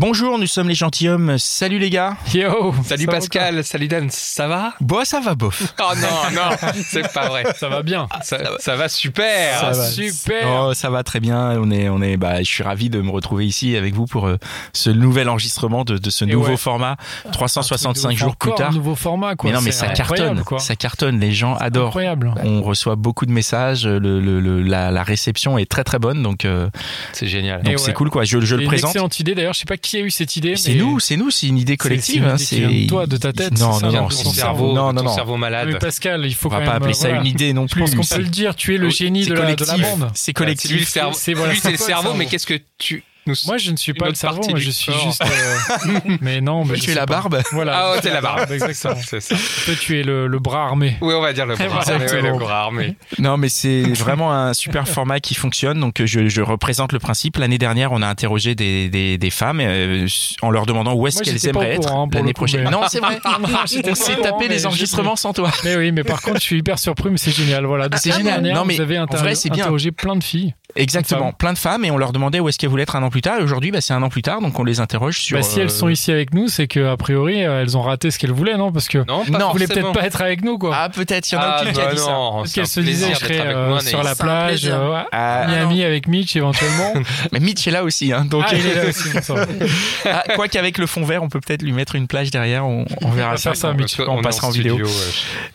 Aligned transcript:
Bonjour, 0.00 0.38
nous 0.38 0.46
sommes 0.46 0.68
les 0.68 0.76
gentilshommes. 0.76 1.38
Salut 1.38 1.80
les 1.80 1.90
gars. 1.90 2.16
Yo 2.32 2.72
Salut 2.84 3.06
ça 3.06 3.10
Pascal, 3.10 3.64
salut 3.64 3.88
Dan, 3.88 4.06
ça 4.10 4.46
va? 4.46 4.74
Bon, 4.80 5.04
ça 5.04 5.18
va 5.18 5.34
bof. 5.34 5.74
Oh 5.80 5.92
non, 5.96 6.36
non, 6.40 6.56
c'est 6.86 7.12
pas 7.12 7.28
vrai. 7.28 7.42
Ça 7.56 7.68
va 7.68 7.82
bien. 7.82 8.06
Ça, 8.22 8.38
ça 8.60 8.76
va 8.76 8.88
super. 8.88 9.58
Ça 9.58 9.70
va 9.72 9.90
super. 9.90 10.46
Oh, 10.68 10.72
ça 10.74 10.88
va 10.90 11.02
très 11.02 11.18
bien. 11.18 11.58
On 11.60 11.72
est, 11.72 11.88
on 11.88 12.00
est, 12.00 12.16
bah, 12.16 12.38
je 12.38 12.44
suis 12.48 12.62
ravi 12.62 12.90
de 12.90 13.00
me 13.00 13.10
retrouver 13.10 13.44
ici 13.44 13.74
avec 13.76 13.92
vous 13.92 14.06
pour 14.06 14.28
euh, 14.28 14.36
ce 14.72 14.88
nouvel 14.90 15.28
enregistrement 15.28 15.82
de, 15.84 15.98
de 15.98 16.10
ce 16.10 16.24
Et 16.24 16.28
nouveau 16.28 16.50
ouais. 16.50 16.56
format, 16.56 16.96
365 17.32 18.16
jours 18.16 18.36
plus 18.36 18.54
tard. 18.54 18.70
un 18.70 18.74
nouveau 18.74 18.94
format, 18.94 19.34
quoi. 19.34 19.50
Mais 19.50 19.56
non, 19.56 19.62
mais 19.62 19.72
C'est 19.72 19.86
ça 19.86 19.92
cartonne, 19.92 20.44
quoi. 20.44 20.60
ça 20.60 20.76
cartonne. 20.76 21.18
Les 21.18 21.32
gens 21.32 21.56
adorent. 21.56 21.88
Incroyable. 21.88 22.34
On 22.44 22.62
reçoit 22.62 22.94
beaucoup 22.94 23.26
de 23.26 23.32
messages. 23.32 23.84
Le, 23.84 23.98
le- 23.98 24.38
le- 24.38 24.62
la, 24.62 24.92
la 24.92 25.02
réception 25.02 25.58
est 25.58 25.68
très 25.68 25.82
très 25.82 25.98
bonne, 25.98 26.22
donc 26.22 26.44
euh, 26.44 26.68
C'est 27.12 27.26
génial. 27.26 27.64
donc 27.64 27.80
c'est 27.80 27.88
ouais. 27.88 27.92
cool 27.94 28.10
quoi. 28.10 28.22
Je, 28.22 28.38
je 28.38 28.46
C'est 28.46 28.54
le 28.58 28.62
une 28.62 28.68
présente. 28.68 28.90
excellente 28.90 29.18
idée. 29.18 29.34
D'ailleurs, 29.34 29.54
je 29.54 29.58
sais 29.58 29.64
pas 29.64 29.76
qui 29.76 29.87
a 29.96 30.00
eu 30.00 30.10
cette 30.10 30.36
idée. 30.36 30.56
C'est 30.56 30.72
mais- 30.74 30.80
nous, 30.80 31.00
c'est 31.00 31.16
nous, 31.16 31.30
c'est 31.30 31.46
une 31.46 31.58
idée 31.58 31.76
collective. 31.76 32.24
hein, 32.26 32.36
qui 32.36 32.60
vient 32.60 32.68
de 32.68 32.86
toi, 32.86 33.06
de 33.06 33.16
ta 33.16 33.32
tête, 33.32 33.58
Non, 33.58 33.72
c'est 33.72 33.80
ça, 33.80 33.86
non, 33.86 33.92
non, 34.02 34.10
c'est 34.10 34.24
ton 34.24 34.30
cerveau, 34.32 34.74
non, 34.74 34.92
non, 34.92 35.00
ton 35.02 35.08
non. 35.08 35.14
cerveau 35.14 35.34
Mais 35.34 35.40
malade. 35.40 35.78
Pascal, 35.80 36.24
il 36.26 36.34
faut 36.34 36.48
On 36.48 36.50
va 36.52 36.58
quand 36.58 36.64
pas 36.64 36.72
même, 36.74 36.76
appeler 36.82 36.94
ça 36.94 37.08
voilà. 37.08 37.20
une 37.22 37.26
idée 37.26 37.52
non 37.52 37.66
Je 37.66 37.72
plus. 37.72 37.80
pense 37.80 37.94
qu'on 37.94 38.02
C'est- 38.02 38.16
peut 38.16 38.22
le 38.22 38.28
dire. 38.28 38.54
Tu 38.54 38.74
es 38.74 38.78
le 38.78 38.88
génie 38.90 39.24
c'est 39.24 39.30
de 39.30 39.34
la, 39.34 39.54
de 39.54 39.64
la 39.64 39.76
bande. 39.78 40.10
C'est 40.14 40.24
C'est 40.24 40.30
lui 40.30 40.34
collectif. 40.34 40.72
le 40.72 40.84
cerveau. 40.84 41.16
C'est- 41.18 41.34
voilà, 41.34 41.52
lui, 41.52 41.60
c'est 41.60 41.70
le 41.70 41.76
c'est 41.78 41.84
cerveau 41.84 42.14
mais 42.14 42.26
qu'est-ce 42.26 42.46
que 42.46 42.58
tu 42.78 43.02
nous 43.28 43.34
Moi, 43.46 43.58
je 43.58 43.70
ne 43.70 43.76
suis 43.76 43.94
pas 43.94 44.08
le 44.08 44.14
cerveau. 44.14 44.42
Moi, 44.48 44.58
je 44.58 44.70
suis 44.70 44.90
corps. 44.92 45.00
juste. 45.02 45.22
euh, 45.22 46.16
mais 46.20 46.40
non, 46.40 46.64
mais 46.64 46.76
tu 46.78 46.90
es 46.90 46.94
la 46.94 47.06
pas. 47.06 47.14
barbe? 47.20 47.40
Voilà. 47.52 47.72
Ah 47.76 47.92
ouais, 47.92 48.00
t'es 48.00 48.10
la 48.12 48.20
barbe. 48.20 48.50
Exactement. 48.50 48.94
C'est 49.06 49.20
ça. 49.20 49.34
Toi, 49.66 49.74
tu 49.80 49.98
es 50.00 50.02
le, 50.02 50.26
le 50.26 50.38
bras 50.38 50.64
armé. 50.64 50.96
Oui, 51.00 51.14
on 51.14 51.20
va 51.20 51.32
dire 51.32 51.46
le 51.46 51.54
bras. 51.54 51.64
Exactement. 51.64 51.98
Ouais, 52.06 52.22
ouais, 52.22 52.32
le 52.32 52.38
bras 52.38 52.60
armé. 52.62 52.96
Non, 53.18 53.36
mais 53.36 53.48
c'est 53.48 53.82
vraiment 53.94 54.32
un 54.32 54.54
super 54.54 54.88
format 54.88 55.20
qui 55.20 55.34
fonctionne. 55.34 55.78
Donc, 55.80 56.02
je, 56.04 56.28
je 56.28 56.40
représente 56.42 56.92
le 56.92 56.98
principe. 56.98 57.36
L'année 57.36 57.58
dernière, 57.58 57.92
on 57.92 58.02
a 58.02 58.06
interrogé 58.06 58.54
des, 58.54 58.88
des, 58.88 59.18
des 59.18 59.30
femmes 59.30 59.60
euh, 59.60 60.06
en 60.42 60.50
leur 60.50 60.66
demandant 60.66 60.94
où 60.94 61.06
est-ce 61.06 61.22
qu'elles 61.22 61.46
aimeraient 61.48 61.74
être 61.74 61.92
l'année 62.12 62.32
prochaine. 62.32 62.64
mais- 62.64 62.70
Non, 62.70 62.82
c'est 62.88 63.00
vrai. 63.00 63.18
on 63.24 63.94
s'est 63.94 64.16
tapé 64.16 64.48
les 64.48 64.66
enregistrements 64.66 65.16
sans 65.16 65.32
toi. 65.32 65.50
Mais 65.64 65.76
oui, 65.76 65.92
mais 65.92 66.04
par 66.04 66.22
contre, 66.22 66.38
je 66.40 66.44
suis 66.44 66.58
hyper 66.58 66.78
surpris, 66.78 67.10
mais 67.10 67.18
c'est 67.18 67.30
génial. 67.34 67.64
Voilà. 67.66 67.88
Donc, 67.88 68.00
C'est 68.00 68.10
l'année 68.10 68.24
génial. 68.30 68.54
Non, 68.54 68.64
mais 68.64 68.74
vous 68.76 68.80
avez 68.82 68.98
en 68.98 69.02
inter- 69.04 69.16
vrai, 69.18 69.34
c'est 69.34 69.50
bien. 69.50 69.64
interrogé 69.64 69.90
plein 69.92 70.16
de 70.16 70.22
filles. 70.24 70.54
Exactement. 70.76 71.32
Plein 71.32 71.52
de 71.52 71.58
femmes 71.58 71.84
et 71.84 71.90
on 71.90 71.96
leur 71.98 72.12
demandait 72.12 72.40
où 72.40 72.48
est-ce 72.48 72.58
qu'elles 72.58 72.68
voulaient 72.70 72.82
être 72.84 72.94
un 72.96 73.02
an 73.02 73.10
plus 73.10 73.17
tard. 73.20 73.38
Et 73.40 73.42
aujourd'hui, 73.42 73.70
bah, 73.70 73.80
c'est 73.80 73.92
un 73.92 74.02
an 74.02 74.08
plus 74.08 74.22
tard, 74.22 74.40
donc 74.40 74.58
on 74.58 74.64
les 74.64 74.80
interroge 74.80 75.18
sur. 75.20 75.36
Bah, 75.38 75.42
si 75.42 75.60
elles 75.60 75.66
euh, 75.66 75.70
sont 75.70 75.88
ici 75.88 76.10
avec 76.12 76.34
nous, 76.34 76.48
c'est 76.48 76.66
que 76.66 76.86
a 76.86 76.96
priori, 76.96 77.44
euh, 77.44 77.62
elles 77.62 77.76
ont 77.76 77.82
raté 77.82 78.10
ce 78.10 78.18
qu'elles 78.18 78.32
voulaient, 78.32 78.56
non? 78.56 78.72
Parce 78.72 78.88
que 78.88 78.98
Non, 78.98 79.24
Non, 79.28 79.46
vous 79.46 79.52
voulez 79.52 79.66
forcément. 79.66 79.92
peut-être 79.92 80.00
pas 80.00 80.06
être 80.06 80.22
avec 80.22 80.42
nous, 80.44 80.58
quoi. 80.58 80.72
Ah, 80.74 80.88
peut-être. 80.88 81.30
Il 81.30 81.34
y 81.34 81.38
en 81.38 81.40
a 81.40 81.44
Ah, 81.44 81.60
aucune 81.62 81.72
qui 81.72 81.80
a 81.80 81.84
bah 81.86 81.92
dit 81.94 81.98
ça. 82.00 82.10
non, 82.10 82.42
qu'elles 82.44 82.66
se 82.66 82.80
disaient, 82.80 83.14
je 83.14 83.18
serais 83.18 83.40
euh, 83.40 83.68
moi, 83.68 83.80
sur 83.80 84.02
la 84.02 84.14
plage, 84.14 84.66
euh, 84.66 84.92
ouais, 84.94 85.02
Ah, 85.12 85.46
Miami 85.48 85.84
avec 85.84 86.08
Mitch 86.08 86.36
éventuellement. 86.36 86.94
mais 87.32 87.40
Mitch 87.40 87.66
est 87.66 87.70
là 87.70 87.84
aussi, 87.84 88.12
hein, 88.12 88.24
donc. 88.24 88.44
ah, 88.48 88.54
il 88.54 88.66
est 88.66 88.74
là 88.74 88.88
aussi. 88.88 89.08
Ah, 90.04 90.24
quoi 90.34 90.48
qu'avec 90.48 90.78
le 90.78 90.86
fond 90.86 91.04
vert, 91.04 91.22
on 91.22 91.28
peut 91.28 91.40
peut-être 91.40 91.62
lui 91.62 91.72
mettre 91.72 91.94
une 91.94 92.06
plage 92.06 92.30
derrière. 92.30 92.64
On, 92.66 92.84
on 93.02 93.10
verra 93.10 93.36
ça. 93.36 93.54
ça, 93.54 93.72
Mitch, 93.72 93.96
quand 93.96 94.16
on 94.16 94.22
passera 94.22 94.48
en 94.48 94.50
studio, 94.52 94.76
vidéo. 94.76 94.86
ouais. 94.86 94.92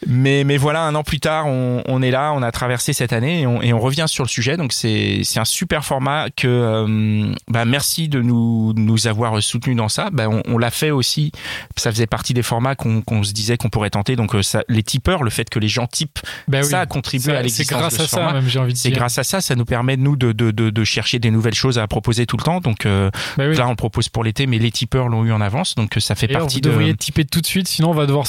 Mais, 0.07 0.43
mais 0.43 0.57
voilà, 0.57 0.81
un 0.81 0.95
an 0.95 1.03
plus 1.03 1.19
tard, 1.19 1.47
on, 1.47 2.01
est 2.01 2.11
là, 2.11 2.31
on 2.35 2.41
a 2.43 2.51
traversé 2.51 2.93
cette 2.93 3.13
année 3.13 3.41
et 3.41 3.47
on, 3.47 3.61
et 3.61 3.73
on 3.73 3.79
revient 3.79 4.05
sur 4.07 4.23
le 4.23 4.29
sujet. 4.29 4.57
Donc 4.57 4.73
c'est 4.73 5.21
c'est 5.23 5.39
un 5.39 5.45
super 5.45 5.83
format 5.85 6.27
que 6.35 6.47
euh, 6.47 7.33
bah, 7.53 7.65
merci 7.65 8.07
de 8.09 8.21
nous 8.21 8.73
nous 8.75 9.07
avoir 9.07 9.41
soutenus 9.41 9.77
dans 9.77 9.89
ça. 9.89 10.09
Bah, 10.11 10.27
on, 10.29 10.41
on 10.47 10.57
l'a 10.57 10.71
fait 10.71 10.91
aussi. 10.91 11.31
Ça 11.77 11.91
faisait 11.91 12.07
partie 12.07 12.33
des 12.33 12.43
formats 12.43 12.75
qu'on 12.75 13.01
qu'on 13.01 13.23
se 13.23 13.31
disait 13.33 13.57
qu'on 13.57 13.69
pourrait 13.69 13.89
tenter. 13.91 14.15
Donc 14.15 14.35
euh, 14.35 14.41
ça, 14.41 14.63
les 14.67 14.83
tipeurs, 14.83 15.23
le 15.23 15.29
fait 15.29 15.49
que 15.49 15.59
les 15.59 15.67
gens 15.67 15.87
typent, 15.87 16.19
Bah 16.47 16.59
oui. 16.61 16.65
ça 16.65 16.79
a 16.81 16.85
contribué 16.85 17.35
à 17.35 17.41
l'existence 17.41 17.79
de 17.79 17.85
à 17.85 17.89
ce 17.91 17.97
ça, 18.05 18.17
format. 18.17 18.33
même, 18.33 18.47
j'ai 18.49 18.59
envie 18.59 18.73
de 18.73 18.77
C'est 18.77 18.89
grâce 18.91 19.17
à 19.17 19.23
ça, 19.23 19.39
ça 19.41 19.55
nous 19.55 19.65
permet 19.65 19.95
nous 19.97 20.15
de, 20.15 20.31
de, 20.31 20.51
de, 20.51 20.69
de 20.69 20.83
chercher 20.83 21.19
des 21.19 21.31
nouvelles 21.31 21.53
choses 21.53 21.77
à 21.79 21.87
proposer 21.87 22.25
tout 22.25 22.37
le 22.37 22.43
temps. 22.43 22.59
Donc 22.59 22.85
euh, 22.85 23.09
Bah 23.37 23.45
oui. 23.47 23.55
là, 23.55 23.67
on 23.67 23.75
propose 23.75 24.09
pour 24.09 24.23
l'été, 24.23 24.47
mais 24.47 24.57
les 24.59 24.71
tipeurs 24.71 25.07
l'ont 25.07 25.23
eu 25.23 25.31
en 25.31 25.41
avance. 25.41 25.75
Donc 25.75 25.95
ça 25.99 26.15
fait 26.15 26.27
partie 26.27 26.55
vous 26.55 26.61
de. 26.61 26.69
devriez 26.69 26.95
typer 26.95 27.25
tout 27.25 27.41
de 27.41 27.45
suite, 27.45 27.67
sinon 27.67 27.91
on 27.91 27.93
va 27.93 28.05
devoir 28.07 28.25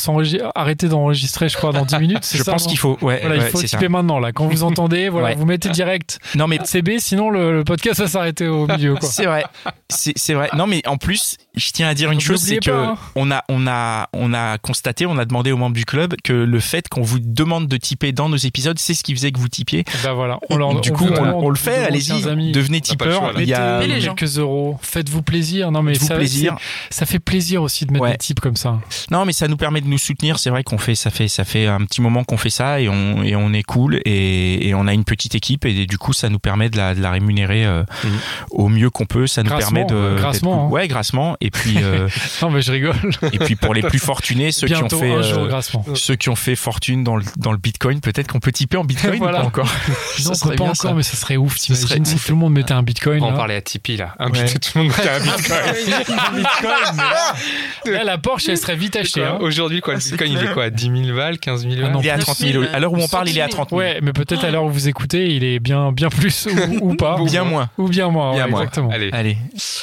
arrêter 0.55 0.89
d'enregistrer, 0.89 1.49
je 1.49 1.57
crois, 1.57 1.73
dans 1.73 1.85
10 1.85 1.97
minutes. 2.01 2.29
Je 2.33 2.43
ça, 2.43 2.53
pense 2.53 2.67
qu'il 2.67 2.79
faut. 2.79 2.99
Ouais, 3.01 3.21
Voilà, 3.23 3.37
ouais, 3.39 3.47
il 3.47 3.51
faut 3.51 3.59
ça. 3.61 3.67
typer 3.67 3.89
maintenant, 3.89 4.19
là. 4.19 4.33
Quand 4.33 4.47
vous 4.47 4.63
entendez, 4.65 5.09
voilà, 5.09 5.29
Ouais. 5.29 5.35
vous 5.37 5.47
mettez 5.47 5.71
direct 5.71 6.19
Non 6.35 6.47
mais 6.49 6.59
CB, 6.65 6.99
sinon 6.99 7.31
le, 7.31 7.53
le 7.53 7.65
podcast 7.65 8.01
va 8.01 8.09
s'arrêter 8.09 8.47
au 8.49 8.67
milieu, 8.67 8.95
quoi. 9.05 9.13
C'est 9.13 9.27
vrai, 9.27 9.45
c'est 9.91 10.35
vrai. 10.35 10.49
Non, 10.57 10.67
mais 10.67 10.83
en 10.87 10.97
plus, 10.97 11.37
je 11.55 11.71
tiens 11.71 11.89
à 11.89 11.95
dire 11.95 12.11
une 12.11 12.21
chose, 12.21 12.41
c'est 12.41 12.59
que 12.59 12.71
pas, 12.71 12.85
hein. 12.89 12.97
on 13.15 13.31
a, 13.31 13.45
on 13.49 13.67
a, 13.67 14.09
on 14.13 14.33
a 14.35 14.59
constaté, 14.59 15.07
on 15.07 15.19
a 15.19 15.25
demandé 15.25 15.53
aux 15.53 15.57
membres 15.57 15.77
du 15.77 15.85
club 15.85 16.15
que 16.25 16.33
le 16.33 16.61
fait 16.61 16.89
qu'on 16.89 17.03
vous 17.03 17.19
demande 17.21 17.69
de 17.69 17.77
typer 17.77 18.13
dans 18.13 18.29
nos 18.29 18.37
épisodes, 18.37 18.79
c'est 18.79 18.95
ce 18.95 19.03
qui 19.05 19.15
faisait 19.15 19.33
que 19.33 19.39
vous 19.39 19.49
typiez. 19.49 19.85
Bah 20.03 20.13
voilà, 20.13 20.39
on 20.51 20.57
leur, 20.57 20.81
du 20.81 20.91
on 20.91 20.95
coup, 20.95 21.07
on, 21.09 21.49
le 21.49 21.57
fait. 21.57 21.85
Allez-y, 21.85 22.23
devenez 22.53 22.81
tipeur. 22.81 23.33
Il 23.39 23.49
y 23.49 23.55
a 23.55 23.81
les 23.87 24.01
quelques 24.01 24.39
euros, 24.39 24.79
faites-vous 24.83 25.23
plaisir. 25.23 25.71
Non 25.71 25.83
mais 25.83 25.95
ça, 25.95 26.17
plaisir. 26.17 26.57
c'est- 26.91 26.99
ça 27.01 27.07
fait 27.07 27.19
plaisir 27.19 27.63
aussi 27.63 27.87
de 27.87 27.93
mettre 27.93 28.05
Ouais. 28.05 28.13
des 28.13 28.19
types 28.19 28.41
comme 28.41 28.57
ça. 28.57 28.79
Non, 29.11 29.25
mais 29.25 29.33
ça 29.33 29.49
nous 29.49 29.57
permet 29.57 29.81
de 29.81 29.87
nous 29.87 29.99
soutenir. 29.99 30.39
C'est 30.39 30.51
vrai 30.51 30.63
qu'on 30.65 30.79
fait, 30.79 30.95
ça 30.95 31.11
fait, 31.11 31.29
ça 31.29 31.45
fait 31.45 31.67
un 31.67 31.81
petit 31.85 32.01
moment 32.01 32.25
qu'on 32.25 32.37
fait 32.37 32.51
ça 32.51 32.81
et 32.81 32.89
on, 32.89 33.23
et 33.23 33.37
on 33.37 33.53
est 33.53 33.63
cool 33.63 34.01
et, 34.05 34.69
et 34.69 34.75
on 34.75 34.87
a 34.87 34.93
une 34.95 35.05
petite 35.05 35.35
équipe 35.35 35.65
et 35.65 35.87
du 35.87 35.99
coup, 35.99 36.13
ça 36.13 36.29
nous 36.29 36.39
permet 36.39 36.69
de 36.71 36.77
la, 36.77 36.95
de 36.95 37.01
la 37.01 37.11
rémunérer 37.11 37.65
euh, 37.65 37.83
Mhm. 38.05 38.19
au 38.51 38.69
mieux 38.69 38.91
qu'on 38.95 39.05
peut. 39.07 39.27
Ça 39.27 39.43
nous 39.43 39.51
Grassement, 39.51 39.85
permet 39.87 40.03
de, 40.13 40.17
grassement, 40.17 40.67
hein. 40.67 40.71
ouais, 40.71 40.89
grassement. 40.89 41.37
Et 41.43 41.51
puis, 41.51 41.77
euh, 41.83 42.09
Non 42.43 42.51
mais 42.51 42.63
je 42.63 42.73
rigole. 42.73 42.95
et 43.33 43.39
puis 43.39 43.57
pour 43.57 43.75
les 43.75 43.83
plus 43.83 43.99
fortunés, 44.05 44.51
ceux 44.53 44.67
qui 44.67 44.75
ont 44.77 44.89
fait, 44.89 45.13
un 45.13 45.23
jour 45.23 45.49
euh, 45.51 45.95
ceux 45.95 46.17
qui 46.17 46.29
ont 46.31 46.37
fait 46.37 46.57
fortune 46.57 47.05
dans 47.05 47.17
le, 47.17 47.25
dans 47.37 47.53
le 47.53 47.59
Bitcoin, 47.59 48.01
peut-être 48.01 48.29
qu'on 48.33 48.41
peut 48.41 48.53
typer 48.53 48.77
en 48.79 48.85
Bitcoin 48.85 49.19
Voilà. 49.19 49.39
ou 49.41 49.43
pas 49.43 49.47
encore. 49.49 49.67
Non, 49.67 49.95
ça 50.17 50.35
serait 50.35 50.51
pas 50.51 50.55
bien, 50.57 50.65
encore, 50.73 50.77
ça. 50.77 50.95
mais 50.95 51.03
ça 51.03 51.17
serait 51.17 51.37
ouf. 51.37 51.57
T'imagines 51.59 51.87
serait 51.87 52.01
si 52.05 52.15
ouf. 52.15 52.27
tout 52.27 52.33
le 52.33 52.39
monde 52.39 52.53
mettait 52.55 52.73
un 52.73 52.83
Bitcoin. 52.83 53.19
On 53.19 53.23
va 53.23 53.27
en 53.27 53.31
là. 53.33 53.37
parler 53.37 53.57
à 53.57 53.61
Tipeee 53.63 53.97
là. 53.99 54.15
Ouais. 54.21 54.27
Inviter 54.27 54.59
tout 54.59 54.79
le 54.79 54.85
monde 54.85 54.93
à 54.97 55.17
un 55.17 55.21
Bitcoin. 55.21 55.61
Un 57.87 57.91
là, 57.91 58.05
la 58.05 58.19
Porsche, 58.19 58.49
elle 58.49 58.59
serait 58.59 58.77
vite 58.77 58.97
achetée. 58.97 59.23
hein. 59.25 59.39
Aujourd'hui, 59.41 59.81
quoi, 59.81 59.95
le 59.95 60.01
Bitcoin, 60.01 60.33
il 60.33 60.39
est 60.39 60.53
quoi 60.53 60.71
10 60.71 61.05
000 61.07 61.17
balles, 61.17 61.39
15 61.39 61.63
000 61.69 61.75
Ah 61.85 61.89
non, 61.91 62.01
Il 62.01 62.07
est 62.07 62.11
à 62.11 62.15
plus. 62.15 62.25
30 62.25 62.37
000. 62.39 62.65
À 62.73 62.79
l'heure 62.81 62.93
où 62.93 62.99
on 62.99 63.09
parle, 63.09 63.29
il 63.29 63.37
est 63.39 63.43
à 63.43 63.49
30 63.49 63.71
000. 63.71 63.79
Ouais, 63.81 63.99
mais 64.03 64.13
peut-être 64.13 64.45
à 64.45 64.51
l'heure 64.51 64.65
où 64.65 64.71
vous 64.71 64.89
écoutez, 64.89 65.35
il 65.35 65.45
est 65.45 65.59
bien, 65.59 65.93
bien 65.93 66.09
plus 66.09 66.47
ou, 66.81 66.91
ou 66.91 66.95
pas. 66.95 67.17
Bien 67.25 67.45
moins. 67.45 67.69
Ou 67.79 67.89
bien 67.89 68.09
moins, 68.09 68.33
Bien 68.35 68.45
ouais, 68.45 68.51
moins. 68.51 68.61
exactement. 68.61 68.84
Allez. 68.91 69.11
Allez, 69.13 69.37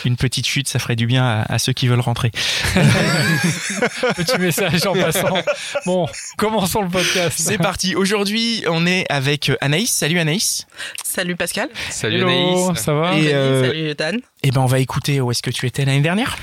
une 0.05 0.15
petite 0.17 0.45
chute, 0.47 0.67
ça 0.67 0.79
ferait 0.79 0.95
du 0.95 1.05
bien 1.07 1.23
à, 1.23 1.53
à 1.53 1.59
ceux 1.59 1.73
qui 1.73 1.87
veulent 1.87 1.99
rentrer. 1.99 2.31
Petit 4.15 4.37
message 4.39 4.85
en 4.85 4.93
passant. 4.93 5.37
Bon, 5.85 6.07
commençons 6.37 6.81
le 6.81 6.89
podcast. 6.89 7.37
C'est 7.39 7.57
parti. 7.57 7.95
Aujourd'hui, 7.95 8.63
on 8.67 8.85
est 8.85 9.05
avec 9.09 9.51
Anaïs. 9.61 9.91
Salut 9.91 10.19
Anaïs. 10.19 10.65
Salut 11.03 11.35
Pascal. 11.35 11.69
Salut 11.89 12.17
Hello, 12.17 12.27
Anaïs. 12.27 12.81
ça 12.83 12.93
va 12.93 13.17
Et, 13.17 13.33
euh, 13.33 13.67
Salut 13.67 13.95
Dan. 13.95 14.19
Eh 14.43 14.51
ben, 14.51 14.61
on 14.61 14.65
va 14.65 14.79
écouter 14.79 15.21
où 15.21 15.31
est-ce 15.31 15.41
que 15.41 15.51
tu 15.51 15.65
étais 15.65 15.85
l'année 15.85 16.01
dernière? 16.01 16.37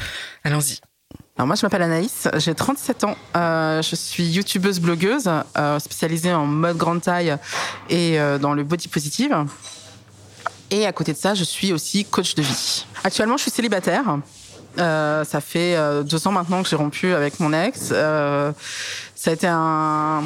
Allons-y. 0.45 0.79
Alors 1.37 1.47
moi 1.47 1.55
je 1.55 1.65
m'appelle 1.65 1.83
Anaïs, 1.83 2.27
j'ai 2.39 2.53
37 2.53 3.05
ans, 3.05 3.17
Euh, 3.37 3.81
je 3.81 3.95
suis 3.95 4.25
youtubeuse 4.25 4.81
blogueuse 4.81 5.31
euh, 5.57 5.79
spécialisée 5.79 6.33
en 6.35 6.47
mode 6.47 6.77
grande 6.77 7.01
taille 7.01 7.37
et 7.89 8.19
euh, 8.19 8.39
dans 8.39 8.55
le 8.55 8.65
body 8.65 8.89
positive. 8.89 9.33
Et 10.71 10.87
à 10.87 10.93
côté 10.93 11.13
de 11.13 11.19
ça, 11.19 11.35
je 11.35 11.45
suis 11.45 11.73
aussi 11.73 12.05
coach 12.05 12.35
de 12.35 12.43
vie. 12.43 12.85
Actuellement, 13.05 13.37
je 13.37 13.43
suis 13.43 13.51
célibataire. 13.51 14.05
Euh, 14.79 15.25
ça 15.25 15.41
fait 15.41 15.75
euh, 15.77 16.03
deux 16.03 16.27
ans 16.29 16.33
maintenant 16.33 16.63
que 16.63 16.69
j'ai 16.69 16.77
rompu 16.77 17.13
avec 17.13 17.41
mon 17.41 17.53
ex. 17.53 17.89
Euh, 17.91 18.53
ça 19.15 19.31
a 19.31 19.35
été 19.35 19.47
un, 19.49 20.23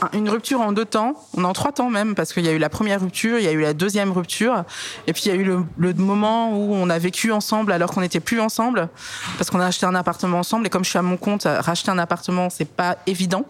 un- 0.00 0.08
une 0.14 0.30
rupture 0.30 0.60
en 0.60 0.72
deux 0.72 0.84
temps, 0.86 1.14
en 1.36 1.52
trois 1.52 1.72
temps 1.72 1.90
même, 1.90 2.14
parce 2.14 2.32
qu'il 2.32 2.44
y 2.46 2.48
a 2.48 2.52
eu 2.52 2.58
la 2.58 2.70
première 2.70 3.00
rupture, 3.00 3.38
il 3.38 3.44
y 3.44 3.48
a 3.48 3.52
eu 3.52 3.60
la 3.60 3.74
deuxième 3.74 4.12
rupture, 4.12 4.64
et 5.06 5.12
puis 5.12 5.24
il 5.26 5.28
y 5.28 5.32
a 5.32 5.34
eu 5.34 5.44
le, 5.44 5.64
le 5.76 5.92
moment 5.92 6.52
où 6.56 6.72
on 6.74 6.88
a 6.88 6.98
vécu 6.98 7.30
ensemble 7.32 7.72
alors 7.72 7.90
qu'on 7.90 8.00
n'était 8.00 8.20
plus 8.20 8.40
ensemble, 8.40 8.88
parce 9.36 9.50
qu'on 9.50 9.60
a 9.60 9.66
acheté 9.66 9.84
un 9.84 9.94
appartement 9.94 10.38
ensemble, 10.38 10.66
et 10.66 10.70
comme 10.70 10.84
je 10.84 10.90
suis 10.90 10.98
à 10.98 11.02
mon 11.02 11.16
compte, 11.18 11.42
racheter 11.46 11.90
un 11.90 11.98
appartement, 11.98 12.48
c'est 12.48 12.64
pas 12.64 12.96
évident. 13.06 13.44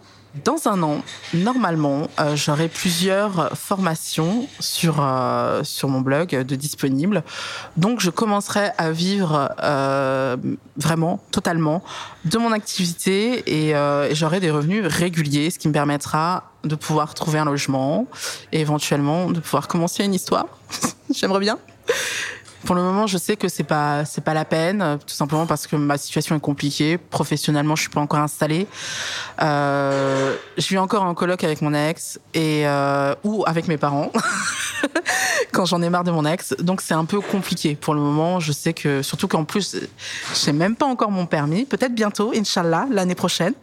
Dans 0.45 0.67
un 0.67 0.83
an, 0.83 1.01
normalement, 1.33 2.07
euh, 2.19 2.35
j'aurai 2.35 2.67
plusieurs 2.67 3.57
formations 3.57 4.47
sur 4.59 4.97
euh, 4.99 5.63
sur 5.63 5.89
mon 5.89 6.01
blog 6.01 6.29
de 6.29 6.55
disponibles. 6.55 7.23
Donc, 7.77 7.99
je 7.99 8.11
commencerai 8.11 8.69
à 8.77 8.91
vivre 8.91 9.51
euh, 9.63 10.37
vraiment, 10.77 11.19
totalement, 11.31 11.83
de 12.25 12.37
mon 12.37 12.51
activité 12.51 13.67
et, 13.67 13.75
euh, 13.75 14.07
et 14.09 14.13
j'aurai 14.13 14.39
des 14.39 14.51
revenus 14.51 14.85
réguliers, 14.85 15.49
ce 15.49 15.57
qui 15.57 15.67
me 15.67 15.73
permettra 15.73 16.51
de 16.63 16.75
pouvoir 16.75 17.15
trouver 17.15 17.39
un 17.39 17.45
logement 17.45 18.05
et 18.51 18.59
éventuellement 18.61 19.31
de 19.31 19.39
pouvoir 19.39 19.67
commencer 19.67 20.03
une 20.03 20.13
histoire. 20.13 20.45
J'aimerais 21.09 21.39
bien. 21.39 21.57
Pour 22.65 22.75
le 22.75 22.81
moment, 22.81 23.07
je 23.07 23.17
sais 23.17 23.35
que 23.37 23.47
c'est 23.47 23.63
pas 23.63 24.03
c'est 24.05 24.21
pas 24.23 24.33
la 24.33 24.45
peine, 24.45 24.81
euh, 24.81 24.97
tout 24.97 25.13
simplement 25.13 25.45
parce 25.45 25.65
que 25.65 25.75
ma 25.75 25.97
situation 25.97 26.35
est 26.35 26.39
compliquée. 26.41 26.97
Professionnellement, 26.97 27.75
je 27.75 27.81
suis 27.81 27.89
pas 27.89 28.01
encore 28.01 28.19
installée. 28.19 28.67
Euh, 29.41 30.35
je 30.57 30.67
vis 30.67 30.77
encore 30.77 31.03
en 31.03 31.13
coloc 31.13 31.43
avec 31.43 31.61
mon 31.61 31.73
ex 31.73 32.19
et 32.33 32.67
euh, 32.67 33.15
ou 33.23 33.43
avec 33.47 33.67
mes 33.67 33.77
parents. 33.77 34.11
quand 35.51 35.65
j'en 35.65 35.81
ai 35.81 35.89
marre 35.89 36.03
de 36.03 36.11
mon 36.11 36.25
ex. 36.25 36.53
Donc 36.59 36.81
c'est 36.81 36.93
un 36.93 37.05
peu 37.05 37.21
compliqué 37.21 37.75
pour 37.75 37.93
le 37.93 38.01
moment. 38.01 38.39
Je 38.39 38.51
sais 38.51 38.73
que 38.73 39.01
surtout 39.01 39.27
qu'en 39.27 39.43
plus, 39.45 39.75
je 40.35 40.45
n'ai 40.47 40.53
même 40.53 40.75
pas 40.75 40.85
encore 40.85 41.11
mon 41.11 41.25
permis. 41.25 41.65
Peut-être 41.65 41.93
bientôt, 41.95 42.31
Inch'Allah, 42.35 42.87
l'année 42.91 43.15
prochaine. 43.15 43.53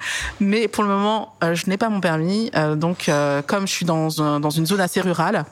Mais 0.40 0.69
pour 0.69 0.82
le 0.82 0.88
moment, 0.90 1.34
euh, 1.44 1.54
je 1.54 1.69
n'ai 1.69 1.76
pas 1.76 1.88
mon 1.88 2.00
permis. 2.00 2.50
Euh, 2.56 2.75
donc 2.75 3.10
comme 3.46 3.66
je 3.66 3.72
suis 3.72 3.84
dans, 3.87 4.22
un- 4.22 4.40
dans 4.40 4.50
une 4.50 4.66
zone 4.66 4.81
assez 4.81 5.00
rurale. 5.00 5.44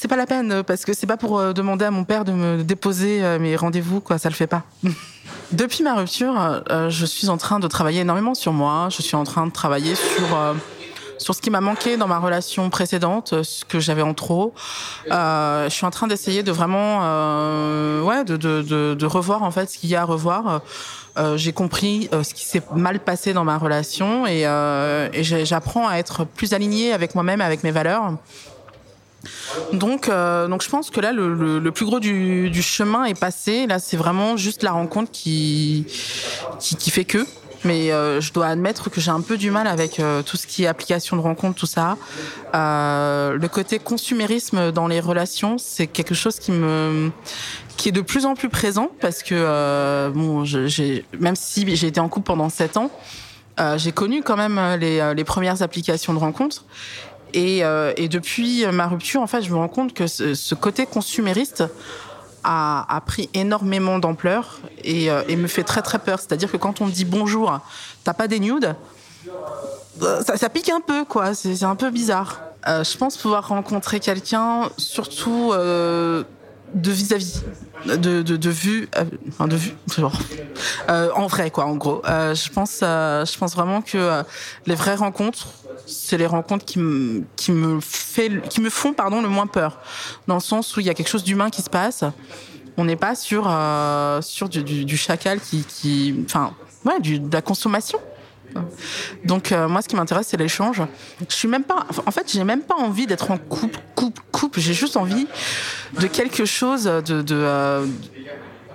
C'est 0.00 0.08
pas 0.08 0.16
la 0.16 0.24
peine 0.24 0.50
euh, 0.50 0.62
parce 0.62 0.86
que 0.86 0.94
c'est 0.94 1.06
pas 1.06 1.18
pour 1.18 1.38
euh, 1.38 1.52
demander 1.52 1.84
à 1.84 1.90
mon 1.90 2.04
père 2.04 2.24
de 2.24 2.32
me 2.32 2.62
déposer 2.62 3.22
euh, 3.22 3.38
mes 3.38 3.54
rendez-vous 3.54 4.00
quoi, 4.00 4.16
ça 4.16 4.30
le 4.30 4.34
fait 4.34 4.46
pas. 4.46 4.62
Depuis 5.52 5.82
ma 5.82 5.94
rupture, 5.94 6.62
je 6.88 7.04
suis 7.04 7.28
en 7.28 7.36
train 7.36 7.58
de 7.58 7.66
travailler 7.66 8.00
énormément 8.00 8.34
sur 8.34 8.52
moi. 8.52 8.88
Je 8.90 9.02
suis 9.02 9.16
en 9.16 9.24
train 9.24 9.46
de 9.46 9.52
travailler 9.52 9.94
sur 9.96 10.38
sur 11.18 11.34
ce 11.34 11.42
qui 11.42 11.50
m'a 11.50 11.60
manqué 11.60 11.96
dans 11.96 12.06
ma 12.06 12.18
relation 12.18 12.70
précédente, 12.70 13.42
ce 13.42 13.64
que 13.64 13.78
j'avais 13.78 14.00
en 14.00 14.14
trop. 14.14 14.54
Euh, 15.10 15.64
je 15.68 15.74
suis 15.74 15.84
en 15.84 15.90
train 15.90 16.06
d'essayer 16.06 16.42
de 16.42 16.50
vraiment, 16.52 17.00
euh, 17.02 18.00
ouais, 18.02 18.24
de, 18.24 18.36
de, 18.36 18.62
de, 18.62 18.94
de 18.94 19.06
revoir 19.06 19.42
en 19.42 19.50
fait 19.50 19.68
ce 19.68 19.76
qu'il 19.76 19.90
y 19.90 19.96
a 19.96 20.02
à 20.02 20.04
revoir. 20.04 20.62
Euh, 21.18 21.36
j'ai 21.36 21.52
compris 21.52 22.08
ce 22.22 22.32
qui 22.32 22.46
s'est 22.46 22.62
mal 22.74 23.00
passé 23.00 23.32
dans 23.34 23.44
ma 23.44 23.58
relation 23.58 24.26
et, 24.26 24.42
et 25.12 25.24
j'apprends 25.44 25.88
à 25.88 25.96
être 25.96 26.24
plus 26.24 26.54
alignée 26.54 26.92
avec 26.92 27.14
moi-même, 27.14 27.40
avec 27.40 27.64
mes 27.64 27.72
valeurs. 27.72 28.14
Donc, 29.72 30.08
euh, 30.08 30.48
donc 30.48 30.62
je 30.62 30.68
pense 30.68 30.90
que 30.90 31.00
là, 31.00 31.12
le, 31.12 31.58
le, 31.58 31.72
plus 31.72 31.84
gros 31.84 32.00
du, 32.00 32.50
du 32.50 32.62
chemin 32.62 33.04
est 33.04 33.18
passé. 33.18 33.66
Là, 33.66 33.78
c'est 33.78 33.96
vraiment 33.96 34.36
juste 34.36 34.62
la 34.62 34.72
rencontre 34.72 35.10
qui, 35.10 35.86
qui, 36.58 36.90
fait 36.90 37.04
que. 37.04 37.26
Mais 37.64 37.92
euh, 37.92 38.22
je 38.22 38.32
dois 38.32 38.46
admettre 38.46 38.88
que 38.88 39.02
j'ai 39.02 39.10
un 39.10 39.20
peu 39.20 39.36
du 39.36 39.50
mal 39.50 39.66
avec 39.66 40.00
euh, 40.00 40.22
tout 40.22 40.38
ce 40.38 40.46
qui 40.46 40.64
est 40.64 40.66
application 40.66 41.16
de 41.16 41.20
rencontre, 41.20 41.58
tout 41.58 41.66
ça. 41.66 41.98
Le 42.54 43.46
côté 43.48 43.78
consumérisme 43.78 44.72
dans 44.72 44.88
les 44.88 45.00
relations, 45.00 45.58
c'est 45.58 45.86
quelque 45.86 46.14
chose 46.14 46.38
qui 46.38 46.52
me 46.52 47.10
qui 47.76 47.88
est 47.88 47.92
de 47.92 48.02
plus 48.02 48.26
en 48.26 48.34
plus 48.34 48.50
présent 48.50 48.90
parce 49.00 49.22
que 49.22 50.10
bon, 50.10 50.44
même 51.18 51.36
si 51.36 51.76
j'ai 51.76 51.86
été 51.86 52.00
en 52.00 52.08
couple 52.08 52.26
pendant 52.26 52.48
sept 52.48 52.76
ans, 52.76 52.90
j'ai 53.76 53.92
connu 53.92 54.22
quand 54.22 54.36
même 54.36 54.58
les, 54.78 55.14
les 55.14 55.24
premières 55.24 55.62
applications 55.62 56.14
de 56.14 56.18
rencontre. 56.18 56.64
Et, 57.34 57.64
euh, 57.64 57.92
et 57.96 58.08
depuis 58.08 58.66
ma 58.66 58.86
rupture, 58.86 59.20
en 59.20 59.26
fait, 59.26 59.42
je 59.42 59.50
me 59.50 59.56
rends 59.56 59.68
compte 59.68 59.94
que 59.94 60.06
ce, 60.06 60.54
côté 60.54 60.86
consumériste 60.86 61.64
a, 62.44 63.02
pris 63.06 63.28
énormément 63.34 63.98
d'ampleur 63.98 64.60
et, 64.82 65.10
euh, 65.10 65.22
et 65.28 65.36
me 65.36 65.46
fait 65.46 65.64
très 65.64 65.82
très 65.82 65.98
peur. 65.98 66.18
C'est-à-dire 66.18 66.50
que 66.50 66.56
quand 66.56 66.80
on 66.80 66.86
me 66.86 66.92
dit 66.92 67.04
bonjour, 67.04 67.58
t'as 68.04 68.14
pas 68.14 68.28
des 68.28 68.40
nudes, 68.40 68.74
ça, 70.36 70.48
pique 70.48 70.70
un 70.70 70.80
peu, 70.80 71.04
quoi. 71.04 71.34
C'est 71.34 71.62
un 71.62 71.76
peu 71.76 71.90
bizarre. 71.90 72.40
Euh, 72.68 72.84
je 72.84 72.96
pense 72.96 73.16
pouvoir 73.16 73.48
rencontrer 73.48 74.00
quelqu'un, 74.00 74.70
surtout 74.76 75.52
de 76.74 76.90
vis-à-vis, 76.90 77.42
de, 77.86 78.50
vue, 78.50 78.88
euh, 78.96 79.46
de 79.46 79.56
vue, 79.56 79.74
euh, 80.88 81.10
en 81.14 81.26
vrai, 81.26 81.50
quoi, 81.50 81.64
en 81.64 81.76
gros. 81.76 82.02
Je 82.04 82.50
pense, 82.50 82.78
je 82.80 83.38
pense 83.38 83.54
vraiment 83.54 83.82
que 83.82 84.22
les 84.66 84.74
vraies 84.74 84.94
rencontres, 84.94 85.48
c'est 85.86 86.18
les 86.18 86.26
rencontres 86.26 86.64
qui 86.64 86.78
me, 86.78 87.22
qui 87.36 87.52
me 87.52 87.80
fait, 87.80 88.42
qui 88.48 88.60
me 88.60 88.70
font, 88.70 88.92
pardon, 88.92 89.22
le 89.22 89.28
moins 89.28 89.46
peur, 89.46 89.78
dans 90.26 90.34
le 90.34 90.40
sens 90.40 90.76
où 90.76 90.80
il 90.80 90.86
y 90.86 90.90
a 90.90 90.94
quelque 90.94 91.08
chose 91.08 91.24
d'humain 91.24 91.50
qui 91.50 91.62
se 91.62 91.70
passe. 91.70 92.04
On 92.76 92.84
n'est 92.84 92.96
pas 92.96 93.14
sur, 93.14 93.44
euh, 93.48 94.22
sur 94.22 94.48
du, 94.48 94.96
chacal 94.96 95.40
qui, 95.40 95.64
qui, 95.64 96.14
enfin, 96.24 96.54
ouais, 96.84 97.00
de 97.00 97.32
la 97.32 97.42
consommation. 97.42 97.98
Donc 99.24 99.52
euh, 99.52 99.68
moi, 99.68 99.82
ce 99.82 99.88
qui 99.88 99.96
m'intéresse, 99.96 100.28
c'est 100.28 100.36
l'échange. 100.36 100.82
Je 101.28 101.34
suis 101.34 101.48
même 101.48 101.64
pas, 101.64 101.86
en 102.06 102.10
fait, 102.10 102.30
j'ai 102.32 102.44
même 102.44 102.62
pas 102.62 102.74
envie 102.74 103.06
d'être 103.06 103.30
en 103.30 103.38
couple, 103.38 103.78
couple, 103.94 104.22
couple. 104.32 104.60
J'ai 104.60 104.74
juste 104.74 104.96
envie 104.96 105.26
de 105.98 106.06
quelque 106.06 106.44
chose 106.44 106.84
de, 106.84 107.22
de 107.22 107.34
euh, 107.34 107.86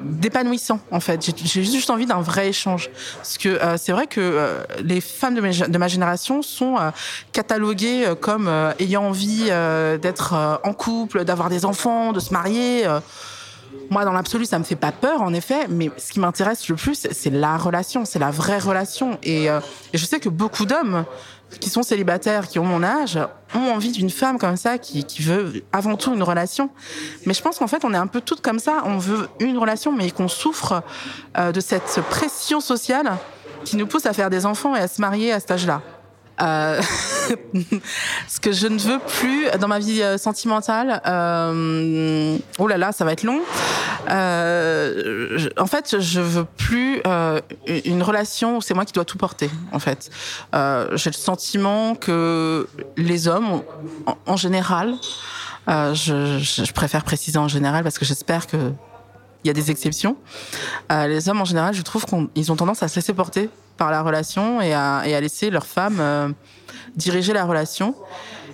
d'épanouissant 0.02 0.80
en 0.92 1.00
fait. 1.00 1.32
J'ai- 1.44 1.64
juste 1.64 1.90
envie 1.90 2.06
d'un 2.06 2.22
vrai 2.22 2.50
échange. 2.50 2.90
Parce 3.18 3.38
que 3.38 3.50
euh, 3.50 3.78
c'est 3.78 3.92
vrai 3.92 4.08
que 4.08 4.20
euh, 4.22 4.64
les 4.84 5.02
femmes 5.02 5.36
de, 5.36 5.78
ma 5.78 5.88
génération 5.88 6.42
sont 6.42 6.78
euh, 6.78 6.92
cataloguées 7.32 8.06
euh, 8.06 8.16
comme 8.16 8.48
euh, 8.48 8.72
ayant 8.80 9.04
envie 9.04 9.48
euh, 9.50 9.98
d'être 9.98 10.60
en 10.64 10.74
couple, 10.74 11.24
d'avoir 11.24 11.50
des 11.50 11.66
enfants, 11.66 12.12
de 12.14 12.20
se 12.20 12.34
marier. 12.34 12.86
Moi, 13.90 14.04
dans 14.06 14.14
l'absolu, 14.14 14.46
ça 14.46 14.58
me 14.58 14.64
fait 14.64 14.76
pas 14.78 14.92
peur, 14.92 15.22
en 15.22 15.34
effet, 15.34 15.68
mais 15.70 15.92
ce 15.98 16.12
qui 16.12 16.20
m'intéresse 16.20 16.68
le 16.70 16.76
plus, 16.76 17.08
c'est 17.12 17.30
la 17.30 17.58
relation, 17.58 18.04
c'est 18.06 18.20
la 18.20 18.32
vraie 18.32 18.58
relation. 18.58 19.20
Et, 19.22 19.46
et 19.46 19.98
je 19.98 20.06
sais 20.06 20.20
que 20.20 20.30
beaucoup 20.30 20.66
d'hommes 20.66 21.06
qui 21.60 21.70
sont 21.70 21.84
célibataires, 21.84 22.48
qui 22.48 22.60
ont 22.60 22.66
mon 22.66 22.84
âge, 22.84 23.20
ont 23.54 23.72
envie 23.72 23.92
d'une 23.92 24.10
femme 24.10 24.38
comme 24.38 24.58
ça, 24.58 24.78
qui, 24.78 25.04
qui 25.04 25.22
veut 25.22 25.64
avant 25.72 25.96
tout 25.96 26.14
une 26.14 26.24
relation. 26.24 26.70
Mais 27.26 27.34
je 27.34 27.42
pense 27.42 27.60
qu'en 27.60 27.68
fait, 27.68 27.86
on 27.86 27.94
est 27.94 27.98
un 27.98 28.08
peu 28.08 28.22
toutes 28.22 28.42
comme 28.42 28.60
ça. 28.60 28.84
On 28.86 28.98
veut 28.98 29.30
une 29.40 29.58
relation, 29.58 29.92
mais 29.92 30.12
qu'on 30.12 30.28
souffre 30.28 30.84
euh, 31.38 31.52
de 31.52 31.60
cette 31.60 32.02
pression 32.10 32.60
sociale 32.60 33.18
qui 33.64 33.78
nous 33.78 33.88
pousse 33.88 34.06
à 34.06 34.14
faire 34.14 34.30
des 34.30 34.46
enfants 34.46 34.76
et 34.76 34.80
à 34.80 34.88
se 34.88 35.02
marier 35.02 35.32
à 35.32 35.40
cet 35.40 35.52
âge-là. 35.52 35.82
Euh, 36.42 36.82
ce 38.28 38.40
que 38.40 38.52
je 38.52 38.68
ne 38.68 38.78
veux 38.78 39.00
plus 39.00 39.48
dans 39.60 39.68
ma 39.68 39.80
vie 39.80 40.02
euh, 40.02 40.18
sentimentale, 40.18 41.02
euh, 41.06 42.38
oh 42.60 42.68
là 42.68 42.78
là, 42.78 42.92
ça 42.92 43.06
va 43.06 43.14
être 43.14 43.24
long. 43.24 43.42
Euh, 44.10 45.50
en 45.58 45.66
fait, 45.66 46.00
je 46.00 46.22
veux 46.22 46.46
plus 46.46 47.02
euh, 47.08 47.40
une 47.86 48.04
relation 48.04 48.58
où 48.58 48.62
c'est 48.62 48.74
moi 48.74 48.86
qui 48.86 48.94
dois 48.94 49.06
tout 49.06 49.18
porter. 49.18 49.50
En 49.72 49.80
fait, 49.80 50.10
euh, 50.54 50.96
j'ai 50.96 51.10
le 51.10 51.16
sentiment 51.16 51.96
que 51.96 52.68
les 52.98 53.28
hommes, 53.28 53.62
en, 54.06 54.16
en 54.26 54.38
général, 54.38 54.96
euh, 55.70 55.94
je, 55.94 56.38
je- 56.40 56.72
préfère 56.74 57.04
préciser 57.04 57.38
en 57.40 57.48
général 57.48 57.84
parce 57.84 57.98
que 57.98 58.06
j'espère 58.06 58.48
que 58.48 58.72
il 59.44 59.48
y 59.48 59.52
a 59.52 59.54
des 59.54 59.70
exceptions. 59.70 60.18
Euh, 60.92 61.08
les 61.08 61.30
hommes, 61.30 61.42
en 61.42 61.46
général, 61.46 61.74
je 61.76 61.82
trouve 61.84 62.06
qu'ils 62.06 62.52
ont 62.52 62.56
tendance 62.56 62.82
à 62.82 62.88
se 62.88 62.96
laisser 62.96 63.14
porter 63.14 63.50
par 63.78 63.92
la 63.92 64.02
relation 64.02 64.60
et 64.62 64.74
à, 64.74 65.04
et 65.06 65.14
à 65.16 65.22
laisser 65.22 65.50
leur 65.52 65.66
femme 65.68 66.34
diriger 66.96 67.34
la 67.34 67.46
relation 67.46 67.94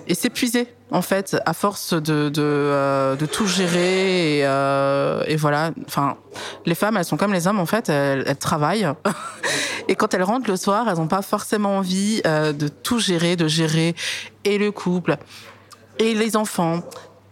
et 0.07 0.13
s'épuiser, 0.13 0.67
en 0.91 1.01
fait, 1.01 1.37
à 1.45 1.53
force 1.53 1.93
de, 1.93 2.29
de, 2.29 2.41
euh, 2.41 3.15
de 3.15 3.25
tout 3.25 3.47
gérer. 3.47 4.39
Et, 4.39 4.45
euh, 4.45 5.23
et 5.27 5.35
voilà. 5.35 5.71
Enfin, 5.87 6.17
les 6.65 6.75
femmes, 6.75 6.97
elles 6.97 7.05
sont 7.05 7.17
comme 7.17 7.33
les 7.33 7.47
hommes, 7.47 7.59
en 7.59 7.65
fait, 7.65 7.89
elles, 7.89 8.35
travaillent. 8.37 8.87
et 9.87 9.95
quand 9.95 10.13
elles 10.13 10.23
rentrent 10.23 10.49
le 10.49 10.57
soir, 10.57 10.87
elles 10.89 10.97
n'ont 10.97 11.07
pas 11.07 11.21
forcément 11.21 11.77
envie 11.77 12.21
euh, 12.25 12.53
de 12.53 12.67
tout 12.67 12.99
gérer, 12.99 13.35
de 13.35 13.47
gérer 13.47 13.95
et 14.43 14.57
le 14.57 14.71
couple, 14.71 15.17
et 15.99 16.13
les 16.13 16.35
enfants, 16.35 16.81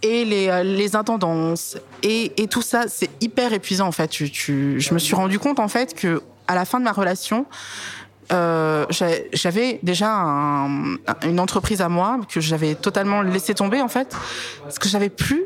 et 0.02 0.26
les, 0.26 0.48
euh, 0.48 0.64
les 0.64 0.96
intendances 0.96 1.78
et, 2.04 2.42
et 2.42 2.48
tout 2.48 2.62
ça, 2.62 2.86
c'est 2.88 3.10
hyper 3.22 3.54
épuisant 3.54 3.88
en 3.88 3.92
fait. 3.92 4.08
Tu, 4.08 4.32
tu, 4.32 4.80
je 4.80 4.94
me 4.94 5.00
suis 5.00 5.16
rendu 5.16 5.40
compte 5.40 5.60
en 5.60 5.68
fait 5.68 5.94
que 5.94 6.22
à 6.48 6.56
la 6.56 6.66
fin 6.66 6.80
de 6.80 6.86
ma 6.86 6.92
relation, 6.92 7.46
euh, 8.32 8.86
j'avais- 8.90 9.80
déjà 9.84 10.12
un- 10.12 10.96
une 11.24 11.40
entreprise 11.40 11.82
à 11.82 11.90
moi 11.90 12.20
que 12.32 12.40
j'avais 12.42 12.76
totalement 12.76 13.22
laissé 13.22 13.54
tomber 13.54 13.82
en 13.82 13.88
fait, 13.88 14.16
parce 14.64 14.80
que 14.80 14.88
j'avais 14.90 15.10
plus 15.10 15.46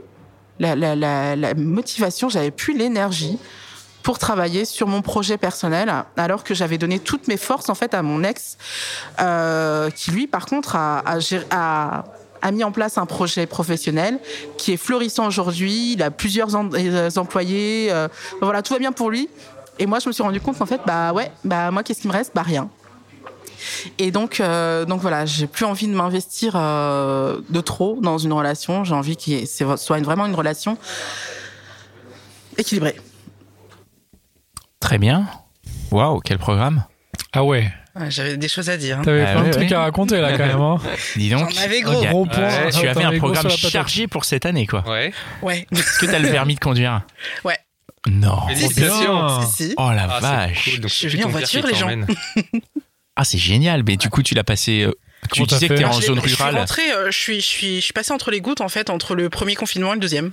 la, 0.60 1.54
motivation, 1.56 2.30
j'avais 2.30 2.52
plus 2.52 2.78
l'énergie 2.78 3.38
pour 4.02 4.20
travailler 4.20 4.66
sur 4.66 4.88
mon 4.88 5.02
projet 5.02 5.38
personnel, 5.38 5.92
alors 6.18 6.44
que 6.44 6.54
j'avais 6.54 6.78
donné 6.78 7.00
toutes 7.00 7.28
mes 7.28 7.38
forces 7.38 7.70
en 7.70 7.75
fait 7.75 7.94
à 7.94 8.02
mon 8.02 8.24
ex, 8.24 8.58
euh, 9.22 9.90
qui 9.90 10.12
lui 10.12 10.28
par 10.28 10.46
contre 10.46 10.75
a, 10.75 12.04
mis 12.52 12.63
en 12.66 12.72
place 12.74 12.98
un 12.98 13.06
projet 13.06 13.46
professionnel 13.46 14.20
qui 14.58 14.74
est 14.74 14.78
florissant 14.78 15.25
aujourd'hui. 15.28 15.94
Il 15.94 16.04
a 16.04 16.12
plusieurs 16.12 16.50
euh, 16.56 17.10
employés. 17.16 17.92
voilà, 18.42 18.62
tout 18.62 18.74
va 18.74 18.80
bien 18.80 18.92
pour 18.92 19.10
lui. 19.10 19.30
Et 19.80 19.86
moi, 19.86 20.00
je 20.00 20.08
me 20.08 20.13
suis 20.13 20.24
rendu 20.24 20.39
compte 20.39 20.58
qu'en 20.58 20.65
fait, 20.65 20.82
bah 20.86 21.13
ouais, 21.13 21.32
bah 21.44 21.72
moi, 21.72 21.84
qu'est-ce 21.84 22.01
qui 22.01 22.08
me 22.08 22.13
reste? 22.13 22.32
Bah 22.36 22.44
rien. 22.44 22.70
Et 23.98 24.12
donc, 24.12 24.39
euh, 24.39 24.86
donc 24.86 25.01
voilà, 25.01 25.25
j'ai 25.25 25.48
plus 25.48 25.65
envie 25.65 25.88
de 25.88 25.94
m'investir 25.94 26.53
euh, 26.56 27.39
de 27.50 27.62
trop 27.62 27.98
dans 28.01 28.18
une 28.18 28.34
relation. 28.34 28.84
J'ai 28.84 28.94
envie 28.94 29.18
ait- 29.27 29.46
c'est- 29.46 29.77
soit 29.77 29.98
une- 29.98 30.03
vraiment 30.03 30.25
une 30.25 30.36
relation 30.36 30.77
équilibrée. 32.58 32.96
Très 34.80 34.98
bien. 34.98 35.27
Waouh, 35.92 36.20
quel 36.20 36.38
programme? 36.39 36.84
Ah 37.32 37.44
ouais, 37.44 37.72
J'avais 38.10 38.38
des 38.38 38.48
choses 38.48 38.70
à 38.70 38.77
dire. 38.77 39.00
hein. 39.00 39.01
t'avais 39.03 39.24
Ah 39.24 39.32
plein 39.34 39.42
ouais, 39.44 39.50
de 39.50 39.53
trucs 39.53 39.72
à 39.72 39.82
raconter 39.82 40.20
là 40.20 40.32
quand 40.38 40.46
même. 40.46 40.60
Hein. 40.62 40.77
Dis 41.15 41.30
donc. 41.30 41.50
J'en 41.51 41.62
avais 41.62 41.82
gros. 41.82 41.94
Il 42.01 42.03
y 42.03 42.08
a- 42.08 42.10
Gros 42.10 42.25
point. 42.25 42.38
Ouais, 42.48 42.70
tu 42.72 42.88
avais 42.88 43.03
un 43.03 43.18
programme 43.18 43.50
chargé 43.50 44.08
pour 44.08 44.25
cette 44.25 44.46
année, 44.46 44.68
quoi. 44.68 44.84
Ouais. 44.88 45.13
Ouais. 45.42 45.68
Est-ce 45.72 46.00
que 46.00 46.06
t'as 46.08 46.20
le 46.20 46.30
permis 46.32 46.56
de 46.56 46.60
conduire? 46.60 47.01
Ouais. 47.44 47.58
Non. 48.07 48.48
Félicitations. 48.48 49.25
bien. 49.27 49.41
Si, 49.41 49.63
si. 49.69 49.74
Oh 49.77 49.89
la 49.91 50.03
Ah, 50.10 50.19
vache. 50.19 50.72
cool. 50.72 50.79
Donc, 50.81 50.91
Je 50.91 51.07
venue 51.07 51.24
en 51.25 51.29
voiture, 51.29 51.65
les 51.65 51.75
gens. 51.75 51.89
Ah, 53.15 53.24
c'est 53.24 53.38
génial. 53.38 53.83
Mais 53.88 53.95
du 53.95 54.10
coup, 54.10 54.24
tu 54.24 54.33
l'as 54.33 54.43
passé. 54.43 54.81
euh, 54.81 54.91
tu 55.31 55.43
disais 55.43 55.67
que 55.67 55.75
t'es 55.75 55.86
en 55.86 55.91
Je 55.91 56.01
l'ai- 56.01 56.07
zone 56.07 56.19
Je 56.24 56.27
suis 56.29 56.36
rurale. 56.36 56.57
rentrée, 56.57 56.91
euh, 56.91 57.12
je 57.12 57.17
suis, 57.17 57.36
je 57.41 57.45
suis, 57.45 57.75
je 57.75 57.81
suis 57.81 57.93
passée 57.93 58.12
entre 58.12 58.31
les 58.31 58.41
gouttes 58.41 58.60
en 58.60 58.69
fait, 58.69 58.89
entre 58.89 59.13
le 59.13 59.29
premier 59.29 59.53
confinement 59.53 59.91
et 59.91 59.95
le 59.95 60.00
deuxième. 60.01 60.31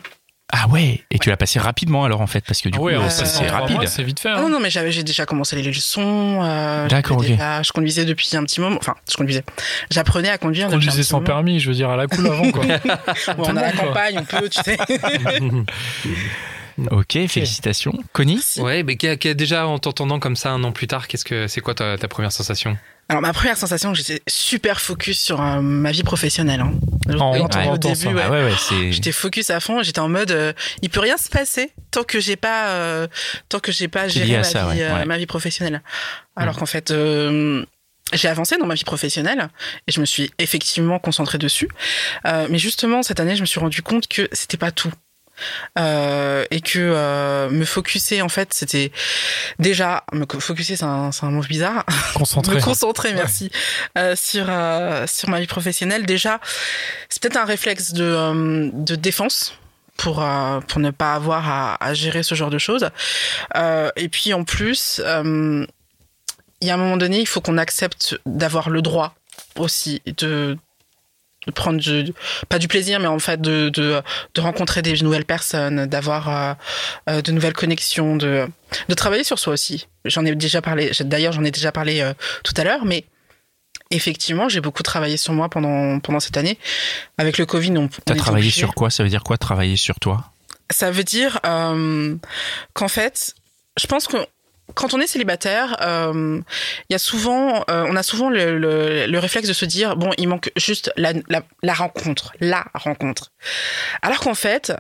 Ah 0.53 0.67
ouais. 0.69 1.05
Et 1.11 1.19
tu 1.19 1.29
l'as 1.29 1.37
passé 1.37 1.59
rapidement 1.61 2.05
alors 2.05 2.23
en 2.23 2.27
fait 2.27 2.43
parce 2.45 2.61
que 2.63 2.71
du 2.71 2.77
Ah 2.77 2.79
coup 2.79 2.87
ouais, 2.87 2.95
euh, 2.95 3.03
euh, 3.03 3.09
c'est 3.11 3.47
rapide. 3.49 3.87
C'est 3.87 4.03
vite 4.03 4.19
fait. 4.19 4.31
Ah 4.31 4.39
hein. 4.39 4.43
non, 4.43 4.49
non, 4.49 4.61
mais 4.61 4.71
j'avais, 4.71 4.91
j'ai 4.91 5.05
déjà 5.05 5.27
commencé 5.27 5.55
les 5.57 5.63
leçons. 5.63 6.41
euh, 6.43 6.89
D'accord, 6.89 7.19
ok. 7.19 7.27
je 7.29 7.71
conduisais 7.73 8.07
depuis 8.07 8.35
un 8.35 8.43
petit 8.45 8.61
moment. 8.63 8.79
Enfin, 8.81 8.95
je 9.09 9.15
conduisais. 9.15 9.45
J'apprenais 9.93 10.31
à 10.31 10.39
conduire. 10.39 10.69
Conduisez 10.69 11.03
petit 11.03 11.09
sans 11.09 11.19
moment. 11.19 11.27
permis, 11.27 11.61
je 11.61 11.69
veux 11.69 11.75
dire, 11.75 11.91
à 11.91 11.97
la 11.97 12.07
cool 12.09 12.27
avant, 12.27 12.51
quoi. 12.51 12.65
Ouais, 12.67 12.81
on 13.37 13.57
à 13.57 13.63
la 13.63 13.73
campagne, 13.73 14.19
on 14.19 14.25
peut, 14.25 14.49
tu 14.49 14.61
sais. 14.63 14.79
Ok, 16.91 17.19
félicitations. 17.29 17.93
Connie 18.13 18.41
Ouais, 18.59 18.83
mais 18.83 18.97
qui 18.97 19.09
a, 19.09 19.17
qui 19.17 19.29
a 19.29 19.35
déjà 19.35 19.67
en 19.67 19.79
t'entendant 19.79 20.19
comme 20.19 20.37
ça 20.37 20.51
un 20.51 20.63
an 20.65 20.73
plus 20.73 20.87
tard, 20.87 21.09
qu'est-ce 21.09 21.25
que 21.25 21.47
c'est 21.49 21.61
quoi 21.61 21.75
ta, 21.75 21.99
ta 21.99 22.09
première 22.09 22.33
sensation? 22.33 22.77
Alors, 23.09 23.23
ma 23.23 23.33
première 23.33 23.57
sensation, 23.57 23.93
j'étais 23.93 24.23
super 24.29 24.81
focus 24.81 25.19
sur 25.19 25.43
euh, 25.43 25.61
ma 25.61 25.91
vie 25.91 26.05
professionnelle. 26.05 26.61
Hein. 26.61 26.75
L'entendais 27.09 27.67
ouais. 27.67 27.73
au 27.73 27.77
début, 27.77 27.95
ça. 27.97 28.09
ouais. 28.11 28.23
Ah 28.25 28.31
ouais, 28.31 28.45
ouais, 28.45 28.55
c'est. 28.57 28.93
J'étais 28.93 29.11
focus 29.11 29.51
à 29.51 29.59
fond. 29.59 29.83
J'étais 29.83 29.99
en 29.99 30.09
mode, 30.09 30.31
euh, 30.31 30.53
il 30.83 30.91
peut 30.91 31.01
rien 31.01 31.17
se 31.17 31.29
passer 31.29 31.73
tant 31.91 32.05
que 32.05 32.21
j'ai 32.21 32.37
pas, 32.37 32.69
euh, 32.69 33.09
tant 33.49 33.59
que 33.59 33.73
j'ai 33.73 33.89
pas 33.89 34.07
géré 34.07 34.27
lié 34.27 34.35
à 34.37 34.39
ma, 34.39 34.45
ça, 34.45 34.63
vie, 34.69 34.79
ouais, 34.79 34.85
euh, 34.85 34.95
ouais. 34.95 35.05
ma 35.07 35.19
vie 35.19 35.27
professionnelle. 35.27 35.83
Alors 36.37 36.57
qu'en 36.57 36.67
fait, 36.67 36.93
euh, 36.93 37.65
j'ai 38.13 38.29
avancé 38.29 38.57
dans 38.59 38.67
ma 38.67 38.75
vie 38.75 38.85
professionnelle 38.85 39.49
et 39.87 39.93
je 39.93 40.01
me 40.01 40.07
suis 40.07 40.31
effectivement 40.39 40.99
concentrée 40.99 41.39
dessus. 41.39 41.69
Euh, 42.27 42.47
mais 42.51 42.59
justement, 42.59 43.03
cette 43.03 43.21
année, 43.21 43.37
je 43.37 43.41
me 43.41 43.47
suis 43.47 43.61
rendu 43.61 43.83
compte 43.83 44.09
que 44.09 44.29
c'était 44.33 44.57
pas 44.57 44.71
tout. 44.71 44.93
Euh, 45.79 46.45
et 46.51 46.61
que 46.61 46.79
euh, 46.79 47.49
me 47.51 47.65
focuser 47.65 48.23
en 48.23 48.29
fait 48.29 48.53
c'était 48.53 48.93
déjà 49.59 50.05
me 50.13 50.25
focuser 50.41 50.77
c'est 50.77 50.85
un, 50.85 51.11
un 51.23 51.31
mot 51.31 51.43
bizarre 51.43 51.85
Concentré. 52.15 52.55
me 52.57 52.61
concentrer, 52.61 53.13
merci, 53.15 53.51
euh, 53.99 54.15
sur 54.17 54.47
euh, 54.49 55.07
sur 55.07 55.29
ma 55.29 55.41
vie 55.41 55.47
professionnelle. 55.47 56.07
Déjà, 56.07 56.41
c'est 57.09 57.23
peut-être 57.23 57.37
un 57.37 57.45
réflexe 57.45 57.93
de 57.93 58.05
euh, 58.05 58.71
de 58.73 58.95
défense 58.95 59.55
pour 59.97 60.23
euh, 60.23 60.61
pour 60.61 60.81
ne 60.81 60.91
pas 60.91 61.15
avoir 61.15 61.49
à, 61.49 61.85
à 61.85 61.95
gérer 61.95 62.23
ce 62.23 62.35
genre 62.35 62.51
de 62.51 62.59
choses. 62.59 62.89
Euh, 63.57 63.91
et 63.97 64.09
puis 64.09 64.33
en 64.33 64.45
plus, 64.45 65.01
euh, 65.05 65.67
il 66.61 66.69
y 66.69 66.71
a 66.71 66.75
un 66.75 66.79
moment 66.79 66.97
donné, 66.97 67.21
il 67.21 67.27
faut 67.27 67.41
qu'on 67.41 67.59
accepte 67.59 68.17
d'avoir 68.27 68.71
le 68.71 68.83
droit 68.83 69.15
aussi 69.57 70.03
de 70.19 70.57
de 71.47 71.53
prendre 71.53 71.81
du, 71.81 72.13
pas 72.49 72.59
du 72.59 72.69
plaisir 72.69 73.01
mais 73.01 73.07
en 73.07 73.19
fait 73.19 73.41
de, 73.41 73.71
de, 73.71 74.03
de 74.35 74.41
rencontrer 74.41 74.83
des 74.83 74.95
nouvelles 75.03 75.25
personnes 75.25 75.87
d'avoir 75.87 76.29
euh, 76.29 76.55
euh, 77.09 77.23
de 77.23 77.33
nouvelles 77.33 77.55
connexions 77.55 78.17
de 78.17 78.47
de 78.89 78.95
travailler 78.95 79.25
sur 79.25 79.39
soi 79.39 79.53
aussi. 79.53 79.89
J'en 80.05 80.25
ai 80.25 80.35
déjà 80.35 80.61
parlé 80.61 80.91
d'ailleurs 81.01 81.33
j'en 81.33 81.45
ai 81.45 81.51
déjà 81.51 81.73
parlé 81.73 82.01
euh, 82.01 82.13
tout 82.45 82.53
à 82.57 82.65
l'heure 82.65 82.85
mais 82.85 83.05
effectivement 83.91 84.49
j'ai 84.49 84.61
beaucoup 84.61 84.83
travaillé 84.83 85.17
sur 85.17 85.33
moi 85.33 85.49
pendant 85.49 85.99
pendant 86.01 86.21
cette 86.21 86.37
année. 86.37 86.59
Avec 87.17 87.39
le 87.39 87.47
covid 87.47 87.77
on, 87.79 87.89
T'as 88.05 88.15
travaillé 88.17 88.51
sur 88.51 88.75
quoi? 88.75 88.91
Ça 88.91 89.03
veut 89.03 89.09
dire 89.09 89.25
quoi 89.25 89.39
travailler 89.39 89.77
sur 89.77 89.99
toi? 89.99 90.33
Ça 90.71 90.91
veut 90.91 91.05
dire 91.05 91.41
euh, 91.47 92.17
qu'en 92.75 92.89
fait 92.89 93.35
je 93.79 93.87
pense 93.87 94.07
que 94.07 94.19
quand 94.75 94.95
on 94.95 95.01
est 95.01 95.07
célibataire, 95.07 95.77
euh, 95.83 96.41
il 96.89 96.93
y 96.93 96.95
a 96.95 96.99
souvent, 96.99 97.65
euh, 97.71 97.87
on 97.89 97.97
a 97.97 98.03
souvent 98.03 98.31
le, 98.31 98.59
le, 98.59 99.07
le 99.07 99.19
réflexe 99.19 99.49
de 99.49 99.53
se 99.53 99.65
dire 99.65 99.97
bon, 99.97 100.11
il 100.19 100.29
manque 100.29 100.51
juste 100.57 100.93
la, 100.97 101.13
la, 101.29 101.43
la 101.63 101.75
rencontre, 101.75 102.33
la 102.41 102.67
rencontre. 102.75 103.33
Alors 104.03 104.21
qu'en 104.21 104.35
fait, 104.35 104.73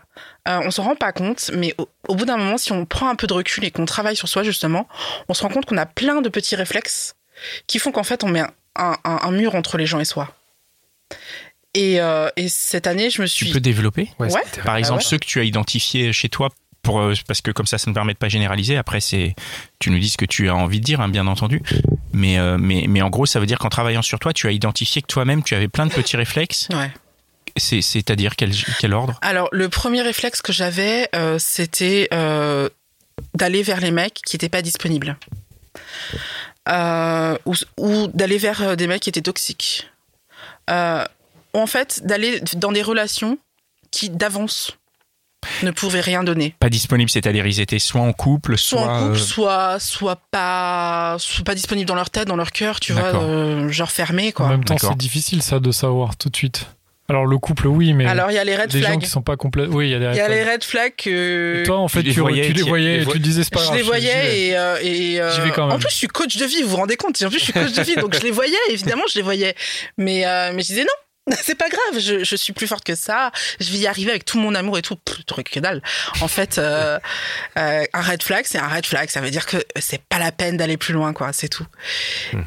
euh, 0.48 0.60
on 0.64 0.70
s'en 0.70 0.82
rend 0.84 0.96
pas 0.96 1.12
compte, 1.12 1.50
mais 1.54 1.74
au, 1.78 1.88
au 2.08 2.14
bout 2.14 2.24
d'un 2.24 2.36
moment, 2.36 2.58
si 2.58 2.72
on 2.72 2.86
prend 2.86 3.08
un 3.08 3.16
peu 3.16 3.26
de 3.26 3.32
recul 3.34 3.64
et 3.64 3.70
qu'on 3.70 3.84
travaille 3.86 4.16
sur 4.16 4.28
soi 4.28 4.42
justement, 4.42 4.88
on 5.28 5.34
se 5.34 5.42
rend 5.42 5.48
compte 5.48 5.66
qu'on 5.66 5.76
a 5.78 5.86
plein 5.86 6.20
de 6.22 6.28
petits 6.28 6.56
réflexes 6.56 7.14
qui 7.66 7.78
font 7.78 7.92
qu'en 7.92 8.04
fait, 8.04 8.24
on 8.24 8.28
met 8.28 8.40
un, 8.40 8.50
un, 8.76 8.96
un 9.04 9.30
mur 9.30 9.54
entre 9.54 9.76
les 9.78 9.86
gens 9.86 10.00
et 10.00 10.04
soi. 10.04 10.34
Et, 11.74 12.00
euh, 12.00 12.28
et 12.36 12.48
cette 12.48 12.86
année, 12.86 13.10
je 13.10 13.22
me 13.22 13.26
suis 13.26 13.46
Tu 13.46 13.52
peux 13.52 13.60
développer 13.60 14.10
Ouais. 14.18 14.28
Par 14.64 14.76
exemple, 14.76 15.02
ouais. 15.02 15.08
ceux 15.08 15.18
que 15.18 15.26
tu 15.26 15.38
as 15.38 15.44
identifiés 15.44 16.12
chez 16.12 16.28
toi, 16.28 16.48
pour, 16.82 17.00
euh, 17.00 17.14
parce 17.26 17.40
que 17.40 17.50
comme 17.50 17.66
ça, 17.66 17.78
ça 17.78 17.90
ne 17.90 17.94
permet 17.94 18.14
de 18.14 18.18
pas 18.18 18.28
généraliser. 18.28 18.76
Après, 18.76 19.00
c'est, 19.00 19.34
tu 19.78 19.90
nous 19.90 19.98
dis 19.98 20.10
ce 20.10 20.16
que 20.16 20.24
tu 20.24 20.48
as 20.48 20.54
envie 20.54 20.80
de 20.80 20.84
dire, 20.84 21.00
hein, 21.00 21.08
bien 21.08 21.26
entendu. 21.26 21.62
Mais, 22.12 22.38
euh, 22.38 22.58
mais, 22.58 22.86
mais 22.88 23.02
en 23.02 23.10
gros, 23.10 23.26
ça 23.26 23.40
veut 23.40 23.46
dire 23.46 23.58
qu'en 23.58 23.68
travaillant 23.68 24.02
sur 24.02 24.18
toi, 24.18 24.32
tu 24.32 24.46
as 24.46 24.52
identifié 24.52 25.02
que 25.02 25.06
toi-même, 25.06 25.42
tu 25.42 25.54
avais 25.54 25.68
plein 25.68 25.86
de 25.86 25.92
petits 25.92 26.16
réflexes. 26.16 26.68
ouais. 26.70 26.90
C'est, 27.56 27.82
c'est-à-dire 27.82 28.36
quel, 28.36 28.52
quel 28.78 28.94
ordre? 28.94 29.18
Alors, 29.22 29.48
le 29.50 29.68
premier 29.68 30.02
réflexe 30.02 30.40
que 30.40 30.52
j'avais, 30.52 31.08
euh, 31.16 31.36
c'était 31.40 32.08
euh, 32.14 32.68
d'aller 33.34 33.64
vers 33.64 33.80
les 33.80 33.90
mecs 33.90 34.20
qui 34.24 34.36
n'étaient 34.36 34.48
pas 34.48 34.62
disponibles. 34.62 35.16
Ou 36.68 37.54
ou 37.76 38.06
d'aller 38.14 38.38
vers 38.38 38.76
des 38.76 38.86
mecs 38.86 39.02
qui 39.02 39.08
étaient 39.08 39.20
toxiques. 39.20 39.90
Ou 40.68 41.58
en 41.58 41.66
fait, 41.66 42.06
d'aller 42.06 42.40
dans 42.54 42.70
des 42.70 42.82
relations 42.82 43.36
qui, 43.90 44.10
d'avance, 44.10 44.78
ne 45.62 45.70
pouvaient 45.70 46.00
rien 46.00 46.22
donner. 46.24 46.54
Pas 46.60 46.68
disponible, 46.70 47.10
c'est-à-dire 47.10 47.46
ils 47.46 47.60
étaient 47.60 47.78
soit 47.78 48.00
en 48.00 48.12
couple, 48.12 48.56
soit. 48.58 48.78
Soit 48.82 48.88
en 48.92 49.00
couple, 49.06 49.16
euh, 49.16 49.20
soit, 49.22 49.78
soit, 49.80 50.18
pas, 50.30 51.16
soit 51.18 51.44
pas 51.44 51.54
disponibles 51.54 51.88
dans 51.88 51.94
leur 51.94 52.10
tête, 52.10 52.28
dans 52.28 52.36
leur 52.36 52.52
cœur, 52.52 52.80
tu 52.80 52.92
vois, 52.92 53.14
euh, 53.14 53.68
genre 53.70 53.90
fermé, 53.90 54.28
En 54.28 54.32
quoi. 54.32 54.48
même 54.48 54.64
temps, 54.64 54.76
c'est 54.78 54.96
difficile, 54.96 55.42
ça, 55.42 55.60
de 55.60 55.70
savoir 55.72 56.16
tout 56.16 56.28
de 56.30 56.36
suite. 56.36 56.66
Alors, 57.08 57.26
le 57.26 57.38
couple, 57.38 57.66
oui, 57.66 57.92
mais 57.92 58.06
Alors, 58.06 58.30
il 58.30 58.34
y 58.34 58.38
a 58.38 58.44
les 58.44 58.54
red 58.54 58.72
les 58.72 58.80
gens 58.82 58.86
flags. 58.86 59.00
qui 59.00 59.08
sont 59.08 59.20
pas 59.22 59.36
complets. 59.36 59.66
Oui, 59.66 59.88
il 59.88 59.90
y 59.90 59.94
a 59.96 59.98
des 59.98 60.06
red 60.06 60.14
Il 60.14 60.18
y 60.18 60.20
a 60.20 60.28
les 60.28 60.42
flags. 60.42 60.52
red 60.52 60.64
flags 60.64 60.92
que. 60.96 61.60
Et 61.60 61.62
toi, 61.64 61.78
en 61.78 61.88
fait, 61.88 62.02
Tu 62.02 62.06
les 62.06 62.14
tu, 62.14 62.20
voyais, 62.20 62.42
tu 62.46 62.52
les 62.52 62.62
tu- 62.62 62.68
voyais 62.68 62.96
les 62.98 63.02
et 63.02 63.04
vo- 63.04 63.12
tu 63.12 63.18
disais, 63.18 63.42
pas 63.50 63.64
je 63.64 63.70
les 63.72 63.76
vais. 63.78 63.82
voyais 63.82 64.46
et, 64.50 64.56
euh, 64.56 64.76
et 64.80 65.20
euh, 65.20 65.34
J'y 65.34 65.40
vais 65.40 65.50
quand 65.50 65.66
même. 65.66 65.74
en 65.74 65.78
plus 65.80 65.88
je 65.90 65.96
suis 65.96 66.06
coach 66.06 66.36
de 66.36 66.44
vie 66.44 66.62
vous 66.62 66.68
vous 66.68 66.76
rendez 66.76 66.94
compte 66.96 67.20
en 67.20 67.28
plus 67.28 67.40
je 67.40 67.44
suis 67.44 67.52
coach 67.52 67.72
de 67.72 67.82
vie 67.82 67.96
donc 67.96 68.14
je 68.14 68.20
les 68.20 68.30
voyais 68.30 68.54
évidemment 68.68 69.02
je 69.12 69.16
les 69.16 69.22
voyais 69.22 69.56
mais 69.98 70.24
euh, 70.24 70.52
mais 70.54 70.62
je 70.62 70.68
disais 70.68 70.82
non 70.84 70.88
c'est 71.42 71.54
pas 71.54 71.68
grave, 71.68 72.00
je, 72.00 72.24
je 72.24 72.36
suis 72.36 72.52
plus 72.52 72.66
forte 72.66 72.84
que 72.84 72.94
ça, 72.94 73.30
je 73.60 73.70
vais 73.70 73.78
y 73.78 73.86
arriver 73.86 74.10
avec 74.10 74.24
tout 74.24 74.38
mon 74.38 74.54
amour 74.54 74.78
et 74.78 74.82
tout, 74.82 74.96
Pff, 74.96 75.24
truc 75.26 75.50
que 75.50 75.60
dalle. 75.60 75.82
En 76.20 76.28
fait, 76.28 76.58
euh, 76.58 76.98
euh, 77.58 77.84
un 77.92 78.02
red 78.02 78.22
flag, 78.22 78.44
c'est 78.46 78.58
un 78.58 78.68
red 78.68 78.86
flag, 78.86 79.08
ça 79.10 79.20
veut 79.20 79.30
dire 79.30 79.46
que 79.46 79.56
c'est 79.78 80.02
pas 80.02 80.18
la 80.18 80.32
peine 80.32 80.56
d'aller 80.56 80.76
plus 80.76 80.94
loin, 80.94 81.12
quoi, 81.12 81.32
c'est 81.32 81.48
tout. 81.48 81.66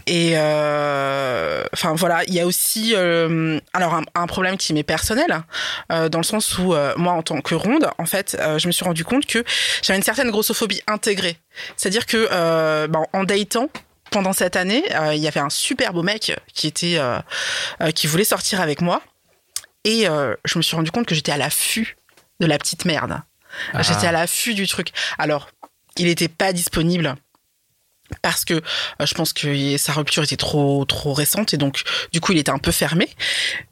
Et 0.08 0.34
euh, 0.36 1.64
enfin 1.74 1.94
voilà, 1.94 2.24
il 2.28 2.34
y 2.34 2.40
a 2.40 2.46
aussi 2.46 2.94
euh, 2.96 3.60
alors 3.74 3.94
un, 3.94 4.04
un 4.16 4.28
problème 4.28 4.58
qui 4.58 4.74
m'est 4.74 4.84
personnel, 4.84 5.44
euh, 5.92 6.10
dans 6.10 6.20
le 6.20 6.24
sens 6.24 6.58
où 6.58 6.76
moi 6.98 7.14
en 7.14 7.22
tant 7.24 7.42
que 7.42 7.56
ronde, 7.56 7.90
en 7.98 8.06
fait, 8.06 8.38
je 8.58 8.68
me 8.68 8.72
suis 8.72 8.86
rendu 8.86 9.04
compte 9.04 9.26
que 9.26 9.44
j'avais 9.82 9.98
une 9.98 10.04
certaine 10.04 10.32
grossophobie 10.32 10.82
intégrée, 10.88 11.38
c'est-à-dire 11.78 12.06
que 12.06 12.88
ben, 12.88 13.04
en 13.14 13.24
datant 13.24 13.70
pendant 14.14 14.32
cette 14.34 14.56
année, 14.56 14.84
euh, 14.96 15.14
il 15.14 15.22
y 15.22 15.28
avait 15.28 15.40
un 15.42 15.50
super 15.50 15.92
beau 15.94 16.04
mec 16.04 16.32
qui 16.54 16.68
était 16.68 16.98
euh, 16.98 17.20
euh, 17.82 17.92
qui 17.92 18.08
voulait 18.08 18.24
sortir 18.24 18.62
avec 18.62 18.80
moi 18.82 19.02
et 19.84 20.06
je 20.46 20.58
me 20.58 20.62
suis 20.62 20.76
rendu 20.78 20.92
compte 20.92 21.06
que 21.06 21.14
j'étais 21.16 21.34
à 21.34 21.38
l'affût 21.38 21.98
de 22.40 22.46
la 22.46 22.58
petite 22.58 22.86
merde. 22.86 23.20
Ah. 23.74 23.82
J'étais 23.82 24.08
à 24.08 24.12
l'affût 24.14 24.54
du 24.54 24.66
truc. 24.68 24.90
Alors, 25.18 25.50
il 25.98 26.06
n'était 26.06 26.30
pas 26.30 26.54
disponible 26.54 27.16
parce 28.22 28.46
que 28.46 28.54
euh, 28.56 29.06
je 29.06 29.14
pense 29.14 29.34
que 29.34 29.78
sa 29.78 29.92
rupture 29.94 30.24
était 30.24 30.38
trop 30.38 30.86
trop 30.86 31.14
récente 31.14 31.54
et 31.54 31.58
donc 31.58 31.82
du 32.12 32.22
coup 32.22 32.32
il 32.32 32.38
était 32.38 32.52
un 32.52 32.60
peu 32.60 32.72
fermé. 32.72 33.10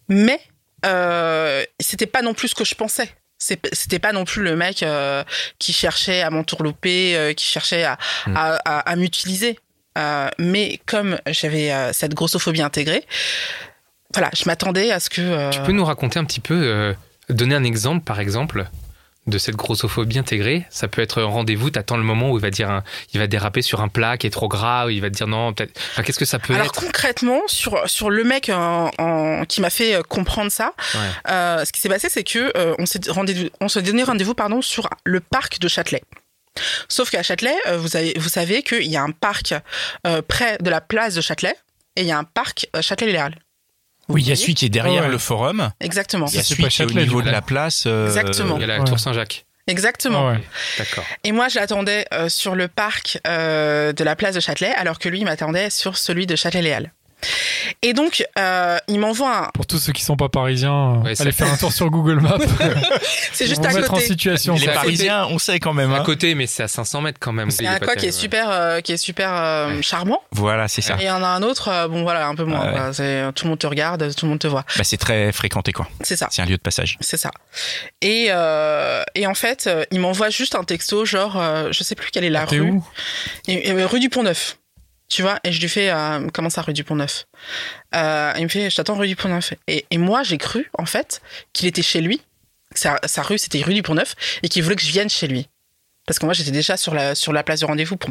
Mais 0.09 0.39
euh, 0.85 1.63
c'était 1.79 2.07
pas 2.07 2.21
non 2.21 2.33
plus 2.33 2.49
ce 2.49 2.55
que 2.55 2.65
je 2.65 2.75
pensais. 2.75 3.09
C'était 3.39 3.99
pas 3.99 4.11
non 4.13 4.23
plus 4.25 4.43
le 4.43 4.55
mec 4.55 4.83
euh, 4.83 5.23
qui 5.59 5.73
cherchait 5.73 6.21
à 6.21 6.29
m'entourlouper, 6.29 7.33
qui 7.37 7.45
cherchait 7.45 7.83
à, 7.85 7.97
Hmm. 8.27 8.35
à, 8.37 8.55
à- 8.65 8.79
à 8.91 8.95
m'utiliser. 8.95 9.57
Euh, 9.97 10.29
mais 10.37 10.79
comme 10.85 11.17
j'avais 11.27 11.71
euh, 11.71 11.91
cette 11.93 12.13
grossophobie 12.13 12.61
intégrée, 12.61 13.03
voilà, 14.13 14.29
je 14.35 14.43
m'attendais 14.45 14.91
à 14.91 14.99
ce 14.99 15.09
que. 15.09 15.21
euh, 15.21 15.49
Tu 15.51 15.61
peux 15.61 15.71
nous 15.71 15.85
raconter 15.85 16.19
un 16.19 16.25
petit 16.25 16.39
peu, 16.39 16.59
euh, 16.63 16.93
donner 17.29 17.55
un 17.55 17.63
exemple 17.63 18.03
par 18.03 18.19
exemple 18.19 18.67
de 19.27 19.37
cette 19.37 19.55
grossophobie 19.55 20.17
intégrée 20.17 20.65
Ça 20.71 20.87
peut 20.87 21.01
être 21.01 21.21
un 21.21 21.25
rendez-vous, 21.25 21.69
t'attends 21.69 21.95
le 21.97 22.03
moment 22.03 22.31
où 22.31 22.37
il 22.37 22.41
va 22.41 22.49
dire, 22.49 22.71
un- 22.71 22.83
il 23.13 23.19
va 23.19 23.27
déraper 23.27 23.61
sur 23.61 23.81
un 23.81 23.87
plat 23.87 24.17
qui 24.17 24.25
est 24.25 24.31
trop 24.31 24.47
gras, 24.47 24.87
ou 24.87 24.89
il 24.89 24.99
va 24.99 25.09
te 25.11 25.15
dire 25.15 25.27
non, 25.27 25.53
peut-être. 25.53 25.79
Enfin, 25.91 26.01
qu'est-ce 26.01 26.17
que 26.17 26.25
ça 26.25 26.39
peut 26.39 26.55
Alors 26.55 26.65
être 26.65 26.73
concrètement, 26.73 27.39
sur, 27.45 27.87
sur 27.87 28.09
le 28.09 28.23
mec 28.23 28.49
en- 28.49 28.89
en- 28.97 29.45
qui 29.45 29.61
m'a 29.61 29.69
fait 29.69 30.01
comprendre 30.07 30.51
ça, 30.51 30.73
Ouais. 30.95 31.65
ce 31.65 31.71
qui 31.71 31.79
s'est 31.79 31.87
passé, 31.89 32.07
c'est 32.09 32.23
que 32.23 32.51
on 32.79 32.85
on 33.61 33.67
s'est 33.69 33.81
donné 33.83 34.03
rendez-vous 34.03 34.33
pardon 34.33 34.61
sur 34.63 34.89
le 35.03 35.19
parc 35.19 35.59
de 35.59 35.67
Châtelet. 35.67 36.01
Sauf 36.89 37.09
qu'à 37.09 37.23
Châtelet, 37.23 37.55
euh, 37.67 37.77
vous, 37.77 37.95
avez, 37.95 38.13
vous 38.17 38.29
savez 38.29 38.61
qu'il 38.63 38.87
y 38.87 38.97
a 38.97 39.01
un 39.03 39.11
parc 39.11 39.53
euh, 40.05 40.21
près 40.21 40.57
de 40.59 40.69
la 40.69 40.81
place 40.81 41.15
de 41.15 41.21
Châtelet 41.21 41.55
et 41.95 42.01
il 42.01 42.07
y 42.07 42.11
a 42.11 42.17
un 42.17 42.23
parc 42.23 42.67
euh, 42.75 42.81
Châtelet-Léal. 42.81 43.35
Oui, 44.09 44.23
il 44.23 44.27
y 44.27 44.31
a 44.31 44.35
celui 44.35 44.55
qui 44.55 44.65
est 44.65 44.69
derrière 44.69 45.03
Ouais. 45.03 45.09
le 45.09 45.17
forum. 45.17 45.71
Exactement. 45.79 46.25
Il 46.27 46.35
y 46.35 46.39
a 46.39 46.43
c'est 46.43 46.55
celui 46.55 46.67
qui 46.67 46.81
est 46.81 46.85
au 46.85 46.91
niveau 46.91 47.21
de 47.21 47.29
la 47.29 47.41
place. 47.41 47.83
euh, 47.87 48.07
Exactement. 48.07 48.57
Il 48.57 48.61
y 48.61 48.63
a 48.65 48.67
la 48.67 48.79
Ouais. 48.79 48.85
tour 48.85 48.99
Saint-Jacques. 48.99 49.45
Exactement. 49.67 50.27
Ouais. 50.27 50.41
D'accord. 50.77 51.05
Et 51.23 51.31
moi, 51.31 51.47
je 51.47 51.59
l'attendais 51.59 52.05
euh, 52.13 52.27
sur 52.27 52.55
le 52.55 52.67
parc 52.67 53.19
euh, 53.27 53.93
de 53.93 54.03
la 54.03 54.15
place 54.17 54.35
de 54.35 54.39
Châtelet, 54.41 54.73
alors 54.73 54.99
que 54.99 55.07
lui, 55.07 55.19
il 55.19 55.25
m'attendait 55.25 55.69
sur 55.69 55.97
celui 55.97 56.25
de 56.27 56.35
Châtelet-Léal. 56.35 56.91
Et 57.81 57.93
donc, 57.93 58.23
euh, 58.37 58.77
il 58.87 58.99
m'envoie 58.99 59.45
un. 59.45 59.49
Pour 59.53 59.65
tous 59.65 59.77
ceux 59.79 59.93
qui 59.93 60.03
sont 60.03 60.15
pas 60.17 60.29
parisiens, 60.29 60.95
euh, 60.95 61.01
Ouais, 61.03 61.21
allez 61.21 61.31
faire 61.31 61.51
un 61.51 61.57
tour 61.57 61.71
sur 61.71 61.89
Google 61.89 62.19
Maps. 62.19 62.37
C'est 63.33 63.47
juste 63.47 63.63
à 63.65 63.69
vous 63.69 63.77
mettre 63.77 63.91
en 63.93 63.95
côté. 63.97 64.07
situation. 64.07 64.53
Les 64.55 64.59
C'est 64.61 64.69
à 64.69 64.73
côté. 64.73 64.85
Parisiens, 64.85 65.25
on 65.29 65.39
sait 65.39 65.59
quand 65.59 65.73
même. 65.73 65.93
À 65.93 65.97
hein. 65.99 66.03
côté, 66.03 66.35
mais 66.35 66.47
c'est 66.47 66.63
à 66.63 66.67
500 66.67 67.01
mètres 67.01 67.19
quand 67.19 67.31
même. 67.33 67.49
Il 67.59 67.63
y 67.65 67.67
a 67.67 67.73
un 67.73 67.79
quoi 67.79 67.95
qui 67.95 68.05
est 68.07 68.11
super, 68.11 68.49
euh, 68.49 68.81
qui 68.81 68.91
est 68.93 68.97
super 68.97 69.31
euh, 69.33 69.81
charmant. 69.81 70.21
Voilà, 70.31 70.67
c'est 70.67 70.81
ça. 70.81 70.95
Et 70.99 71.03
il 71.03 71.07
y 71.07 71.11
en 71.11 71.23
a 71.23 71.27
un 71.27 71.43
autre, 71.43 71.69
euh, 71.69 71.87
bon 71.87 72.03
voilà, 72.03 72.27
un 72.27 72.35
peu 72.35 72.43
moins. 72.43 72.65
Ouais. 72.67 72.71
quoi. 72.73 72.93
C'est- 72.93 73.31
Tout 73.33 73.45
le 73.45 73.49
monde 73.51 73.59
te 73.59 73.67
regarde, 73.67 74.13
tout 74.15 74.25
le 74.25 74.29
monde 74.29 74.39
te 74.39 74.47
voit. 74.47 74.65
Bah, 74.77 74.83
c'est 74.83 74.97
très 74.97 75.31
fréquenté, 75.31 75.71
quoi. 75.71 75.87
C'est 76.01 76.15
ça. 76.15 76.27
C'est 76.31 76.41
un 76.41 76.45
lieu 76.45 76.57
de 76.57 76.61
passage. 76.61 76.97
C'est 77.01 77.17
ça. 77.17 77.31
Et, 78.01 78.27
euh, 78.29 79.03
et 79.15 79.27
en 79.27 79.33
fait, 79.35 79.69
il 79.91 79.99
m'envoie 79.99 80.29
juste 80.29 80.55
un 80.55 80.63
texto, 80.63 81.05
genre, 81.05 81.37
euh, 81.37 81.69
je 81.71 81.83
sais 81.83 81.95
plus 81.95 82.09
quelle 82.11 82.23
est 82.23 82.29
la 82.29 82.45
T'es 82.45 82.57
rue. 82.59 82.71
où? 82.71 82.83
Et- 83.47 83.69
et, 83.69 83.83
rue 83.85 83.99
du 83.99 84.09
Pont-Neuf. 84.09 84.57
Tu 85.11 85.23
vois, 85.23 85.39
et 85.43 85.51
je 85.51 85.59
lui 85.59 85.67
fais, 85.67 85.89
euh, 85.91 86.29
comment 86.33 86.49
ça, 86.49 86.61
rue 86.61 86.71
du 86.71 86.85
Pont-Neuf 86.85 87.25
euh, 87.93 88.31
Il 88.37 88.43
me 88.43 88.47
fait, 88.47 88.69
je 88.69 88.75
t'attends 88.77 88.95
rue 88.95 89.09
du 89.09 89.17
Pont-Neuf. 89.17 89.53
Et, 89.67 89.85
et 89.91 89.97
moi, 89.97 90.23
j'ai 90.23 90.37
cru, 90.37 90.71
en 90.77 90.85
fait, 90.85 91.21
qu'il 91.51 91.67
était 91.67 91.81
chez 91.81 91.99
lui. 91.99 92.19
que 92.73 92.79
Sa, 92.79 92.97
sa 93.05 93.21
rue, 93.21 93.37
c'était 93.37 93.61
rue 93.61 93.73
du 93.73 93.83
Pont-Neuf, 93.83 94.15
et 94.41 94.47
qu'il 94.47 94.63
voulait 94.63 94.77
que 94.77 94.81
je 94.83 94.89
vienne 94.89 95.09
chez 95.09 95.27
lui. 95.27 95.49
Parce 96.07 96.17
que 96.17 96.25
moi, 96.25 96.33
j'étais 96.33 96.51
déjà 96.51 96.77
sur 96.77 96.93
la, 96.93 97.13
sur 97.13 97.33
la 97.33 97.43
place 97.43 97.59
de 97.59 97.65
rendez-vous. 97.65 97.97
Pour, 97.97 98.09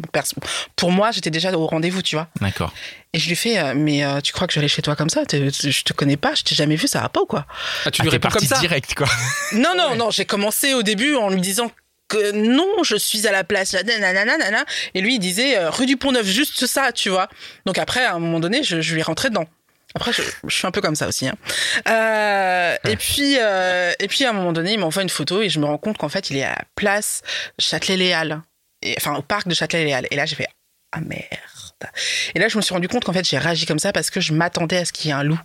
pour 0.76 0.92
moi, 0.92 1.10
j'étais 1.10 1.30
déjà 1.30 1.50
au 1.52 1.66
rendez-vous, 1.66 2.02
tu 2.02 2.16
vois. 2.16 2.28
D'accord. 2.40 2.72
Et 3.14 3.18
je 3.18 3.28
lui 3.28 3.34
fais, 3.34 3.58
euh, 3.58 3.72
mais 3.74 4.04
euh, 4.04 4.20
tu 4.20 4.32
crois 4.32 4.46
que 4.46 4.52
je 4.52 4.58
vais 4.60 4.64
aller 4.64 4.68
chez 4.68 4.82
toi 4.82 4.94
comme 4.94 5.10
ça? 5.10 5.22
Je 5.32 5.82
te 5.82 5.92
connais 5.94 6.16
pas, 6.18 6.34
je 6.34 6.42
t'ai 6.42 6.54
jamais 6.54 6.76
vu, 6.76 6.86
ça 6.86 7.00
va 7.00 7.08
pas 7.08 7.22
ou 7.22 7.26
quoi? 7.26 7.46
Ah, 7.84 7.90
tu 7.90 8.02
Ah, 8.02 8.04
lui 8.04 8.10
t'es 8.10 8.16
réponds 8.16 8.28
comme 8.28 8.46
ça? 8.46 8.60
direct, 8.60 8.94
quoi. 8.94 9.08
Non, 9.52 9.74
non, 9.76 9.96
non, 9.96 10.10
j'ai 10.10 10.24
commencé 10.26 10.74
au 10.74 10.82
début 10.82 11.16
en 11.16 11.30
lui 11.30 11.40
disant 11.40 11.72
que 12.10 12.32
non, 12.32 12.82
je 12.82 12.96
suis 12.96 13.26
à 13.26 13.32
la 13.32 13.44
place, 13.44 13.72
nanana, 13.72 14.64
et 14.94 15.00
lui 15.00 15.14
il 15.14 15.18
disait 15.18 15.56
euh, 15.56 15.70
rue 15.70 15.86
du 15.86 15.96
Pont-Neuf, 15.96 16.26
juste 16.26 16.66
ça, 16.66 16.92
tu 16.92 17.08
vois. 17.08 17.28
Donc 17.64 17.78
après, 17.78 18.04
à 18.04 18.14
un 18.14 18.18
moment 18.18 18.40
donné, 18.40 18.62
je, 18.62 18.76
lui 18.92 19.00
ai 19.00 19.02
rentré 19.02 19.30
dedans. 19.30 19.46
Après, 19.94 20.12
je, 20.12 20.22
suis 20.54 20.66
un 20.66 20.70
peu 20.70 20.80
comme 20.80 20.94
ça 20.94 21.08
aussi. 21.08 21.26
hein. 21.28 21.34
Euh, 21.88 22.76
et 22.88 22.96
puis, 22.96 23.36
euh, 23.38 23.92
et 23.98 24.08
puis 24.08 24.24
à 24.24 24.30
un 24.30 24.32
moment 24.32 24.52
donné, 24.52 24.74
il 24.74 24.78
m'envoie 24.78 25.02
une 25.02 25.08
photo 25.08 25.40
et 25.40 25.48
je 25.48 25.58
me 25.58 25.64
rends 25.64 25.78
compte 25.78 25.98
qu'en 25.98 26.08
fait, 26.08 26.30
il 26.30 26.36
est 26.36 26.44
à 26.44 26.50
la 26.50 26.64
place 26.76 27.22
Châtelet-Léal, 27.58 28.42
Et- 28.82 28.94
enfin 28.98 29.14
au 29.16 29.22
parc 29.22 29.48
de 29.48 29.54
Châtelet-Léal. 29.54 30.06
Et 30.10 30.16
là, 30.16 30.26
j'ai 30.26 30.36
fait 30.36 30.48
ah 30.92 31.00
merde. 31.00 31.20
Et 32.34 32.38
là, 32.38 32.48
je 32.48 32.56
me 32.56 32.62
suis 32.62 32.74
rendu 32.74 32.88
compte 32.88 33.04
qu'en 33.04 33.12
fait, 33.12 33.26
j'ai 33.28 33.38
réagi 33.38 33.66
comme 33.66 33.78
ça 33.78 33.92
parce 33.92 34.10
que 34.10 34.20
je 34.20 34.32
m'attendais 34.32 34.76
à 34.78 34.84
ce 34.84 34.92
qu'il 34.92 35.08
y 35.08 35.10
ait 35.10 35.14
un 35.16 35.22
loup 35.22 35.40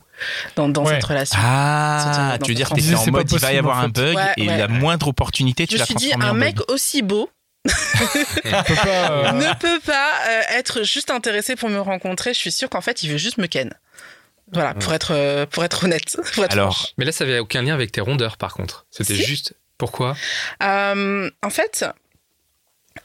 dans, 0.56 0.70
dans 0.70 0.84
Ouais. 0.86 0.96
cette 0.96 1.04
relation. 1.04 1.38
Ah, 1.42 2.38
tu 2.44 2.51
veux 2.51 2.56
dire, 2.56 2.68
transition. 2.70 3.00
en 3.00 3.12
mode, 3.12 3.32
il 3.32 3.39
va 3.39 3.54
y 3.54 3.58
avoir 3.58 3.80
un 3.80 3.86
en 3.86 3.89
bug 3.89 4.18
et 4.38 4.48
Ouais, 4.48 4.58
la 4.58 4.68
moindre 4.68 5.08
opportunité, 5.08 5.68
tu 5.68 5.74
je 5.74 5.77
me 5.77 5.80
l'as 5.80 5.86
suis 5.86 5.96
dit, 5.96 6.13
un 6.13 6.30
en 6.32 6.34
mec 6.34 6.56
bug. 6.58 6.65
aussi 6.70 7.01
beau 7.01 7.30
On 7.65 8.63
peut 8.63 8.75
pas, 8.75 9.12
euh, 9.12 9.32
ne 9.32 9.54
peut 9.60 9.80
pas 9.86 10.12
euh, 10.30 10.42
être 10.58 10.84
juste 10.84 11.10
intéressé 11.12 11.56
pour 11.56 11.70
me 11.70 11.80
rencontrer. 11.80 12.34
Je 12.34 12.39
suis 12.39 12.51
sûre 12.51 12.70
qu'en 12.70 12.82
fait, 12.82 13.04
il 13.04 13.10
veut 13.12 13.18
juste 13.18 13.38
me 13.38 13.48
ken. 13.48 13.74
Voilà, 14.54 14.75
pour 14.75 14.94
être 14.94 15.12
euh, 15.12 15.46
pour 15.48 15.63
être 15.63 15.86
honnête. 15.86 16.15
pour 16.36 16.46
être 16.46 16.51
Alors, 16.54 16.75
franche. 16.75 16.94
Mais 16.98 17.06
là, 17.06 17.12
ça 17.12 17.24
avait 17.24 17.39
aucun 17.39 17.62
lien 17.63 17.74
avec 17.74 17.92
tes 17.92 18.01
rondeurs, 18.01 18.38
par 18.38 18.54
contre. 18.54 18.86
C'était 18.92 19.15
Si. 19.15 19.24
juste. 19.24 19.54
Pourquoi? 19.80 20.15
Euh, 20.63 21.30
en 21.44 21.50
fait, 21.50 21.86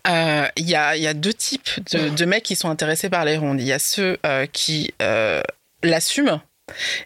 euh, 0.08 0.46
il 0.56 0.68
y 0.68 0.74
a 0.74 0.96
il 0.96 1.02
y 1.02 1.06
a 1.06 1.14
deux 1.14 1.34
types 1.34 1.68
de, 1.92 2.08
de 2.08 2.24
mecs 2.24 2.44
qui 2.44 2.56
sont 2.56 2.70
intéressés 2.70 3.10
par 3.10 3.24
les 3.24 3.36
rondes. 3.36 3.60
Il 3.60 3.66
y 3.66 3.72
a 3.72 3.78
ceux 3.78 4.18
euh, 4.24 4.46
qui 4.50 4.92
euh, 5.02 5.42
l'assument 5.82 6.40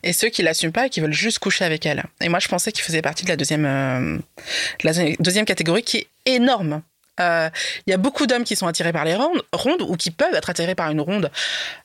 et 0.03 0.13
ceux 0.13 0.29
qui 0.29 0.43
l'assument 0.43 0.73
pas 0.73 0.87
et 0.87 0.91
qui 0.91 1.01
veulent 1.01 1.13
juste 1.13 1.39
coucher 1.39 1.65
avec 1.65 1.87
elle. 1.87 2.05
Et 2.21 2.29
moi, 2.29 2.39
je 2.39 2.49
pensais 2.49 2.71
qu'il 2.73 2.85
faisait 2.85 3.03
partie 3.03 3.25
de 3.25 3.31
la 3.31 3.37
deuxième 3.37 3.65
euh, 3.65 4.19
de 4.83 4.87
la 4.89 4.93
deuxième 5.19 5.47
catégorie 5.47 5.83
qui 5.83 5.97
est 5.99 6.09
énorme. 6.27 6.83
Euh, 7.21 7.49
Il 7.87 7.91
y 7.91 7.95
a 7.95 7.97
beaucoup 7.97 8.27
d'hommes 8.27 8.43
qui 8.45 8.57
sont 8.57 8.67
attirés 8.67 8.93
par 8.93 9.05
les 9.05 9.15
rondes, 9.15 9.41
rondes 9.53 9.83
ou 9.83 9.97
qui 9.97 10.11
peuvent 10.11 10.35
être 10.35 10.51
attirés 10.51 10.75
par 10.75 10.91
une 10.91 11.01
ronde 11.01 11.31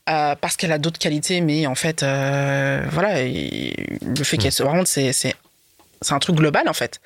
euh, 0.09 0.35
parce 0.35 0.57
qu'elle 0.57 0.71
a 0.71 0.79
d'autres 0.79 0.97
qualités, 0.97 1.39
mais 1.41 1.67
en 1.67 1.75
fait, 1.75 2.01
euh, 2.01 2.83
voilà, 2.89 3.21
et 3.21 3.73
le 4.01 4.23
fait 4.23 4.37
qu'elle 4.37 4.51
soit 4.51 4.69
ronde, 4.71 4.87
c'est 4.87 5.33
un 6.09 6.19
truc 6.19 6.35
global 6.35 6.67
en 6.67 6.73
fait. 6.73 6.99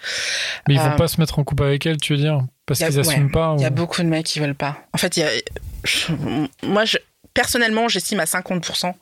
mais 0.68 0.76
ils 0.76 0.80
vont 0.80 0.92
euh, 0.92 0.96
pas 0.96 1.10
se 1.10 1.20
mettre 1.20 1.38
en 1.38 1.44
couple 1.44 1.64
avec 1.64 1.86
elle, 1.86 1.98
tu 1.98 2.14
veux 2.14 2.20
dire? 2.20 2.40
Parce 2.66 2.80
qu'ils 2.80 3.00
assument 3.00 3.26
ouais, 3.26 3.32
pas 3.32 3.56
Il 3.58 3.62
y 3.62 3.66
a 3.66 3.70
ou- 3.70 3.74
beaucoup 3.74 4.02
de 4.02 4.08
mecs 4.08 4.26
qui 4.26 4.40
veulent 4.40 4.56
pas. 4.56 4.78
En 4.94 4.98
fait, 4.98 5.18
il 5.18 5.20
y 5.22 5.24
a, 5.24 5.30
je- 5.84 6.14
moi, 6.66 6.86
je, 6.86 6.98
personnellement, 7.34 7.88
j'estime 7.90 8.20
à 8.22 8.26
50% 8.26 8.94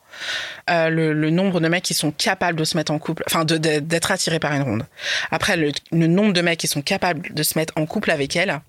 euh, 0.70 0.90
le, 0.90 1.14
le 1.14 1.30
nombre 1.30 1.60
de 1.60 1.68
mecs 1.68 1.84
qui 1.84 1.94
sont 1.94 2.12
capables 2.12 2.58
de 2.58 2.64
se 2.64 2.76
mettre 2.78 2.92
en 2.92 2.98
couple, 3.00 3.24
enfin, 3.28 3.46
d'être 3.46 4.12
attirés 4.12 4.40
par 4.40 4.54
une 4.54 4.64
ronde. 4.64 4.86
Après, 5.30 5.58
le, 5.58 5.72
le 5.92 6.08
nombre 6.08 6.34
de 6.34 6.42
mecs 6.42 6.60
qui 6.60 6.68
sont 6.68 6.82
capables 6.82 7.34
de 7.34 7.44
se 7.44 7.58
mettre 7.58 7.74
en 7.76 7.86
couple 7.86 8.10
avec 8.12 8.36
elle, 8.36 8.62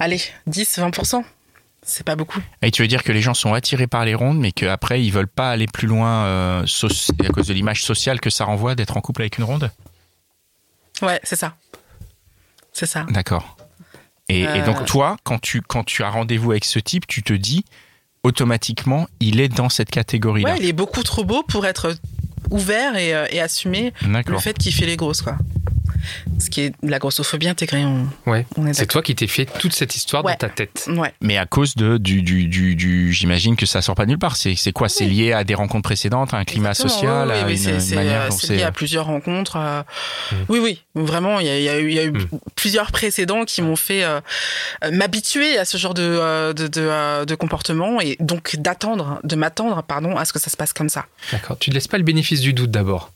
allez, 0.00 0.20
10, 0.46 0.78
20%. 0.78 1.24
C'est 1.82 2.04
pas 2.04 2.16
beaucoup. 2.16 2.40
Et 2.60 2.70
tu 2.70 2.82
veux 2.82 2.88
dire 2.88 3.02
que 3.02 3.12
les 3.12 3.22
gens 3.22 3.34
sont 3.34 3.54
attirés 3.54 3.86
par 3.86 4.04
les 4.04 4.14
rondes, 4.14 4.38
mais 4.38 4.52
qu'après, 4.52 5.02
ils 5.02 5.10
veulent 5.10 5.26
pas 5.28 5.50
aller 5.50 5.66
plus 5.66 5.86
loin 5.88 6.24
euh, 6.26 6.62
à 6.64 7.28
cause 7.32 7.46
de 7.46 7.54
l'image 7.54 7.82
sociale 7.82 8.20
que 8.20 8.30
ça 8.30 8.44
renvoie 8.44 8.74
d'être 8.74 8.96
en 8.96 9.00
couple 9.00 9.22
avec 9.22 9.38
une 9.38 9.44
ronde? 9.44 9.70
Ouais, 11.00 11.18
c'est 11.22 11.36
ça. 11.36 11.54
C'est 12.78 12.86
ça. 12.86 13.04
D'accord. 13.10 13.56
Et, 14.28 14.42
et 14.42 14.46
Euh. 14.46 14.64
donc, 14.66 14.84
toi, 14.84 15.16
quand 15.24 15.40
tu, 15.40 15.62
quand 15.62 15.82
tu 15.84 16.04
as 16.04 16.10
rendez-vous 16.10 16.52
avec 16.52 16.64
ce 16.64 16.78
type, 16.78 17.06
tu 17.08 17.22
te 17.24 17.32
dis 17.32 17.64
automatiquement, 18.22 19.08
il 19.20 19.40
est 19.40 19.48
dans 19.48 19.68
cette 19.68 19.90
catégorie-là. 19.90 20.52
Ouais, 20.52 20.58
il 20.60 20.66
est 20.68 20.72
beaucoup 20.72 21.02
trop 21.02 21.24
beau 21.24 21.42
pour 21.42 21.66
être 21.66 21.94
ouvert 22.50 22.96
et, 22.96 23.14
euh, 23.14 23.26
et 23.30 23.40
assumer 23.40 23.92
le 24.02 24.38
fait 24.38 24.56
qu'il 24.56 24.72
fait 24.72 24.86
les 24.86 24.96
grosses, 24.96 25.22
quoi. 25.22 25.36
Ce 26.38 26.50
qui 26.50 26.62
est 26.62 26.70
de 26.82 26.90
la 26.90 26.98
grossophobie 26.98 27.48
intégrée. 27.48 27.84
On, 27.84 28.06
Ouais. 28.26 28.46
on 28.56 28.66
est 28.66 28.74
C'est 28.74 28.86
toi 28.86 29.02
qui 29.02 29.14
t'es 29.14 29.26
fait 29.26 29.46
toute 29.58 29.72
cette 29.72 29.94
histoire 29.96 30.24
Ouais. 30.24 30.32
dans 30.32 30.38
ta 30.38 30.48
tête. 30.48 30.88
Ouais. 30.88 31.12
Mais 31.20 31.36
à 31.38 31.46
cause 31.46 31.74
de, 31.74 31.98
du, 31.98 32.22
du, 32.22 32.46
du, 32.46 32.74
du- 32.76 33.12
j'imagine 33.12 33.56
que 33.56 33.66
ça 33.66 33.82
sort 33.82 33.94
pas 33.94 34.04
de 34.04 34.10
nulle 34.10 34.18
part. 34.18 34.36
C'est, 34.36 34.54
c'est 34.56 34.72
quoi? 34.72 34.88
C'est 34.88 35.06
lié 35.06 35.32
à 35.32 35.44
des 35.44 35.54
rencontres 35.54 35.82
précédentes, 35.88 36.34
à 36.34 36.38
un 36.38 36.44
climat 36.44 36.70
Exactement, 36.70 36.88
social, 36.94 37.28
oui, 37.28 37.34
oui, 37.34 37.40
à 37.44 37.50
une, 37.50 37.56
c'est- 37.56 37.70
une 37.72 37.80
c'est, 37.80 37.94
manière 37.96 38.22
euh, 38.22 38.30
c'est 38.30 38.46
c'est. 38.48 38.56
lié 38.56 38.62
à 38.62 38.72
plusieurs 38.72 39.06
rencontres. 39.06 39.56
euh, 39.56 39.82
Mm. 40.32 40.36
Oui, 40.50 40.58
oui, 40.60 40.82
vraiment, 40.94 41.40
il 41.40 41.46
y 41.46 41.50
a, 41.50 41.56
il 41.58 41.62
y 41.64 41.68
a 41.68 41.78
eu, 41.78 41.88
il 41.88 41.94
y 41.94 41.98
a 41.98 42.04
eu 42.04 42.10
Mm. 42.12 42.28
plusieurs 42.54 42.92
précédents 42.92 43.44
qui 43.44 43.62
m'ont 43.62 43.76
fait 43.76 44.04
euh, 44.04 44.20
euh, 44.84 44.90
m'habituer 44.90 45.56
à 45.58 45.64
ce 45.64 45.76
genre 45.78 45.94
de, 45.94 46.02
euh, 46.02 46.52
de, 46.52 46.66
de, 46.66 46.80
euh, 46.82 47.24
de 47.24 47.34
comportement 47.34 48.00
et 48.00 48.16
donc 48.20 48.56
d'attendre, 48.56 49.20
de 49.24 49.36
m'attendre, 49.36 49.82
pardon, 49.82 50.16
à 50.16 50.24
ce 50.24 50.32
que 50.32 50.38
ça 50.38 50.50
se 50.50 50.56
passe 50.56 50.72
comme 50.72 50.88
ça. 50.88 51.06
D'accord. 51.32 51.56
Tu 51.58 51.70
ne 51.70 51.74
laisses 51.74 51.88
pas 51.88 51.98
le 51.98 52.04
bénéfice 52.04 52.40
du 52.40 52.52
doute 52.52 52.70
d'abord? 52.70 53.10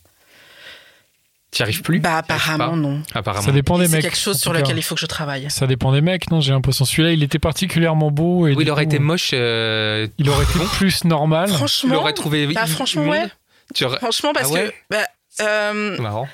Tu 1.53 1.61
n'y 1.61 1.65
arrives 1.65 1.83
plus? 1.83 2.01
Bah, 2.01 2.23
T'y 2.23 2.33
apparemment, 2.33 2.77
non. 2.77 3.03
Apparemment. 3.15 3.45
Ça 3.45 3.53
dépend 3.53 3.79
des 3.79 3.85
C'est 3.87 3.93
mecs. 3.97 4.03
quelque 4.03 4.17
chose 4.17 4.39
sur 4.41 4.53
lequel 4.55 4.77
il 4.79 4.83
faut 4.83 4.95
que 4.95 5.01
je 5.03 5.07
travaille. 5.07 5.51
Ça 5.51 5.67
dépend 5.67 5.93
des 5.93 6.01
mecs, 6.01 6.31
non 6.31 6.41
J'ai 6.41 6.53
l'impression 6.53 6.85
celui-là, 6.87 7.13
il 7.13 7.23
était 7.23 7.39
particulièrement 7.39 8.11
beau. 8.11 8.47
Et 8.47 8.55
Oui, 8.55 8.65
il 8.65 8.71
aurait 8.71 8.85
coup, 8.87 8.91
été 8.91 8.99
moche. 8.99 9.31
euh, 9.35 10.09
Il 10.19 10.29
aurait 10.31 10.45
été 10.45 10.59
plus 10.79 11.05
normal. 11.05 11.49
Franchement, 11.51 11.95
l'aurais 11.95 12.15
trouvé. 12.15 12.47
bah, 12.47 12.67
franchement, 12.67 13.03
ouais. 13.05 13.19
immonde. 13.19 13.31
Tu 13.75 13.85
aurais- 13.85 13.99
franchement, 13.99 14.33
parce 14.33 14.49
Ah 14.51 14.53
ouais? 14.55 14.69
que 14.71 14.95
bah, 14.97 15.07
euh, 15.43 15.99
Marrant. 16.01 16.27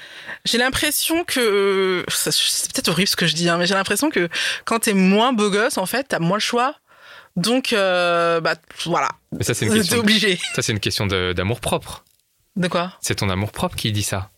j'ai 0.45 0.59
l'impression 0.59 1.25
que 1.25 2.05
c'est 2.09 2.73
peut-être 2.73 2.89
horrible 2.89 3.09
ce 3.09 3.17
que 3.17 3.27
je 3.27 3.35
dis, 3.35 3.49
hein, 3.49 3.57
mais 3.59 3.67
j'ai 3.67 3.75
l'impression 3.75 4.11
que 4.11 4.29
quand 4.65 4.79
t'es 4.81 4.95
moins 4.95 5.33
beau 5.33 5.51
gosse, 5.51 5.79
en 5.79 5.87
fait, 5.87 6.05
t'as 6.09 6.21
moins 6.21 6.37
le 6.37 6.41
choix. 6.43 6.75
Donc, 7.37 7.73
euh, 7.73 8.41
bah 8.41 8.55
voilà, 8.85 9.09
Mais 9.37 9.45
ça, 9.45 9.55
c'est 9.55 9.67
une 9.67 9.73
t'es 9.73 9.79
question. 9.79 9.99
obligé. 9.99 10.41
Ça, 10.55 10.63
c'est 10.63 10.73
une 10.73 10.81
question 10.81 11.07
de- 11.07 11.33
d'amour 11.33 11.61
propre. 11.61 12.05
De 12.57 12.67
quoi? 12.69 12.93
C'est 13.01 13.17
ton 13.17 13.31
amour 13.31 13.53
propre 13.53 13.77
qui 13.77 13.91
dit 13.93 14.03
ça. 14.03 14.31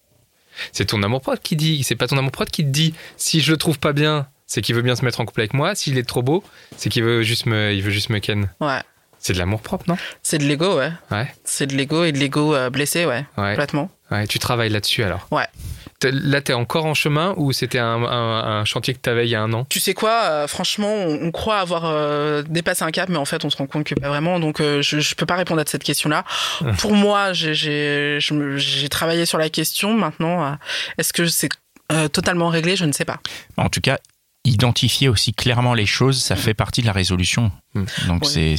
C'est 0.72 0.86
ton 0.86 1.02
amour 1.02 1.20
propre 1.20 1.40
qui 1.42 1.56
dit. 1.56 1.82
C'est 1.82 1.96
pas 1.96 2.06
ton 2.06 2.18
amour 2.18 2.32
propre 2.32 2.50
qui 2.50 2.64
te 2.64 2.70
dit 2.70 2.94
si 3.16 3.40
je 3.40 3.50
le 3.50 3.56
trouve 3.56 3.78
pas 3.78 3.92
bien, 3.92 4.26
c'est 4.46 4.62
qu'il 4.62 4.74
veut 4.74 4.82
bien 4.82 4.96
se 4.96 5.04
mettre 5.04 5.20
en 5.20 5.24
couple 5.24 5.40
avec 5.40 5.54
moi. 5.54 5.74
S'il 5.74 5.98
est 5.98 6.08
trop 6.08 6.22
beau, 6.22 6.42
c'est 6.76 6.88
qu'il 6.90 7.04
veut 7.04 7.22
juste 7.22 7.46
me, 7.46 7.72
il 7.72 7.82
veut 7.82 7.90
juste 7.90 8.10
me 8.10 8.18
ken. 8.18 8.50
Ouais. 8.60 8.80
C'est 9.18 9.34
de 9.34 9.38
l'amour 9.38 9.60
propre, 9.60 9.84
non? 9.86 9.96
C'est 10.22 10.38
de 10.38 10.44
l'ego, 10.44 10.78
ouais. 10.78 10.90
Ouais. 11.10 11.30
C'est 11.44 11.66
de 11.66 11.76
l'ego 11.76 12.04
et 12.04 12.12
de 12.12 12.18
l'ego 12.18 12.54
euh, 12.54 12.70
blessé, 12.70 13.04
ouais. 13.04 13.26
Ouais. 13.36 13.50
Complètement. 13.50 13.90
Ouais. 14.10 14.26
Tu 14.26 14.38
travailles 14.38 14.70
là-dessus 14.70 15.02
alors. 15.04 15.28
Ouais. 15.30 15.46
Là, 16.02 16.40
t'es 16.40 16.52
encore 16.54 16.86
en 16.86 16.94
chemin 16.94 17.34
ou 17.36 17.52
c'était 17.52 17.78
un, 17.78 18.02
un- 18.04 18.60
un 18.60 18.64
chantier 18.64 18.94
que 18.94 19.00
t'avais 19.00 19.26
il 19.26 19.30
y 19.30 19.34
a 19.34 19.42
un 19.42 19.52
an? 19.52 19.66
Tu 19.68 19.80
sais 19.80 19.92
quoi, 19.94 20.22
euh, 20.24 20.46
franchement, 20.46 20.92
on, 20.94 21.26
on 21.26 21.30
croit 21.30 21.58
avoir 21.58 21.84
euh, 21.84 22.42
dépassé 22.48 22.84
un 22.84 22.90
cap, 22.90 23.08
mais 23.08 23.18
en 23.18 23.24
fait, 23.24 23.44
on 23.44 23.50
se 23.50 23.56
rend 23.56 23.66
compte 23.66 23.84
que 23.84 23.94
pas 23.94 24.08
vraiment. 24.08 24.40
Donc, 24.40 24.60
euh, 24.60 24.80
je, 24.82 25.00
je 25.00 25.14
peux 25.14 25.26
pas 25.26 25.36
répondre 25.36 25.60
à 25.60 25.64
cette 25.66 25.84
question-là. 25.84 26.24
Pour 26.78 26.94
moi, 26.94 27.32
j'ai- 27.32 28.18
travaillé 28.90 29.26
sur 29.26 29.38
la 29.38 29.48
question. 29.50 29.92
Maintenant, 29.94 30.56
est-ce 30.98 31.12
que 31.12 31.26
c'est 31.26 31.48
euh, 31.92 32.08
totalement 32.08 32.48
réglé? 32.48 32.76
Je 32.76 32.84
ne 32.84 32.92
sais 32.92 33.04
pas. 33.04 33.18
En 33.56 33.68
tout 33.68 33.80
cas, 33.80 33.98
identifier 34.44 35.08
aussi 35.08 35.34
clairement 35.34 35.74
les 35.74 35.86
choses, 35.86 36.18
ça 36.22 36.34
fait 36.34 36.54
partie 36.54 36.80
de 36.80 36.86
la 36.86 36.92
résolution. 36.92 37.52
Mm. 37.74 37.84
Donc 38.08 38.24
c'est, 38.26 38.56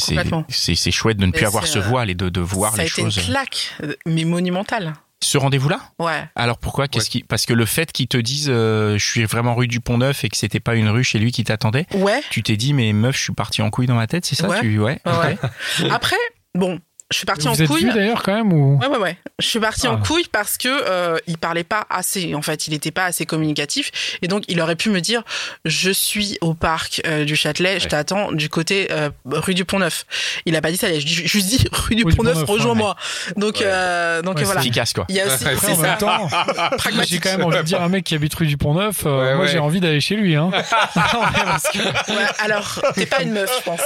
chouette 0.91 1.17
de 1.17 1.25
ne 1.25 1.31
plus 1.31 1.45
avoir 1.45 1.65
ce 1.65 1.79
voile 1.79 2.09
et 2.09 2.15
de, 2.15 2.29
de 2.29 2.39
voir 2.41 2.75
Ça 2.75 2.81
a 2.81 2.83
les 2.83 2.89
été 2.91 3.01
choses. 3.01 3.17
une 3.17 3.23
claque, 3.23 3.73
mais 4.05 4.25
monumentale. 4.25 4.93
Ce 5.23 5.37
rendez-vous-là 5.37 5.79
Ouais. 5.99 6.23
Alors 6.35 6.57
pourquoi 6.57 6.87
Qu'est-ce 6.87 7.09
qui... 7.09 7.23
Parce 7.23 7.45
que 7.45 7.53
le 7.53 7.65
fait 7.65 7.91
qu'ils 7.91 8.07
te 8.07 8.17
disent 8.17 8.49
euh, 8.49 8.97
je 8.97 9.05
suis 9.05 9.23
vraiment 9.25 9.53
rue 9.55 9.67
du 9.67 9.79
Pont 9.79 9.97
Neuf 9.99 10.23
et 10.23 10.29
que 10.29 10.35
c'était 10.37 10.59
pas 10.59 10.75
une 10.75 10.89
rue 10.89 11.03
chez 11.03 11.19
lui 11.19 11.31
qui 11.31 11.43
t'attendait, 11.43 11.85
Ouais. 11.93 12.21
tu 12.31 12.41
t'es 12.43 12.57
dit 12.57 12.73
mais 12.73 12.91
meuf, 12.93 13.15
je 13.17 13.23
suis 13.23 13.33
parti 13.33 13.61
en 13.61 13.69
couille 13.69 13.85
dans 13.87 13.95
ma 13.95 14.07
tête, 14.07 14.25
c'est 14.25 14.35
ça 14.35 14.47
Ouais. 14.47 14.59
tu... 14.61 14.79
ouais. 14.79 14.99
Ouais, 15.05 15.37
ouais. 15.83 15.89
Après, 15.91 16.15
bon, 16.55 16.79
je 17.11 17.17
suis 17.17 17.25
partie 17.25 17.47
Vous 17.47 17.53
en 17.53 17.55
êtes 17.55 17.67
couille. 17.67 17.91
d'ailleurs 17.93 18.23
quand 18.23 18.33
même 18.33 18.51
ou 18.53 18.77
Ouais, 18.79 18.87
ouais, 18.87 18.97
ouais. 18.97 19.17
Je 19.39 19.45
suis 19.47 19.59
partie 19.59 19.87
Ah. 19.87 19.91
en 19.93 19.97
couille 20.01 20.25
parce 20.31 20.57
que 20.57 20.67
euh, 20.69 21.17
il 21.27 21.37
parlait 21.37 21.63
pas 21.63 21.85
assez. 21.89 22.33
En 22.35 22.41
fait, 22.41 22.67
il 22.67 22.73
était 22.73 22.91
pas 22.91 23.05
assez 23.05 23.25
communicatif. 23.25 23.91
Et 24.21 24.27
donc, 24.27 24.43
il 24.47 24.59
aurait 24.61 24.75
pu 24.75 24.89
me 24.89 25.01
dire 25.01 25.23
Je 25.65 25.91
suis 25.91 26.37
au 26.41 26.53
parc 26.53 27.01
euh, 27.05 27.25
du 27.25 27.35
Châtelet, 27.35 27.79
je 27.79 27.87
t'attends 27.87 28.31
du 28.31 28.49
côté 28.49 28.87
euh, 28.91 29.09
rue 29.25 29.53
du 29.53 29.65
Pont-Neuf. 29.65 30.05
Il 30.45 30.55
a 30.55 30.61
pas 30.61 30.71
dit 30.71 30.77
ça, 30.77 30.89
il 30.89 30.95
a 30.95 30.99
ju- 30.99 31.27
juste 31.27 31.47
dit 31.47 31.67
rue 31.71 31.95
du 31.95 32.03
Pont-Neuf, 32.03 32.33
Pont-Neuf, 32.33 32.49
rejoins-moi. 32.49 32.95
Donc, 33.35 33.55
Ouais. 33.57 33.63
euh, 33.65 34.21
donc 34.21 34.37
Ouais, 34.37 34.43
voilà. 34.43 34.61
Efficace, 34.61 34.93
quoi. 34.93 35.05
Il 35.09 35.15
y 35.15 35.21
a 35.21 35.25
aussi. 35.25 35.45
Après, 35.47 35.71
en 35.71 35.77
même 35.77 35.91
ça. 35.91 35.97
temps, 35.97 36.29
j'ai 37.07 37.19
quand 37.19 37.31
même 37.37 37.43
envie 37.45 37.57
de 37.57 37.63
dire 37.63 37.81
à 37.81 37.85
un 37.85 37.89
mec 37.89 38.03
qui 38.03 38.15
habite 38.15 38.33
rue 38.35 38.47
du 38.47 38.57
Pont 38.57 38.73
Neuf, 38.73 39.05
euh, 39.05 39.09
Ouais, 39.21 39.35
moi 39.35 39.45
ouais. 39.45 39.51
j'ai 39.51 39.59
envie 39.59 39.79
d'aller 39.79 39.99
chez 40.01 40.15
lui. 40.15 40.35
Hein. 40.35 40.51
Non, 40.95 41.21
parce 41.45 41.63
que 41.69 41.79
Ouais, 41.79 42.25
alors, 42.39 42.79
t'es 42.95 43.05
pas 43.05 43.21
une 43.21 43.31
meuf, 43.33 43.51
je 43.59 43.63
pense. 43.63 43.81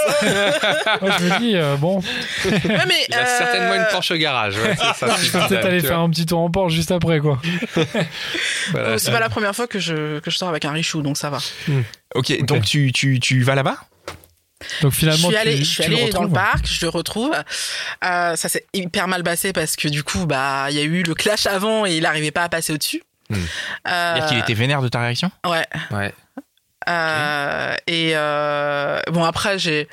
moi 1.01 1.11
je 1.19 1.23
me 1.25 1.39
dis, 1.39 1.55
euh, 1.55 1.75
bon, 1.77 1.99
Ouais, 2.45 2.61
mais, 2.87 3.14
Il 3.15 3.19
a 3.19 3.27
euh, 3.27 3.37
certainement 3.37 3.73
une 3.75 3.85
Porsche 3.91 4.11
au 4.11 4.17
garage. 4.17 4.57
Ouais, 4.57 4.75
c'est 4.75 5.05
ça, 5.05 5.15
je 5.15 5.31
peut-être 5.47 5.65
aller 5.65 5.81
faire 5.81 5.99
un 5.99 6.09
petit 6.09 6.25
tour 6.25 6.39
en 6.39 6.49
Porsche 6.49 6.73
juste 6.73 6.91
après 6.91 7.19
quoi. 7.19 7.41
Voilà. 8.71 8.97
C'est 8.97 9.11
pas 9.11 9.19
la 9.19 9.29
première 9.29 9.55
fois 9.55 9.67
que 9.67 9.79
je, 9.79 10.19
que 10.19 10.31
je 10.31 10.37
sors 10.37 10.49
avec 10.49 10.65
un 10.65 10.71
richou, 10.71 11.01
donc 11.01 11.17
ça 11.17 11.29
va. 11.29 11.37
Ok, 12.15 12.45
donc 12.45 12.65
tu, 12.65 12.91
tu, 12.91 13.19
tu 13.19 13.43
vas 13.43 13.55
là-bas? 13.55 13.77
Donc 14.81 14.93
Je 14.93 14.97
finalement, 14.99 15.27
suis 15.27 15.37
allée, 15.37 15.57
tu, 15.57 15.65
je 15.65 15.83
suis 15.83 15.87
le 15.87 16.11
dans 16.11 16.23
le 16.23 16.29
parc, 16.29 16.65
je 16.65 16.85
le 16.85 16.89
retrouve. 16.89 17.33
Euh, 18.03 18.35
ça 18.35 18.49
s'est 18.49 18.65
hyper 18.73 19.07
mal 19.07 19.23
passé 19.23 19.53
parce 19.53 19.75
que 19.75 19.87
du 19.87 20.03
coup, 20.03 20.25
bah, 20.25 20.67
il 20.69 20.77
y 20.77 20.79
a 20.79 20.83
eu 20.83 21.03
le 21.03 21.13
clash 21.13 21.45
avant 21.45 21.85
et 21.85 21.95
il 21.95 22.03
n'arrivait 22.03 22.31
pas 22.31 22.43
à 22.43 22.49
passer 22.49 22.73
au-dessus. 22.73 23.03
Hmm. 23.29 23.35
Euh, 23.35 23.39
C'est-à-dire 23.85 24.27
qu'il 24.27 24.37
était 24.39 24.53
vénère 24.53 24.81
de 24.81 24.87
ta 24.87 25.01
réaction? 25.01 25.29
Ouais. 25.45 25.65
Ouais. 25.91 26.13
Euh, 26.87 27.75
et 27.87 28.11
euh, 28.13 28.99
bon 29.11 29.23
après 29.23 29.57
j'ai 29.57 29.87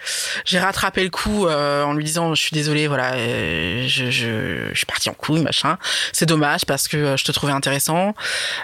j'ai 0.44 0.58
rattrapé 0.58 1.02
le 1.02 1.10
coup 1.10 1.46
euh, 1.46 1.84
en 1.84 1.94
lui 1.94 2.04
disant 2.04 2.34
je 2.34 2.42
suis 2.42 2.54
désolée 2.54 2.86
voilà 2.86 3.16
je, 3.16 4.10
je, 4.10 4.68
je 4.70 4.76
suis 4.76 4.86
partie 4.86 5.08
en 5.10 5.14
couille 5.14 5.40
machin. 5.40 5.78
C'est 6.12 6.26
dommage 6.26 6.66
parce 6.66 6.88
que 6.88 7.16
je 7.16 7.24
te 7.24 7.32
trouvais 7.32 7.52
intéressant. 7.52 8.14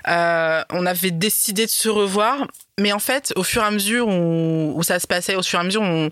On 0.06 0.86
avait 0.86 1.10
décidé 1.10 1.66
de 1.66 1.70
se 1.70 1.88
revoir 1.88 2.46
mais 2.78 2.92
en 2.92 2.98
fait 2.98 3.32
au 3.34 3.42
fur 3.42 3.62
et 3.62 3.66
à 3.66 3.70
mesure 3.70 4.06
où, 4.08 4.72
où 4.76 4.82
ça 4.82 5.00
se 5.00 5.06
passait 5.06 5.34
au 5.34 5.42
fur 5.42 5.58
et 5.58 5.62
à 5.62 5.64
mesure 5.64 5.82
où, 5.82 6.10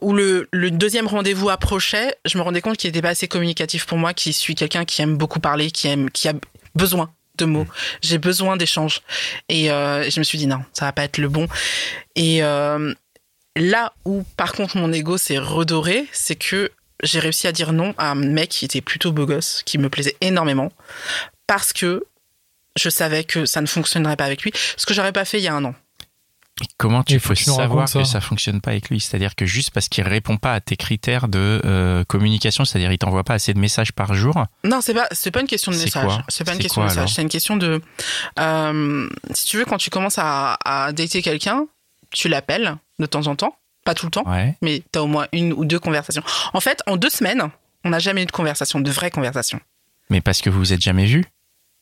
où 0.00 0.12
le, 0.12 0.48
le 0.50 0.70
deuxième 0.70 1.06
rendez-vous 1.06 1.48
approchait 1.48 2.16
je 2.24 2.38
me 2.38 2.42
rendais 2.42 2.60
compte 2.60 2.76
qu'il 2.76 2.90
était 2.90 3.02
pas 3.02 3.10
assez 3.10 3.28
communicatif 3.28 3.86
pour 3.86 3.98
moi 3.98 4.12
qui 4.12 4.32
suis 4.32 4.54
quelqu'un 4.54 4.84
qui 4.84 5.02
aime 5.02 5.16
beaucoup 5.16 5.38
parler 5.38 5.70
qui 5.70 5.88
aime 5.88 6.10
qui 6.10 6.28
a 6.28 6.32
besoin 6.74 7.10
de 7.38 7.44
mots 7.44 7.66
j'ai 8.02 8.18
besoin 8.18 8.56
d'échanges 8.56 9.02
et 9.48 9.70
euh, 9.70 10.08
je 10.08 10.18
me 10.18 10.24
suis 10.24 10.38
dit 10.38 10.46
non, 10.46 10.62
ça 10.72 10.84
va 10.84 10.92
pas 10.92 11.04
être 11.04 11.18
le 11.18 11.28
bon. 11.28 11.48
Et 12.14 12.42
euh, 12.42 12.92
là 13.56 13.92
où 14.04 14.24
par 14.36 14.52
contre 14.52 14.76
mon 14.76 14.92
ego 14.92 15.16
s'est 15.18 15.38
redoré, 15.38 16.06
c'est 16.12 16.36
que 16.36 16.70
j'ai 17.02 17.18
réussi 17.18 17.46
à 17.46 17.52
dire 17.52 17.72
non 17.72 17.94
à 17.98 18.10
un 18.10 18.14
mec 18.14 18.50
qui 18.50 18.64
était 18.64 18.80
plutôt 18.80 19.12
beau 19.12 19.26
gosse, 19.26 19.62
qui 19.64 19.78
me 19.78 19.88
plaisait 19.88 20.16
énormément, 20.20 20.72
parce 21.46 21.72
que 21.72 22.04
je 22.76 22.88
savais 22.88 23.24
que 23.24 23.44
ça 23.44 23.60
ne 23.60 23.66
fonctionnerait 23.66 24.16
pas 24.16 24.24
avec 24.24 24.42
lui, 24.42 24.52
ce 24.76 24.86
que 24.86 24.94
j'aurais 24.94 25.12
pas 25.12 25.24
fait 25.24 25.38
il 25.38 25.44
y 25.44 25.48
a 25.48 25.54
un 25.54 25.64
an. 25.64 25.74
Et 26.60 26.66
comment 26.76 27.02
tu 27.02 27.18
peux 27.18 27.34
que 27.34 27.38
tu 27.38 27.48
nous 27.48 27.56
savoir 27.56 27.90
que 27.90 28.04
ça. 28.04 28.20
fonctionne 28.20 28.60
pas 28.60 28.72
avec 28.72 28.90
lui? 28.90 29.00
C'est-à-dire 29.00 29.34
que 29.34 29.46
juste 29.46 29.70
parce 29.70 29.88
qu'il 29.88 30.04
répond 30.04 30.36
pas 30.36 30.52
à 30.54 30.60
tes 30.60 30.76
critères 30.76 31.28
de 31.28 31.62
euh, 31.64 32.04
communication, 32.04 32.64
c'est-à-dire 32.64 32.92
il 32.92 32.98
t'envoie 32.98 33.24
pas 33.24 33.34
assez 33.34 33.54
de 33.54 33.58
messages 33.58 33.92
par 33.92 34.14
jour, 34.14 34.44
Non, 34.64 34.80
c'est 34.82 34.92
pas, 34.94 35.08
c'est 35.12 35.30
pas 35.30 35.40
une 35.40 35.46
question 35.46 35.72
de 35.72 35.78
message. 35.78 36.12
C'est 36.28 36.44
pas 36.44 36.52
une 36.52 36.58
question 36.58 36.82
quoi, 36.82 36.90
de 36.90 36.94
message. 36.94 37.14
C'est 37.14 37.22
une 37.22 37.30
question 37.30 37.56
de, 37.56 37.80
euh, 38.38 39.08
si 39.32 39.46
tu 39.46 39.56
veux, 39.56 39.64
quand 39.64 39.78
tu 39.78 39.88
commences 39.90 40.18
à, 40.18 40.58
à 40.64 40.92
dater 40.92 41.22
quelqu'un, 41.22 41.66
tu 42.10 42.28
l'appelles 42.28 42.76
de 42.98 43.06
temps 43.06 43.26
en 43.26 43.34
temps, 43.34 43.56
pas 43.84 43.94
tout 43.94 44.06
le 44.06 44.10
temps. 44.10 44.30
ouais. 44.30 44.54
mais 44.60 44.82
tu 44.92 44.98
as 44.98 45.02
au 45.02 45.06
moins 45.06 45.26
une 45.32 45.54
ou 45.54 45.64
deux 45.64 45.78
conversations. 45.78 46.22
En 46.52 46.60
fait, 46.60 46.82
en 46.86 46.96
deux 46.98 47.10
semaines, 47.10 47.50
on 47.84 47.90
n'a 47.90 47.98
jamais 47.98 48.22
eu 48.22 48.26
de 48.26 48.30
conversation, 48.32 48.78
de 48.78 48.90
vraie 48.90 49.10
conversation. 49.10 49.58
Mais 50.10 50.20
parce 50.20 50.42
que 50.42 50.50
vous 50.50 50.58
vous 50.58 50.72
êtes 50.74 50.82
jamais 50.82 51.06
vus 51.06 51.24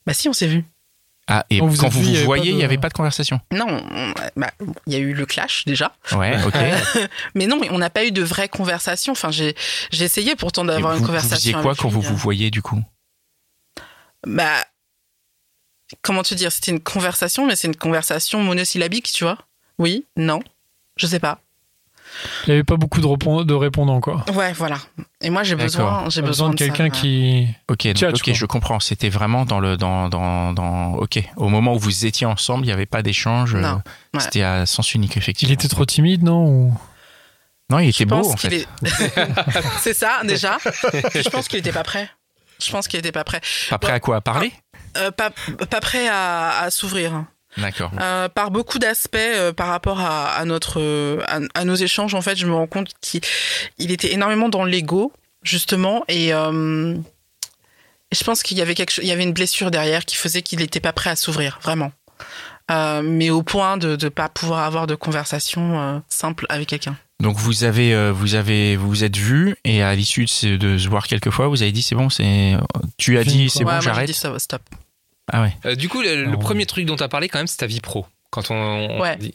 Bah 0.07 0.13
si, 0.13 0.29
on 0.29 0.33
s'est 0.33 0.47
vu. 0.47 0.63
Ah, 1.31 1.45
et 1.49 1.59
Quand 1.59 1.67
vous 1.67 1.77
quand 1.77 1.89
vous 1.89 1.99
vus, 2.01 2.05
il 2.07 2.09
y 2.09 2.11
vous 2.11 2.17
avait 2.17 2.25
voyez, 2.25 2.43
pas 2.43 2.47
il 2.49 2.51
de- 2.53 2.57
n'y 2.57 2.63
avait 2.63 2.77
pas 2.77 2.89
de 2.89 2.93
conversation 2.93 3.39
Non, 3.53 3.65
on- 3.69 4.13
bah, 4.35 4.51
il 4.87 4.93
y 4.93 4.95
a 4.95 4.99
eu 4.99 5.13
le 5.13 5.25
clash 5.25 5.63
déjà, 5.65 5.93
Ouais, 6.11 6.37
ok. 6.45 6.53
mais 7.35 7.47
non, 7.47 7.59
on 7.69 7.77
n'a 7.77 7.89
pas 7.89 8.05
eu 8.05 8.11
de 8.11 8.21
vraie 8.21 8.49
conversation. 8.49 9.13
Enfin, 9.13 9.31
j'ai 9.31 9.55
j'ai 9.91 10.03
essayé 10.05 10.35
pourtant 10.35 10.65
d'avoir 10.65 10.91
vous, 10.91 10.97
une 10.97 11.01
vous 11.03 11.07
conversation. 11.07 11.35
faisiez 11.37 11.53
quoi 11.53 11.73
quand 11.75 11.87
lui, 11.87 11.95
vous 11.95 12.01
vous 12.01 12.17
voyez 12.17 12.51
du 12.51 12.61
coup? 12.61 12.81
Bah, 14.27 14.65
comment 16.01 16.23
te 16.23 16.33
dire? 16.33 16.51
C'était 16.51 16.71
une 16.71 16.79
conversation, 16.81 17.45
mais 17.47 17.55
c'est 17.55 17.67
une 17.67 17.75
conversation 17.75 18.41
monosyllabique, 18.43 19.11
tu 19.11 19.23
vois? 19.23 19.37
Oui, 19.79 20.05
non, 20.17 20.41
je 20.97 21.07
sais 21.07 21.19
pas. 21.19 21.39
Il 22.45 22.49
n'y 22.49 22.53
avait 22.55 22.63
pas 22.63 22.75
beaucoup 22.77 22.99
de, 23.01 23.43
de 23.43 23.53
répondants 23.53 23.99
quoi. 24.01 24.23
Ouais, 24.35 24.53
voilà. 24.53 24.77
Et 25.21 25.29
moi, 25.29 25.43
j'ai 25.43 25.55
besoin, 25.55 26.09
j'ai 26.09 26.21
besoin 26.21 26.49
de 26.49 26.53
de 26.55 26.57
quelqu'un 26.59 26.89
qui. 26.89 27.47
Ok, 27.69 27.85
donc, 27.87 27.95
Tchatch, 27.95 28.15
ok, 28.15 28.23
quoi. 28.23 28.33
je 28.33 28.45
comprends. 28.45 28.79
C'était 28.79 29.09
vraiment 29.09 29.45
dans 29.45 29.59
le 29.59 29.77
dans 29.77 30.09
dans 30.09 30.53
dans. 30.53 30.93
Ok, 30.95 31.19
au 31.37 31.49
moment 31.49 31.73
où 31.75 31.79
vous 31.79 32.05
étiez 32.05 32.25
ensemble, 32.27 32.63
il 32.63 32.67
n'y 32.67 32.73
avait 32.73 32.85
pas 32.85 33.01
d'échange. 33.01 33.55
Non, 33.55 33.67
euh, 33.67 33.73
ouais. 34.15 34.19
C'était 34.19 34.43
à 34.43 34.65
sens 34.65 34.93
unique 34.93 35.15
Il 35.15 35.19
effectivement. 35.19 35.53
était 35.53 35.67
trop 35.67 35.85
timide 35.85 36.23
non 36.23 36.45
ou... 36.45 36.77
Non, 37.69 37.79
il 37.79 37.89
était 37.89 37.99
Je 38.03 38.09
beau 38.09 38.17
pense 38.17 38.31
en 38.31 38.35
qu'il 38.35 38.49
fait. 38.49 38.67
est- 38.83 39.21
c'est 39.79 39.93
ça 39.93 40.19
déjà. 40.25 40.57
je 41.15 41.29
pense 41.29 41.47
qu'il 41.47 41.59
était 41.59 41.71
pas 41.71 41.83
prêt. 41.83 42.09
Je 42.63 42.69
pense 42.71 42.87
qu'il 42.87 42.99
était 42.99 43.11
pas 43.13 43.23
prêt. 43.23 43.39
Pas 43.69 43.77
prêt 43.79 43.93
à 43.93 43.99
quoi? 44.01 44.17
À 44.17 44.21
parler? 44.21 44.51
Euh, 44.97 45.09
pas, 45.11 45.29
pas 45.69 45.79
prêt 45.79 46.07
à, 46.09 46.59
à 46.63 46.69
s'ouvrir. 46.69 47.23
D'accord. 47.57 47.91
Euh, 47.99 48.29
par 48.29 48.49
beaucoup 48.51 48.79
d'aspects 48.79 49.15
euh, 49.17 49.51
par 49.53 49.67
rapport 49.67 49.99
à, 49.99 50.31
à 50.33 50.45
notre 50.45 50.79
euh, 50.79 51.21
à, 51.27 51.39
à 51.53 51.65
nos 51.65 51.75
échanges 51.75 52.13
en 52.15 52.21
fait 52.21 52.35
je 52.37 52.45
me 52.47 52.53
rends 52.53 52.67
compte 52.67 52.91
qu'il 53.01 53.21
il 53.77 53.91
était 53.91 54.13
énormément 54.13 54.47
dans 54.49 54.63
l'ego 54.63 55.11
justement 55.43 56.05
et 56.07 56.33
euh, 56.33 56.95
je 58.13 58.23
pense 58.23 58.43
qu'il 58.43 58.57
y 58.57 58.61
avait 58.61 58.75
quelque 58.75 58.91
chose 58.91 59.03
il 59.03 59.07
y 59.09 59.11
avait 59.11 59.23
une 59.23 59.33
blessure 59.33 59.71
derrière 59.71 60.05
qui 60.05 60.15
faisait 60.15 60.41
qu'il 60.41 60.59
n'était 60.59 60.79
pas 60.79 60.93
prêt 60.93 61.09
à 61.09 61.15
s'ouvrir 61.15 61.59
vraiment 61.61 61.91
Euh, 62.69 63.01
mais 63.03 63.29
au 63.31 63.43
point 63.43 63.75
de 63.77 63.97
ne 64.01 64.09
pas 64.09 64.29
pouvoir 64.29 64.63
avoir 64.63 64.87
de 64.87 64.95
conversation 64.95 65.79
euh, 65.81 65.99
simple 66.07 66.45
avec 66.47 66.69
quelqu'un 66.69 66.95
Donc 67.19 67.35
vous 67.37 67.63
avez 67.65 67.93
euh, 67.93 68.13
vous 68.13 68.35
avez 68.35 68.77
vous 68.77 68.87
vous 68.87 69.03
êtes 69.03 69.17
vus 69.17 69.55
et 69.65 69.83
à 69.83 69.93
l'issue 69.95 70.23
de, 70.25 70.29
se- 70.29 70.55
de 70.57 70.77
se 70.77 70.87
voir 70.87 71.07
quelques 71.07 71.31
fois, 71.31 71.47
vous 71.49 71.63
avez 71.63 71.73
dit 71.73 71.81
c'est 71.81 71.95
bon, 71.95 72.09
c'est 72.09 72.55
tu 72.97 73.17
as 73.17 73.25
dit 73.25 73.49
c'est 73.49 73.65
Ouais, 73.65 73.73
bon, 73.73 73.81
j'ai 73.81 73.85
j'arrête. 73.85 74.07
dit 74.07 74.13
ça, 74.13 74.37
stop 74.39 74.61
Ah 75.31 75.41
ouais. 75.43 75.55
Euh, 75.65 75.75
du 75.75 75.89
coup, 75.89 76.01
le, 76.01 76.37
premier 76.37 76.65
truc 76.65 76.85
dont 76.85 76.95
tu 76.95 77.03
as 77.03 77.07
parlé, 77.09 77.29
quand 77.29 77.39
même, 77.39 77.47
c'est 77.47 77.57
ta 77.57 77.65
vie 77.67 77.81
pro. 77.81 78.05
Quand 78.29 78.51
on, 78.51 78.55
on 78.55 79.01
Ouais. 79.01 79.17
dit. 79.17 79.33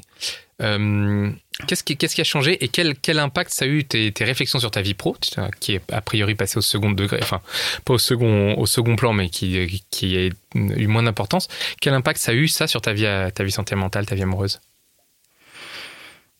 Euh, 0.62 1.30
qu'est-ce, 1.66 1.84
qui, 1.84 1.98
qu'est-ce 1.98 2.14
qui 2.14 2.22
a 2.22 2.24
changé 2.24 2.64
et 2.64 2.68
quel, 2.68 2.96
quel 2.96 3.18
impact 3.18 3.50
ça 3.50 3.66
a 3.66 3.68
eu 3.68 3.84
tes, 3.84 4.10
tes 4.10 4.24
réflexions 4.24 4.58
sur 4.58 4.70
ta 4.70 4.80
vie 4.80 4.94
pro, 4.94 5.14
qui 5.60 5.74
est 5.74 5.82
a 5.92 6.00
priori 6.00 6.34
passée 6.34 6.56
au 6.56 6.62
second 6.62 6.90
degré, 6.92 7.18
enfin, 7.20 7.42
pas 7.84 7.92
au 7.94 7.98
second, 7.98 8.54
au 8.56 8.64
second 8.64 8.96
plan, 8.96 9.12
mais 9.12 9.28
qui, 9.28 9.84
qui 9.90 10.16
a 10.16 10.30
eu 10.54 10.86
moins 10.86 11.02
d'importance. 11.02 11.48
Quel 11.82 11.92
impact 11.92 12.18
ça 12.20 12.32
a 12.32 12.34
eu, 12.34 12.48
ça, 12.48 12.66
sur 12.66 12.80
ta 12.80 12.94
vie, 12.94 13.06
ta 13.34 13.44
vie 13.44 13.52
sentimentale, 13.52 14.06
ta 14.06 14.14
vie 14.14 14.22
amoureuse? 14.22 14.60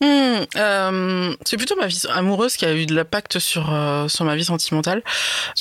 Hmm, 0.01 0.43
euh, 0.57 1.35
c'est 1.47 1.57
plutôt 1.57 1.75
ma 1.77 1.87
vie 1.87 2.03
amoureuse 2.11 2.57
qui 2.57 2.67
a 2.67 2.75
eu 2.75 2.85
de 2.85 2.95
l'impact 2.95 3.39
sur 3.39 3.73
euh, 3.73 4.09
sur 4.09 4.25
ma 4.27 4.37
vie 4.37 4.45
sentimentale. 4.45 5.03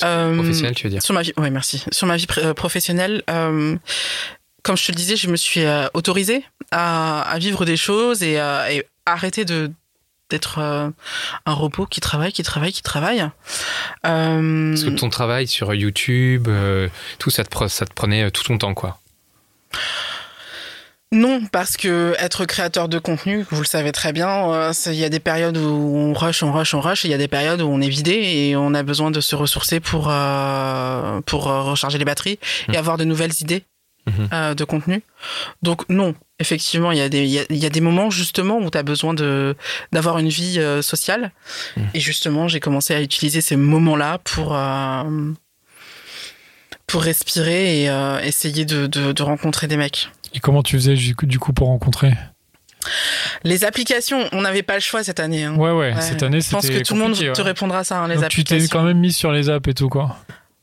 Euh, 0.04 0.34
Professionnelle, 0.34 0.74
tu 0.74 0.84
veux 0.84 0.90
dire 0.90 1.02
Sur 1.02 1.14
ma 1.14 1.22
vie, 1.22 1.32
ouais, 1.38 1.48
merci. 1.50 1.82
Sur 1.90 2.06
ma 2.06 2.16
vie 2.16 2.26
pr- 2.26 2.52
professionnelle, 2.52 3.22
comme 3.26 4.76
je 4.76 4.86
te 4.86 4.92
le 4.92 4.96
disais, 4.96 5.16
je 5.16 5.28
me 5.28 5.36
suis 5.36 5.62
autorisée 5.94 6.44
à, 6.70 7.22
à 7.22 7.38
vivre 7.38 7.64
des 7.64 7.76
choses 7.78 8.22
et, 8.22 8.34
et 8.34 8.86
arrêter 9.06 9.44
de 9.46 9.70
d'être 10.28 10.58
un 10.58 10.92
robot 11.52 11.86
qui 11.86 12.00
travaille, 12.00 12.32
qui 12.32 12.42
travaille, 12.42 12.72
qui 12.72 12.82
travaille. 12.82 13.20
Parce 14.02 14.84
que 14.84 14.90
ton 14.90 15.08
travail 15.08 15.46
sur 15.46 15.72
YouTube, 15.72 16.48
tout 17.18 17.30
ça 17.30 17.44
te, 17.44 17.48
pre- 17.56 17.68
ça 17.68 17.86
te 17.86 17.94
prenait 17.94 18.30
tout 18.32 18.42
ton 18.42 18.58
temps, 18.58 18.74
quoi. 18.74 18.98
Non, 21.12 21.40
parce 21.52 21.76
que 21.76 22.14
être 22.18 22.44
créateur 22.46 22.88
de 22.88 22.98
contenu, 22.98 23.46
vous 23.50 23.60
le 23.60 23.66
savez 23.66 23.92
très 23.92 24.12
bien, 24.12 24.50
euh, 24.52 24.72
il 24.86 24.94
y 24.94 25.04
a 25.04 25.08
des 25.08 25.20
périodes 25.20 25.56
où 25.56 25.62
on 25.96 26.12
rush, 26.12 26.42
on 26.42 26.52
rush, 26.52 26.74
on 26.74 26.80
rush, 26.80 27.04
et 27.04 27.08
il 27.08 27.10
y 27.12 27.14
a 27.14 27.18
des 27.18 27.28
périodes 27.28 27.60
où 27.62 27.68
on 27.68 27.80
est 27.80 27.88
vidé 27.88 28.12
et 28.12 28.56
on 28.56 28.74
a 28.74 28.82
besoin 28.82 29.12
de 29.12 29.20
se 29.20 29.36
ressourcer 29.36 29.78
pour 29.78 30.08
euh, 30.10 31.20
pour 31.24 31.48
euh, 31.48 31.62
recharger 31.62 31.98
les 31.98 32.04
batteries 32.04 32.40
et 32.72 32.76
avoir 32.76 32.96
de 32.98 33.04
nouvelles 33.04 33.32
idées 33.40 33.62
euh, 34.32 34.54
de 34.54 34.64
contenu. 34.64 35.02
Donc 35.62 35.88
non, 35.88 36.14
effectivement, 36.40 36.90
il 36.90 36.98
y 36.98 37.00
a 37.02 37.08
des 37.08 37.22
il 37.22 37.30
y 37.30 37.38
a, 37.38 37.44
il 37.50 37.56
y 37.56 37.66
a 37.66 37.70
des 37.70 37.80
moments 37.80 38.10
justement 38.10 38.58
où 38.58 38.68
tu 38.68 38.76
as 38.76 38.82
besoin 38.82 39.14
de 39.14 39.54
d'avoir 39.92 40.18
une 40.18 40.28
vie 40.28 40.58
euh, 40.58 40.82
sociale 40.82 41.30
Mhm. 41.76 41.86
et 41.94 42.00
justement, 42.00 42.48
j'ai 42.48 42.58
commencé 42.60 42.94
à 42.94 43.00
utiliser 43.00 43.40
ces 43.40 43.54
moments-là 43.56 44.18
pour 44.24 44.58
pour 46.88 47.02
respirer 47.02 47.82
et 47.84 47.90
essayer 48.24 48.64
de, 48.64 48.86
de, 48.86 49.12
de 49.12 49.22
rencontrer 49.22 49.66
des 49.66 49.76
mecs. 49.76 50.08
Et 50.36 50.40
comment 50.40 50.62
tu 50.62 50.76
faisais 50.76 50.94
du 50.94 51.38
coup, 51.38 51.52
pour 51.52 51.68
rencontrer 51.68 52.12
Les 53.42 53.64
applications, 53.64 54.28
on 54.32 54.42
n'avait 54.42 54.62
pas 54.62 54.74
le 54.74 54.80
choix 54.80 55.02
cette 55.02 55.18
année. 55.18 55.44
hein. 55.44 55.56
Ouais, 55.56 55.70
ouais, 55.72 55.94
Ouais. 55.94 56.00
cette 56.00 56.22
année 56.22 56.40
Je 56.40 56.50
pense 56.50 56.68
que 56.68 56.82
tout 56.82 56.94
le 56.94 57.00
monde 57.00 57.14
te 57.14 57.40
répondra 57.42 57.82
ça, 57.84 57.98
hein, 58.00 58.08
les 58.08 58.16
Donc 58.16 58.28
tu 58.28 58.44
t'es 58.44 58.54
applications. 58.54 58.78
quand 58.78 58.84
même 58.84 58.98
mis 58.98 59.12
sur 59.12 59.32
les 59.32 59.48
apps 59.48 59.66
et 59.68 59.74
tout 59.74 59.88
quoi. 59.88 60.16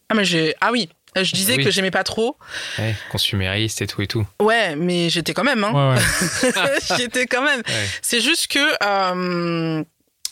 Ah, 0.10 0.14
mais 0.16 0.26
j'ai... 0.26 0.54
ah 0.62 0.70
oui, 0.72 0.90
je 1.16 1.32
disais 1.34 1.56
Oui. 1.58 1.64
que 1.64 1.72
j'aimais 1.72 1.90
pas 1.92 2.04
trop. 2.04 2.38
Ouais, 2.78 2.96
consumériste 3.12 3.82
et 3.82 3.88
tout 3.88 4.02
et 4.04 4.08
tout. 4.08 4.26
Ouais, 4.42 4.76
mais 4.76 5.10
j'étais 5.10 5.34
quand 5.34 5.44
même. 5.44 5.64
Hein. 5.64 5.96
Ouais, 5.96 6.52
ouais. 6.52 6.62
j'étais 6.98 7.26
quand 7.26 7.44
même. 7.44 7.60
Ouais. 7.68 7.88
C'est 8.04 8.22
juste 8.22 8.48
que 8.48 8.60
euh, 8.84 9.84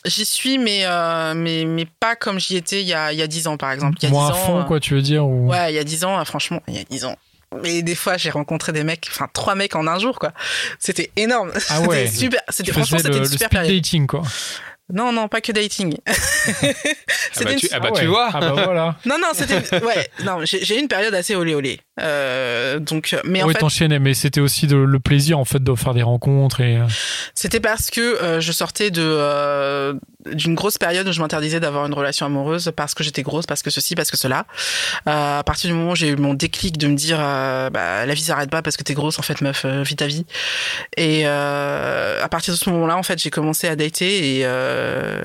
J'y 0.04 0.24
suis, 0.24 0.58
mais, 0.58 0.80
euh, 0.84 1.32
mais, 1.34 1.64
mais 1.64 1.86
pas 2.00 2.16
comme 2.16 2.40
j'y 2.40 2.56
étais 2.56 2.80
il 2.80 2.88
y 2.88 2.92
a, 2.94 3.12
il 3.12 3.18
y 3.18 3.22
a 3.22 3.28
10 3.28 3.46
ans, 3.46 3.56
par 3.56 3.70
exemple. 3.70 3.98
Il 4.00 4.04
y 4.04 4.06
a 4.06 4.10
Moins 4.10 4.28
à 4.28 4.32
10 4.32 4.38
ans, 4.38 4.44
fond, 4.46 4.58
euh, 4.60 4.64
quoi, 4.64 4.80
tu 4.80 4.94
veux 4.94 5.02
dire 5.02 5.24
ou... 5.24 5.48
Ouais, 5.50 5.72
il 5.72 5.76
y 5.76 5.78
a 5.78 5.84
10 5.84 6.04
ans, 6.04 6.24
franchement, 6.24 6.60
il 6.66 6.74
y 6.74 6.80
a 6.80 6.84
10 6.84 7.04
ans. 7.04 7.16
Mais 7.62 7.82
des 7.82 7.94
fois, 7.94 8.16
j'ai 8.16 8.30
rencontré 8.30 8.72
des 8.72 8.84
mecs, 8.84 9.06
enfin, 9.10 9.28
trois 9.32 9.54
mecs 9.54 9.74
en 9.76 9.86
un 9.86 9.98
jour, 9.98 10.18
quoi. 10.18 10.32
C'était 10.78 11.10
énorme. 11.16 11.50
Ah 11.54 11.58
C'était 11.76 11.88
ouais. 11.88 12.06
super. 12.06 12.40
Tu 12.48 12.52
C'était, 12.56 12.72
franchement, 12.72 12.98
c'était 12.98 13.10
le, 13.10 13.16
une 13.16 13.22
le 13.22 13.28
super 13.28 13.46
speed 13.48 13.50
période. 13.58 13.74
dating, 13.82 14.06
quoi. 14.06 14.22
Non, 14.92 15.10
non, 15.12 15.28
pas 15.28 15.40
que 15.40 15.52
dating. 15.52 15.96
Ah 16.06 16.12
C'était 17.32 17.44
bah, 17.44 17.52
une- 17.52 17.58
tu, 17.58 17.68
ah 17.72 17.80
bah, 17.80 17.88
Ah 17.94 17.98
tu 17.98 18.06
vois. 18.06 18.30
Ah 18.34 18.40
bah 18.40 18.52
voilà. 18.64 18.96
Non, 19.06 19.16
non, 19.18 19.28
c'était. 19.32 19.56
Ouais, 19.84 20.08
non, 20.24 20.44
j'ai, 20.44 20.64
j'ai 20.64 20.76
eu 20.76 20.80
une 20.80 20.88
période 20.88 21.14
assez 21.14 21.34
olé 21.34 21.54
olé. 21.54 21.80
Euh, 22.00 22.78
donc, 22.78 23.14
mais 23.24 23.42
en 23.42 23.46
oui, 23.46 23.52
fait, 23.52 23.58
t'enchaînais, 23.60 23.98
mais 23.98 24.14
c'était 24.14 24.40
aussi 24.40 24.66
de- 24.66 24.76
le 24.76 24.98
plaisir, 24.98 25.38
en 25.38 25.44
fait, 25.44 25.62
de 25.62 25.74
faire 25.74 25.92
des 25.92 26.02
rencontres 26.02 26.60
et... 26.62 26.78
euh, 26.78 26.86
C'était 27.34 27.60
parce 27.60 27.90
que 27.90 28.00
euh, 28.00 28.40
je 28.40 28.50
sortais 28.52 28.90
de 28.90 29.02
euh, 29.04 29.92
d'une 30.32 30.54
grosse 30.54 30.78
période 30.78 31.06
où 31.08 31.12
je 31.12 31.20
m'interdisais 31.20 31.60
d'avoir 31.60 31.84
une 31.86 31.92
relation 31.94 32.24
amoureuse 32.26 32.72
parce 32.76 32.94
que 32.94 33.02
j'étais 33.04 33.22
grosse, 33.22 33.44
parce 33.44 33.62
que 33.62 33.70
ceci, 33.70 33.94
parce 33.94 34.10
que 34.10 34.16
cela. 34.16 34.46
Euh, 35.08 35.40
à 35.40 35.42
partir 35.42 35.68
du 35.68 35.74
moment 35.76 35.90
où 35.92 35.96
j'ai 35.96 36.08
eu 36.08 36.16
mon 36.16 36.32
déclic 36.34 36.78
de 36.78 36.86
me 36.86 36.94
dire 36.94 37.18
euh, 37.20 37.68
bah, 37.70 38.06
la 38.06 38.14
vie 38.14 38.22
s'arrête 38.22 38.48
pas 38.50 38.62
parce 38.62 38.76
que 38.76 38.84
t'es 38.84 38.94
grosse 38.94 39.18
en 39.18 39.22
fait 39.22 39.40
meuf, 39.42 39.64
euh, 39.64 39.82
vis 39.82 39.96
ta 39.96 40.06
vie. 40.06 40.24
Et 40.96 41.22
euh, 41.26 42.22
à 42.22 42.28
partir 42.28 42.54
de 42.54 42.58
ce 42.58 42.70
moment-là 42.70 42.96
en 42.96 43.02
fait 43.02 43.18
j'ai 43.20 43.30
commencé 43.30 43.66
à 43.68 43.74
dater 43.76 44.38
et 44.38 44.46
euh, 44.46 45.22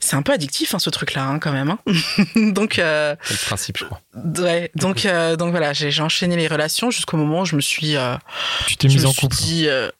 c'est 0.00 0.16
un 0.16 0.22
peu 0.22 0.32
addictif 0.32 0.74
hein, 0.74 0.78
ce 0.78 0.88
truc-là 0.90 1.24
hein, 1.24 1.38
quand 1.38 1.52
même. 1.52 1.70
hein. 1.70 1.78
donc 2.52 2.78
euh, 2.78 3.14
C'est 3.24 3.34
le 3.34 3.38
principe, 3.46 3.78
je 3.78 3.84
crois. 3.84 4.00
ouais 4.38 4.70
donc 4.76 5.04
euh, 5.04 5.36
donc 5.36 5.50
voilà 5.50 5.72
j'ai 5.90 6.02
enchaîné 6.02 6.36
les 6.36 6.46
relations 6.48 6.90
jusqu'au 6.90 7.16
moment 7.16 7.40
où 7.40 7.44
je 7.44 7.56
me 7.56 7.60
suis 7.60 7.96
euh, 7.96 8.16
Tu 8.66 8.76
t'es 8.76 8.88
mise 8.88 9.04
en 9.06 9.12
couple. 9.12 9.34
dit, 9.36 9.66
euh, 9.68 9.90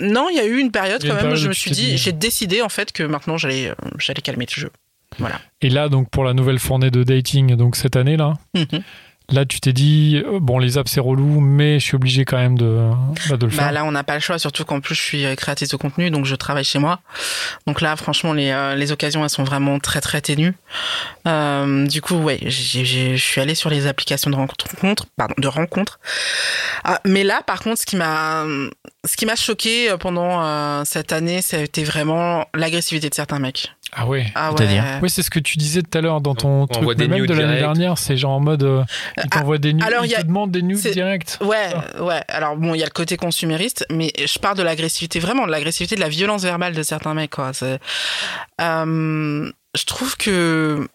non, 0.00 0.28
il 0.30 0.36
y 0.36 0.40
a 0.40 0.44
eu 0.46 0.58
une 0.58 0.70
période 0.72 1.02
quand 1.02 1.08
une 1.16 1.22
même 1.22 1.32
où 1.32 1.36
je 1.36 1.48
me 1.48 1.52
suis 1.52 1.70
dit, 1.70 1.90
dit- 1.92 1.98
j'ai 1.98 2.12
décidé 2.12 2.62
en 2.62 2.68
fait 2.68 2.92
que 2.92 3.02
maintenant 3.02 3.36
j'allais, 3.38 3.68
euh, 3.70 3.74
j'allais 3.98 4.22
calmer 4.22 4.46
le 4.56 4.60
jeu. 4.60 4.70
Voilà. 5.18 5.40
Et 5.62 5.70
là, 5.70 5.88
donc, 5.88 6.10
pour 6.10 6.24
la 6.24 6.34
nouvelle 6.34 6.58
fournée 6.58 6.90
de 6.90 7.02
dating, 7.04 7.54
donc 7.54 7.76
cette 7.76 7.96
année, 7.96 8.16
là, 8.16 8.34
Mhm. 8.54 8.82
Là, 9.30 9.44
tu 9.44 9.60
t'es 9.60 9.72
dit, 9.72 10.22
euh, 10.24 10.38
bon, 10.40 10.58
les 10.58 10.78
apps, 10.78 10.90
c'est 10.90 11.00
relou, 11.00 11.40
mais 11.40 11.78
je 11.80 11.84
suis 11.84 11.94
obligé 11.96 12.24
quand 12.24 12.36
même 12.36 12.56
de, 12.56 12.90
bah, 13.28 13.36
de 13.36 13.46
le 13.46 13.50
Bah 13.52 13.56
faire. 13.64 13.72
là, 13.72 13.84
on 13.84 13.92
n'a 13.92 14.04
pas 14.04 14.14
le 14.14 14.20
choix, 14.20 14.38
surtout 14.38 14.64
qu'en 14.64 14.80
plus 14.80 14.94
je 14.94 15.00
suis 15.02 15.24
euh, 15.24 15.34
créatrice 15.34 15.68
de 15.68 15.76
contenu, 15.76 16.10
donc 16.10 16.24
je 16.26 16.34
travaille 16.34 16.64
chez 16.64 16.78
moi. 16.78 17.00
Donc 17.66 17.80
là, 17.80 17.96
franchement, 17.96 18.32
les, 18.32 18.50
euh, 18.50 18.74
les 18.74 18.92
occasions, 18.92 19.22
elles 19.24 19.30
sont 19.30 19.44
vraiment 19.44 19.78
très 19.78 20.00
très 20.00 20.20
ténues. 20.20 20.54
Euh, 21.26 21.86
du 21.86 22.00
coup, 22.00 22.14
ouais, 22.16 22.38
je 22.46 23.16
suis 23.16 23.40
allée 23.40 23.54
sur 23.54 23.70
les 23.70 23.86
applications 23.86 24.30
de 24.30 24.36
rencontres, 24.36 25.06
pardon, 25.16 25.34
de 25.38 25.48
rencontres. 25.48 25.98
Ah, 26.88 27.00
mais 27.04 27.24
là, 27.24 27.40
par 27.44 27.60
contre, 27.64 27.80
ce 27.80 27.84
qui 27.86 27.96
m'a, 27.96 28.44
ce 29.04 29.16
qui 29.16 29.26
m'a 29.26 29.34
choqué 29.34 29.90
euh, 29.90 29.96
pendant 29.96 30.40
euh, 30.44 30.82
cette 30.84 31.12
année, 31.12 31.42
ça 31.42 31.56
a 31.56 31.60
été 31.60 31.82
vraiment 31.82 32.46
l'agressivité 32.54 33.08
de 33.10 33.14
certains 33.14 33.40
mecs. 33.40 33.72
Ah 33.92 34.06
ouais. 34.06 34.26
Ah 34.36 34.52
ouais. 34.52 34.80
Oui, 35.02 35.10
c'est 35.10 35.22
ce 35.22 35.30
que 35.30 35.40
tu 35.40 35.58
disais 35.58 35.82
tout 35.82 35.98
à 35.98 36.00
l'heure 36.00 36.20
dans 36.20 36.36
ton 36.36 36.62
On 36.62 36.66
truc 36.68 36.96
des 36.96 37.08
même 37.08 37.26
de 37.26 37.34
l'année 37.34 37.58
dernière. 37.58 37.98
C'est 37.98 38.16
genre 38.16 38.32
en 38.32 38.40
mode, 38.40 38.62
euh, 38.62 38.84
ils 39.16 39.24
Ah, 39.30 39.38
t'envoient 39.40 39.58
des 39.58 39.72
nudes, 39.72 39.82
alors, 39.84 40.04
ils 40.04 40.08
il 40.08 40.12
y 40.12 40.14
a- 40.14 40.22
te 40.22 40.26
demandent 40.28 40.52
des 40.52 40.62
nudes 40.62 40.78
c'est- 40.78 40.92
direct. 40.92 41.38
Ouais, 41.40 41.70
ouais. 42.00 42.22
Alors 42.28 42.56
bon, 42.56 42.74
il 42.74 42.78
y 42.78 42.82
a 42.82 42.86
le 42.86 42.90
côté 42.92 43.16
consumériste, 43.16 43.84
mais 43.90 44.12
je 44.24 44.38
parle 44.38 44.56
de 44.56 44.62
l'agressivité, 44.62 45.18
vraiment 45.18 45.44
de 45.46 45.50
l'agressivité, 45.50 45.96
de 45.96 46.00
la 46.00 46.08
violence 46.08 46.42
verbale 46.42 46.72
de 46.74 46.82
certains 46.84 47.14
mecs. 47.14 47.30
Quoi. 47.32 47.50
Euh, 48.60 49.50
je 49.76 49.84
trouve 49.84 50.16
que 50.16 50.88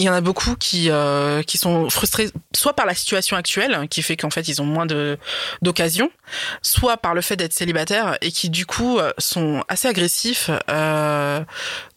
il 0.00 0.04
y 0.04 0.08
en 0.08 0.14
a 0.14 0.20
beaucoup 0.20 0.56
qui 0.56 0.90
euh, 0.90 1.42
qui 1.42 1.58
sont 1.58 1.90
frustrés, 1.90 2.30
soit 2.56 2.74
par 2.74 2.86
la 2.86 2.94
situation 2.94 3.36
actuelle, 3.36 3.86
qui 3.88 4.02
fait 4.02 4.16
qu'en 4.16 4.30
fait 4.30 4.48
ils 4.48 4.62
ont 4.62 4.64
moins 4.64 4.86
de 4.86 5.18
d'occasions, 5.60 6.10
soit 6.62 6.96
par 6.96 7.14
le 7.14 7.20
fait 7.20 7.36
d'être 7.36 7.52
célibataire 7.52 8.16
et 8.22 8.32
qui 8.32 8.48
du 8.48 8.64
coup 8.64 8.98
euh, 8.98 9.12
sont 9.18 9.62
assez 9.68 9.88
agressifs 9.88 10.50
euh, 10.70 11.44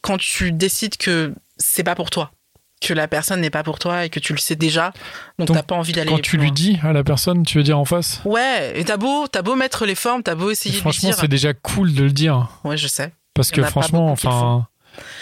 quand 0.02 0.18
tu 0.18 0.52
décides 0.52 0.98
que 0.98 1.34
c'est 1.58 1.84
pas 1.84 1.96
pour 1.96 2.10
toi, 2.10 2.32
que 2.82 2.94
la 2.94 3.08
personne 3.08 3.40
n'est 3.40 3.50
pas 3.50 3.64
pour 3.64 3.80
toi 3.80 4.04
et 4.04 4.10
que 4.10 4.20
tu 4.20 4.34
le 4.34 4.40
sais 4.40 4.58
déjà, 4.58 4.92
donc, 5.40 5.48
Donc, 5.48 5.58
t'as 5.58 5.64
pas 5.64 5.76
envie 5.76 5.94
d'aller. 5.94 6.10
Quand 6.10 6.22
tu 6.22 6.38
lui 6.38 6.52
dis 6.52 6.80
à 6.84 6.92
la 6.92 7.06
personne, 7.06 7.46
tu 7.46 7.58
veux 7.58 7.64
dire 7.64 7.80
en 7.80 7.86
face? 7.86 8.20
Ouais, 8.26 8.74
et 8.78 8.84
t'as 8.84 8.98
beau, 8.98 9.28
t'as 9.28 9.42
beau 9.44 9.56
mettre 9.56 9.86
les 9.86 9.96
formes, 9.96 10.24
t'as 10.24 10.36
beau 10.36 10.52
essayer 10.52 10.72
de 10.72 10.76
lui 10.76 10.82
Franchement, 10.82 11.12
c'est 11.14 11.30
déjà 11.30 11.54
cool 11.54 11.94
de 11.94 12.04
le 12.04 12.12
dire. 12.12 12.50
Ouais, 12.66 12.76
je 12.76 12.88
sais. 12.88 13.14
Parce 13.34 13.50
que 13.52 13.64
franchement, 13.64 14.12
enfin, 14.12 14.68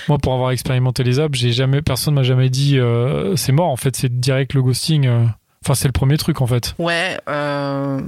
moi 0.07 0.17
pour 0.17 0.34
avoir 0.34 0.51
expérimenté 0.51 1.03
les 1.03 1.19
apps, 1.19 1.38
j'ai 1.38 1.51
jamais, 1.51 1.81
personne 1.81 2.13
m'a 2.13 2.23
jamais 2.23 2.49
dit 2.49 2.77
euh, 2.79 3.36
c'est 3.36 3.51
mort. 3.51 3.69
En 3.69 3.77
fait, 3.77 3.95
c'est 3.95 4.19
direct 4.19 4.53
le 4.53 4.62
ghosting. 4.62 5.07
euh. 5.07 5.25
Enfin, 5.63 5.75
c'est 5.75 5.88
le 5.88 5.91
premier 5.93 6.17
truc 6.17 6.41
en 6.41 6.47
fait. 6.47 6.73
Ouais, 6.79 7.19
euh, 7.29 8.01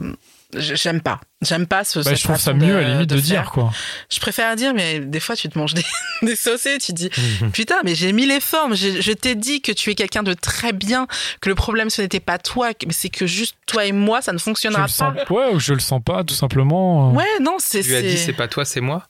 j'aime 0.55 1.01
pas. 1.01 1.19
J'aime 1.43 1.67
pas 1.67 1.83
ce. 1.83 1.99
Bah, 1.99 2.15
je 2.15 2.23
trouve 2.23 2.37
ça 2.39 2.53
mieux 2.53 2.77
à 2.77 2.81
la 2.81 2.93
limite 2.93 3.09
de, 3.11 3.19
dire 3.19 3.51
quoi. 3.51 3.71
Je 4.11 4.19
préfère 4.19 4.55
dire, 4.55 4.73
mais 4.73 4.99
des 4.99 5.19
fois 5.19 5.35
tu 5.35 5.49
te 5.49 5.59
manges 5.59 5.75
des, 5.75 5.83
des 6.23 6.35
saucés, 6.35 6.79
tu 6.79 6.93
te 6.93 6.97
dis 6.97 7.09
putain, 7.51 7.75
mais 7.83 7.93
j'ai 7.93 8.11
mis 8.11 8.25
les 8.25 8.39
formes. 8.39 8.75
Je 8.75 9.11
t'ai 9.11 9.35
dit 9.35 9.61
que 9.61 9.71
tu 9.71 9.91
es 9.91 9.95
quelqu'un 9.95 10.23
de 10.23 10.33
très 10.33 10.73
bien, 10.73 11.05
que 11.41 11.49
le 11.49 11.53
problème 11.55 11.91
ce 11.91 12.01
n'était 12.01 12.19
pas 12.19 12.39
toi, 12.39 12.71
mais 12.87 12.93
c'est 12.93 13.09
que 13.09 13.27
juste 13.27 13.55
toi 13.67 13.85
et 13.85 13.91
moi 13.91 14.23
ça 14.23 14.33
ne 14.33 14.39
Je 14.39 14.43
fonctionnera 14.43 14.81
le 14.81 14.85
pas. 14.87 14.91
sens, 14.91 15.13
ouais, 15.29 15.53
ou 15.53 15.59
je 15.59 15.73
le 15.73 15.79
sens 15.79 16.01
pas, 16.03 16.23
tout 16.23 16.33
simplement. 16.33 17.11
Ouais, 17.13 17.23
non, 17.39 17.57
c'est. 17.59 17.81
Tu 17.83 17.89
lui 17.89 17.95
as 17.97 18.01
dit, 18.01 18.17
c'est 18.17 18.33
pas 18.33 18.47
toi, 18.47 18.65
c'est 18.65 18.81
moi? 18.81 19.03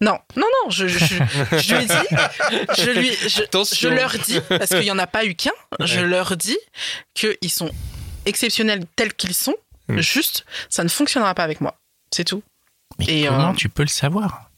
Non, 0.00 0.18
non, 0.36 0.46
non, 0.64 0.70
je, 0.70 0.86
je, 0.88 0.98
je- 0.98 1.58
je 1.58 1.74
lui 1.74 1.82
ai 1.84 1.86
dit, 1.86 1.94
je 2.78 2.90
lui, 2.90 3.10
je, 3.28 3.88
leur 3.88 4.12
dis, 4.18 4.40
parce 4.48 4.70
qu'il 4.70 4.80
n'y 4.80 4.90
en 4.90 4.98
a 4.98 5.06
pas 5.06 5.24
eu 5.26 5.34
qu'un, 5.34 5.50
je 5.80 6.00
leur 6.00 6.36
dis 6.36 6.56
qu'ils 7.14 7.50
sont 7.50 7.70
exceptionnels 8.26 8.84
tels 8.96 9.14
qu'ils 9.14 9.34
sont, 9.34 9.54
Mm. 9.88 9.98
juste, 10.00 10.44
ça 10.68 10.84
ne 10.84 10.88
fonctionnera 10.88 11.34
pas 11.34 11.42
avec 11.42 11.60
moi. 11.60 11.74
C'est 12.14 12.22
tout. 12.24 12.44
Mais 13.00 13.06
Et, 13.22 13.26
comment 13.26 13.50
euh, 13.50 13.54
tu 13.54 13.68
peux 13.68 13.82
le 13.82 13.88
savoir? 13.88 14.49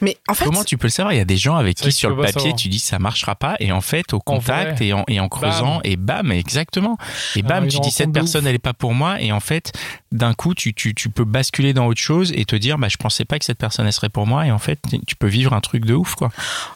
Mais 0.00 0.16
en 0.28 0.34
fait, 0.34 0.44
Comment 0.44 0.64
tu 0.64 0.78
peux 0.78 0.86
le 0.86 0.90
savoir? 0.92 1.12
Il 1.12 1.16
y 1.16 1.20
a 1.20 1.24
des 1.24 1.36
gens 1.36 1.56
avec 1.56 1.76
qui 1.76 1.90
sur 1.92 2.10
le 2.10 2.16
papier 2.16 2.32
savoir. 2.32 2.56
tu 2.56 2.68
dis 2.68 2.78
ça 2.78 2.98
marchera 2.98 3.34
pas 3.34 3.56
et 3.60 3.72
en 3.72 3.80
fait 3.80 4.12
au 4.12 4.18
En 4.18 4.20
contact 4.20 4.76
vrai. 4.78 4.86
et 4.86 4.92
en, 4.92 5.04
et 5.08 5.18
en 5.20 5.28
creusant 5.28 5.80
et 5.84 5.96
bam 5.96 6.30
exactement 6.32 6.96
et 7.36 7.42
bam 7.42 7.66
tu 7.68 7.80
dis 7.80 7.90
cette 7.90 8.12
personne 8.12 8.42
ouf. 8.44 8.48
elle 8.48 8.54
est 8.54 8.58
pas 8.60 8.74
pour 8.74 8.94
moi 8.94 9.20
et 9.20 9.32
en 9.32 9.40
fait 9.40 9.72
d'un 10.12 10.34
coup 10.34 10.54
tu, 10.54 10.72
tu, 10.74 10.94
tu 10.94 11.08
peux 11.10 11.24
basculer 11.24 11.72
dans 11.72 11.86
autre 11.86 12.00
chose 12.00 12.32
et 12.36 12.44
te 12.44 12.54
dire 12.56 12.78
bah 12.78 12.88
je 12.88 12.96
pensais 12.96 13.24
pas 13.24 13.38
que 13.38 13.44
cette 13.44 13.58
personne 13.58 13.86
elle 13.86 13.92
serait 13.92 14.08
pour 14.08 14.26
moi 14.26 14.46
et 14.46 14.50
en 14.50 14.58
fait 14.58 14.78
tu 15.06 15.16
peux 15.16 15.26
vivre 15.28 15.52
un 15.52 15.60
truc 15.60 15.84
de 15.84 15.94
ouf 15.94 16.14
quoi. 16.14 16.30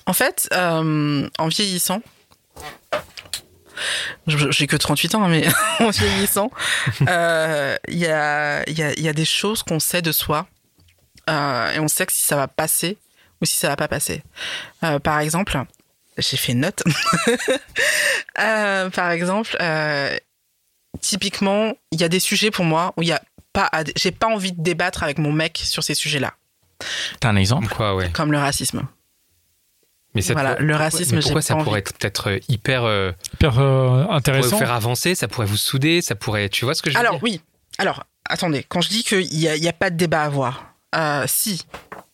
en 0.06 0.12
fait, 0.12 0.48
euh, 0.52 1.28
en 1.38 1.48
vieillissant, 1.48 2.02
je- 4.26 4.50
j'ai 4.50 4.66
que 4.66 4.76
38 4.76 5.14
ans, 5.14 5.24
hein, 5.24 5.28
mais 5.28 5.46
en 5.80 5.90
vieillissant, 5.90 6.50
euh, 7.08 7.76
il 7.88 7.96
y, 7.98 8.06
a, 8.06 8.68
il 8.68 8.78
y, 8.78 8.82
a, 8.82 8.92
il 8.92 9.02
y 9.02 9.08
a 9.08 9.12
des 9.12 9.24
choses 9.24 9.62
qu'on 9.62 9.80
sait 9.80 10.02
de 10.02 10.12
soi 10.12 10.46
euh, 11.30 11.72
et 11.72 11.78
on 11.80 11.88
sait 11.88 12.06
que 12.06 12.12
si 12.12 12.22
ça 12.22 12.36
va 12.36 12.48
passer 12.48 12.96
ou 13.42 13.44
si 13.44 13.56
ça 13.56 13.68
va 13.68 13.76
pas 13.76 13.88
passer. 13.88 14.22
Euh, 14.84 14.98
par 14.98 15.18
exemple, 15.18 15.60
j'ai 16.16 16.36
fait 16.38 16.52
une 16.52 16.60
note. 16.60 16.82
Euh, 18.38 18.88
par 18.90 19.10
exemple, 19.10 19.56
euh, 19.60 20.16
typiquement, 21.00 21.74
il 21.90 22.00
y 22.00 22.04
a 22.04 22.08
des 22.08 22.20
sujets 22.20 22.50
pour 22.50 22.64
moi 22.64 22.94
où 22.96 23.02
il 23.02 23.08
y 23.08 23.12
a 23.12 23.20
pas, 23.52 23.70
j'ai 23.96 24.10
pas 24.10 24.28
envie 24.28 24.52
de 24.52 24.62
débattre 24.62 25.02
avec 25.02 25.18
mon 25.18 25.32
mec 25.32 25.60
sur 25.62 25.82
ces 25.84 25.94
sujets-là, 25.94 26.32
T'as 27.20 27.28
un 27.28 27.36
exemple? 27.36 27.68
Quoi, 27.68 27.94
ouais. 27.94 28.10
comme 28.10 28.32
le 28.32 28.38
racisme. 28.38 28.86
Mais 30.14 30.22
ça 30.22 30.32
Voilà, 30.32 30.54
pourrait- 30.54 30.64
le 30.64 30.76
racisme, 30.76 31.14
mais 31.16 31.20
j'ai 31.20 31.26
pourquoi 31.28 31.42
ça 31.42 31.54
envie. 31.56 31.64
pourrait 31.64 31.78
être 31.80 31.92
peut-être 31.96 32.38
hyper 32.48 32.84
euh, 32.84 33.12
Hyper 33.34 33.58
euh, 33.58 34.02
pourrait 34.04 34.16
intéressant. 34.16 34.48
vous 34.50 34.58
faire 34.58 34.72
avancer, 34.72 35.14
ça 35.14 35.28
pourrait 35.28 35.46
vous 35.46 35.56
souder, 35.56 36.00
ça 36.02 36.14
pourrait. 36.14 36.48
Tu 36.48 36.64
vois 36.64 36.74
ce 36.74 36.82
que 36.82 36.90
je 36.90 36.94
veux 36.96 37.00
Alors 37.00 37.14
dire? 37.14 37.22
oui. 37.22 37.40
Alors 37.78 38.04
attendez, 38.28 38.64
quand 38.66 38.80
je 38.80 38.88
dis 38.88 39.04
qu'il 39.04 39.28
n'y 39.28 39.48
a, 39.48 39.56
il 39.56 39.62
y 39.62 39.68
a 39.68 39.72
pas 39.72 39.90
de 39.90 39.96
débat 39.96 40.22
à 40.22 40.24
avoir, 40.26 40.74
euh, 40.94 41.24
si 41.28 41.64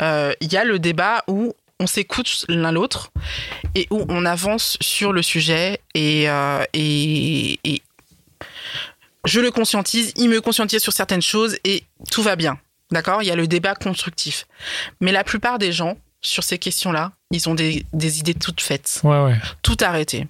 il 0.00 0.52
y 0.52 0.56
a 0.56 0.64
le 0.64 0.78
débat 0.78 1.24
où 1.26 1.54
on 1.80 1.86
s'écoute 1.86 2.44
l'un 2.48 2.72
l'autre 2.72 3.10
et 3.74 3.86
où 3.90 4.04
on 4.08 4.24
avance 4.24 4.76
sur 4.80 5.12
le 5.12 5.22
sujet 5.22 5.80
et, 5.94 6.28
euh, 6.28 6.64
et, 6.72 7.60
et 7.64 7.82
je 9.24 9.40
le 9.40 9.50
conscientise, 9.50 10.12
il 10.16 10.28
me 10.28 10.40
conscientise 10.40 10.82
sur 10.82 10.92
certaines 10.92 11.22
choses 11.22 11.56
et 11.64 11.84
tout 12.10 12.22
va 12.22 12.36
bien. 12.36 12.58
D'accord? 12.90 13.22
Il 13.22 13.28
y 13.28 13.30
a 13.30 13.36
le 13.36 13.46
débat 13.46 13.74
constructif. 13.74 14.46
Mais 15.00 15.12
la 15.12 15.22
plupart 15.22 15.58
des 15.58 15.72
gens, 15.72 15.98
sur 16.20 16.42
ces 16.42 16.58
questions-là, 16.58 17.12
ils 17.30 17.48
ont 17.48 17.54
des, 17.54 17.84
des 17.92 18.18
idées 18.20 18.34
toutes 18.34 18.60
faites 18.60 19.00
Ouais, 19.04 19.22
ouais. 19.22 19.36
tout 19.62 19.76
arrêter. 19.80 20.26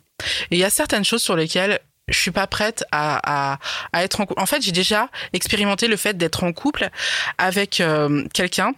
Et 0.51 0.57
il 0.57 0.59
y 0.59 0.65
a 0.65 0.71
certaines 0.71 1.05
choses 1.05 1.23
sur 1.23 1.37
lesquelles 1.37 1.79
je 2.09 2.19
suis 2.19 2.31
pas 2.33 2.47
prête 2.47 2.85
à, 2.91 3.53
à, 3.53 3.59
à 3.93 4.03
être 4.03 4.21
en 4.21 4.27
couple. 4.27 4.41
En 4.43 4.47
fait, 4.47 4.61
j'ai 4.63 4.73
déjà 4.73 5.09
expérimenté 5.33 5.87
le 5.89 5.97
fait 5.97 6.17
d'être 6.17 6.43
en 6.43 6.53
couple 6.53 6.89
avec 7.39 7.81
euh, 7.81 8.27
quelqu'un. 8.35 8.73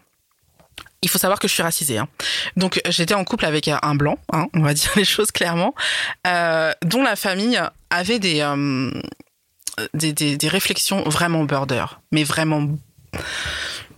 Il 1.03 1.09
faut 1.09 1.19
savoir 1.19 1.39
que 1.39 1.49
je 1.49 1.53
suis 1.55 1.63
racisée. 1.63 1.99
Hein. 1.99 2.09
Donc, 2.57 2.81
j'étais 2.89 3.15
en 3.15 3.25
couple 3.25 3.47
avec 3.47 3.69
un 3.69 3.95
blanc, 3.95 4.19
hein, 4.33 4.49
on 4.55 4.61
va 4.61 4.75
dire 4.75 4.91
les 4.97 5.05
choses 5.05 5.31
clairement, 5.31 5.75
euh, 6.27 6.73
dont 6.83 7.03
la 7.03 7.17
famille 7.17 7.61
avait 7.89 8.19
des, 8.19 8.41
euh, 8.41 8.91
des, 9.95 10.13
des, 10.13 10.37
des 10.37 10.49
réflexions 10.49 11.03
vraiment 11.09 11.45
border, 11.45 11.85
mais 12.13 12.25
vraiment... 12.25 12.69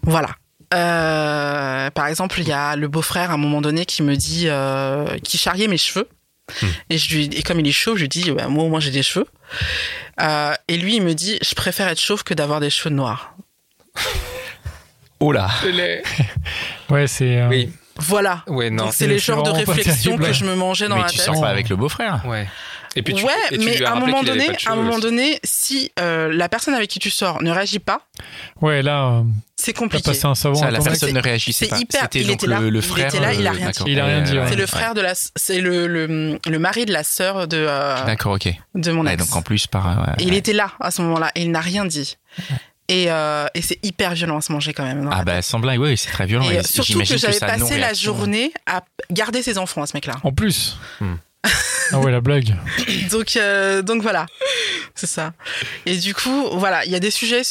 Voilà. 0.02 0.30
Euh, 0.74 1.90
par 1.90 2.06
exemple, 2.06 2.40
il 2.40 2.48
y 2.48 2.52
a 2.52 2.76
le 2.76 2.88
beau-frère 2.88 3.30
à 3.30 3.34
un 3.34 3.38
moment 3.38 3.60
donné 3.60 3.84
qui 3.84 4.02
me 4.02 4.16
dit, 4.16 4.48
qui 5.22 5.38
charriait 5.38 5.68
mes 5.68 5.78
cheveux. 5.78 6.08
Et, 6.90 6.98
je 6.98 7.14
lui, 7.14 7.24
et 7.32 7.42
comme 7.42 7.60
il 7.60 7.66
est 7.66 7.72
chauve, 7.72 7.96
je 7.96 8.02
lui 8.02 8.08
dis, 8.08 8.30
bah, 8.30 8.48
moi 8.48 8.64
au 8.64 8.68
moins 8.68 8.80
j'ai 8.80 8.90
des 8.90 9.02
cheveux. 9.02 9.26
Et 10.68 10.76
lui, 10.76 10.96
il 10.96 11.02
me 11.02 11.14
dit, 11.14 11.38
je 11.42 11.54
préfère 11.54 11.88
être 11.88 12.00
chauve 12.00 12.24
que 12.24 12.34
d'avoir 12.34 12.60
des 12.60 12.70
cheveux 12.70 12.94
noirs. 12.94 13.34
Oh 15.24 15.30
là 15.32 15.48
Ouais, 16.90 17.06
c'est. 17.06 17.36
euh, 17.38 17.48
Oui. 17.48 17.70
Voilà. 17.96 18.42
Ouais, 18.46 18.70
non. 18.70 18.84
Donc 18.86 18.94
c'est 18.94 19.06
les 19.06 19.18
genres 19.18 19.42
de 19.42 19.50
vraiment 19.50 19.64
pas 19.66 19.72
réflexions 19.74 20.12
terrible. 20.16 20.26
que 20.26 20.32
je 20.32 20.44
me 20.44 20.54
mangeais 20.54 20.88
dans 20.88 20.96
mais 20.96 21.02
la 21.02 21.08
tu 21.08 21.16
tête. 21.18 21.26
sors 21.26 21.40
pas 21.40 21.48
avec 21.48 21.68
le 21.68 21.76
beau-frère. 21.76 22.22
Ouais. 22.26 22.48
Et 22.96 23.02
puis 23.02 23.14
tu, 23.14 23.24
ouais, 23.24 23.32
et 23.50 23.58
tu 23.58 23.64
mais 23.64 23.76
lui 23.78 23.84
as 23.84 23.88
à 23.88 23.92
un 23.92 23.94
rappelé 23.94 24.06
moment 24.10 24.20
qu'il 24.20 24.30
avait 24.30 24.38
donné, 24.40 24.46
pas 24.48 24.52
de 24.52 24.56
à 24.56 24.70
un 24.70 24.74
cheveux 24.74 24.76
moment 24.82 24.92
aussi. 24.96 25.02
donné, 25.02 25.40
si 25.44 25.92
euh, 25.98 26.30
la 26.32 26.48
personne 26.48 26.74
avec 26.74 26.90
qui 26.90 26.98
tu 26.98 27.10
sors 27.10 27.42
ne 27.42 27.50
réagit 27.50 27.78
pas, 27.78 28.00
Ouais, 28.60 28.82
là, 28.82 29.04
euh, 29.06 29.22
c'est 29.56 29.72
t'as 29.72 29.78
compliqué. 29.78 30.10
passé 30.10 30.26
un 30.26 30.34
savon 30.34 30.56
Ça, 30.56 30.66
à 30.66 30.70
la 30.70 30.78
ton 30.78 30.84
personne 30.84 31.12
ne 31.14 31.20
réagissait 31.20 31.64
c'est 31.66 31.70
pas. 31.70 31.78
hyper- 31.78 32.02
C'était 32.02 32.20
il 32.20 32.26
donc 32.26 32.34
était 32.34 32.46
là, 32.48 32.60
le, 32.60 32.68
le 32.70 32.78
il 32.80 32.82
frère. 32.82 33.06
était 33.08 33.20
là, 33.20 33.32
il 33.32 33.46
a 33.46 33.50
euh, 33.50 33.52
rien 33.54 33.60
dit. 33.60 33.72
d'accord. 33.72 33.88
Il 33.88 34.00
a 34.00 34.04
rien 34.04 34.20
dit, 34.22 34.38
ouais. 34.38 34.44
C'est 34.48 34.56
le 34.56 34.66
frère 34.66 34.92
de 34.94 35.00
la, 35.00 35.12
c'est 35.14 35.60
le, 35.60 35.86
le, 35.86 36.38
le 36.46 36.58
mari 36.58 36.84
de 36.84 36.92
la 36.92 37.04
sœur 37.04 37.46
de, 37.48 37.56
euh, 37.68 38.04
D'accord, 38.04 38.32
ok. 38.34 38.48
de 38.74 38.92
mon 38.92 39.06
Ouais, 39.06 39.14
ex. 39.14 39.24
donc 39.26 39.36
en 39.36 39.42
plus 39.42 39.66
par. 39.66 39.86
euh, 39.88 40.02
ouais, 40.02 40.12
Et 40.18 40.24
il 40.24 40.30
ouais. 40.32 40.36
était 40.38 40.52
là 40.54 40.72
à 40.80 40.90
ce 40.90 41.00
moment-là 41.02 41.30
et 41.34 41.42
il 41.42 41.50
n'a 41.50 41.60
rien 41.60 41.84
dit. 41.86 42.16
Et, 42.92 43.10
euh, 43.10 43.46
et 43.54 43.62
c'est 43.62 43.78
hyper 43.82 44.12
violent 44.14 44.36
à 44.36 44.40
se 44.42 44.52
manger 44.52 44.74
quand 44.74 44.84
même. 44.84 45.04
dans 45.04 45.10
Ah 45.10 45.24
bah 45.24 45.40
sans 45.40 45.58
blague, 45.60 45.80
oui, 45.80 45.96
c'est 45.96 46.10
très 46.10 46.26
violent. 46.26 46.48
et 46.50 46.54
et 46.54 46.58
euh, 46.58 46.62
surtout 46.62 46.98
que 46.98 47.04
j'avais 47.16 47.38
passé 47.40 47.78
la 47.78 47.94
journée 47.94 48.52
à 48.66 48.84
garder 49.10 49.42
ses 49.42 49.56
enfants 49.56 49.82
à 49.82 49.86
ce 49.86 49.96
mec-là. 49.96 50.14
En 50.24 50.32
plus. 50.32 50.76
Hmm. 51.00 51.14
ah 51.92 51.98
ouais, 52.00 52.12
la 52.12 52.20
blague. 52.20 52.54
Donc, 53.10 53.36
euh, 53.36 53.82
donc 53.82 54.02
voilà, 54.02 54.26
c'est 54.94 55.06
ça. 55.06 55.32
Et 55.86 55.96
du 55.96 56.14
coup, 56.14 56.48
voilà, 56.52 56.84
il 56.84 56.90
y 56.90 56.94
a 56.94 57.00
des 57.00 57.10
sujets. 57.10 57.42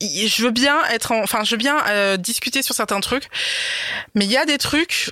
Je 0.00 0.42
veux 0.42 0.50
bien 0.52 0.82
être, 0.90 1.10
en- 1.12 1.22
enfin, 1.22 1.42
je 1.44 1.50
veux 1.50 1.56
bien 1.56 1.76
euh, 1.88 2.16
discuter 2.16 2.62
sur 2.62 2.74
certains 2.74 3.00
trucs, 3.00 3.28
mais 4.14 4.24
il 4.24 4.30
y 4.30 4.36
a 4.36 4.46
des 4.46 4.58
trucs 4.58 5.10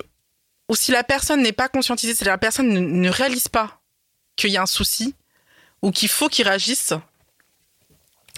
où 0.69 0.75
si 0.75 0.91
la 0.91 1.03
personne 1.03 1.41
n'est 1.43 1.51
pas 1.51 1.67
conscientisée, 1.67 2.15
si 2.15 2.23
la 2.23 2.37
personne 2.37 2.69
ne, 2.69 2.79
ne 2.79 3.09
réalise 3.09 3.49
pas 3.49 3.81
qu'il 4.37 4.49
y 4.51 4.57
a 4.57 4.61
un 4.61 4.65
souci 4.65 5.13
ou 5.81 5.91
qu'il 5.91 6.07
faut 6.09 6.29
qu'il 6.29 6.47
réagisse, 6.47 6.93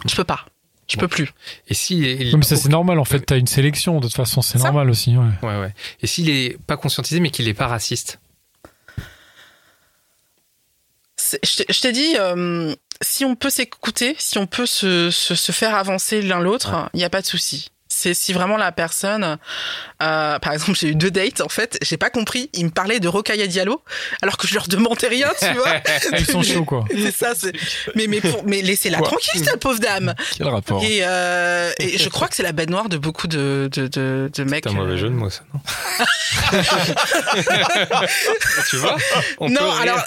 je 0.08 0.16
peux 0.16 0.24
pas, 0.24 0.46
je 0.88 0.98
peux 0.98 1.08
plus. 1.08 1.32
Et 1.68 1.74
si 1.74 1.98
il- 1.98 2.28
Oui, 2.34 2.36
mais 2.38 2.44
ça, 2.44 2.56
c'est 2.56 2.70
normal, 2.70 3.00
en 3.00 3.06
fait. 3.06 3.20
T'as 3.22 3.38
une 3.38 3.48
sélection, 3.48 4.00
de 4.00 4.08
toute 4.08 4.16
façon, 4.16 4.42
c'est 4.42 4.60
normal 4.60 4.90
aussi. 4.90 5.16
Ouais. 5.18 5.26
Ouais, 5.44 5.60
ouais. 5.60 5.74
Et 6.02 6.08
s'il 6.08 6.30
est 6.30 6.58
pas 6.66 6.78
conscientisé, 6.78 7.20
mais 7.20 7.30
qu'il 7.32 7.48
est 7.48 7.54
pas 7.54 7.68
raciste? 7.68 8.20
Je 11.18 11.56
t'ai- 11.58 11.66
je 11.74 12.20
euh, 12.20 12.76
si 13.02 13.26
on 13.26 13.36
peut 13.36 13.50
s'écouter, 13.50 14.16
si 14.20 14.38
on 14.38 14.48
peut 14.48 14.66
se, 14.66 15.10
se, 15.12 15.34
se 15.36 15.52
faire 15.52 15.76
avancer 15.76 16.22
l'un 16.22 16.40
l'autre, 16.40 16.90
il 16.94 16.98
n'y 16.98 17.04
a 17.04 17.10
pas 17.10 17.22
de 17.22 17.26
souci. 17.26 17.70
C'est 17.98 18.14
si 18.14 18.34
vraiment 18.34 18.58
la 18.58 18.72
personne, 18.74 19.38
euh, 20.04 20.40
par 20.40 20.52
exemple, 20.54 20.74
j'ai 20.78 20.90
eu 20.90 20.96
deux 20.96 21.12
dates 21.12 21.40
en 21.42 21.48
fait, 21.50 21.78
j'ai 21.82 21.96
pas 21.98 22.10
compris, 22.10 22.50
ils 22.54 22.66
me 22.66 22.70
parlaient 22.72 23.00
de 23.00 23.08
Rocaille 23.08 23.48
Diallo 23.48 23.82
alors 24.22 24.36
que 24.38 24.48
je 24.48 24.54
leur 24.54 24.68
demandais 24.68 25.08
rien, 25.08 25.30
tu 25.40 25.54
vois. 25.54 25.76
Ils 26.20 26.26
sont 26.26 26.44
chauds, 26.44 26.66
quoi. 26.66 26.84
C'est 26.94 27.12
ça, 27.12 27.34
c'est. 27.36 27.54
Mais 27.96 28.08
mais 28.08 28.20
pour, 28.22 28.44
mais 28.46 28.62
laissez-la 28.62 28.98
Quoi 28.98 29.08
tranquille 29.08 29.42
cette 29.44 29.60
pauvre 29.62 29.80
dame. 29.80 30.14
Quel 30.38 30.48
rapport 30.50 30.84
Et, 30.84 31.00
euh, 31.04 31.72
et 31.80 31.98
je 31.98 32.10
crois 32.10 32.28
que 32.28 32.36
c'est 32.36 32.44
la 32.44 32.52
bête 32.52 32.70
noire 32.70 32.90
de 32.90 32.98
beaucoup 32.98 33.28
de 33.28 33.70
de 33.72 33.88
de, 33.88 34.30
de 34.34 34.44
mecs. 34.44 34.66
C'est 34.66 34.72
un 34.72 34.74
mauvais 34.74 34.94
euh, 34.94 34.98
jeu 34.98 35.08
de 35.10 35.14
mots, 35.14 35.30
ça, 35.30 35.42
non 35.54 35.60
Tu 38.70 38.78
vois 38.78 38.98
On 39.40 39.50
non, 39.50 39.72
alors 39.82 40.04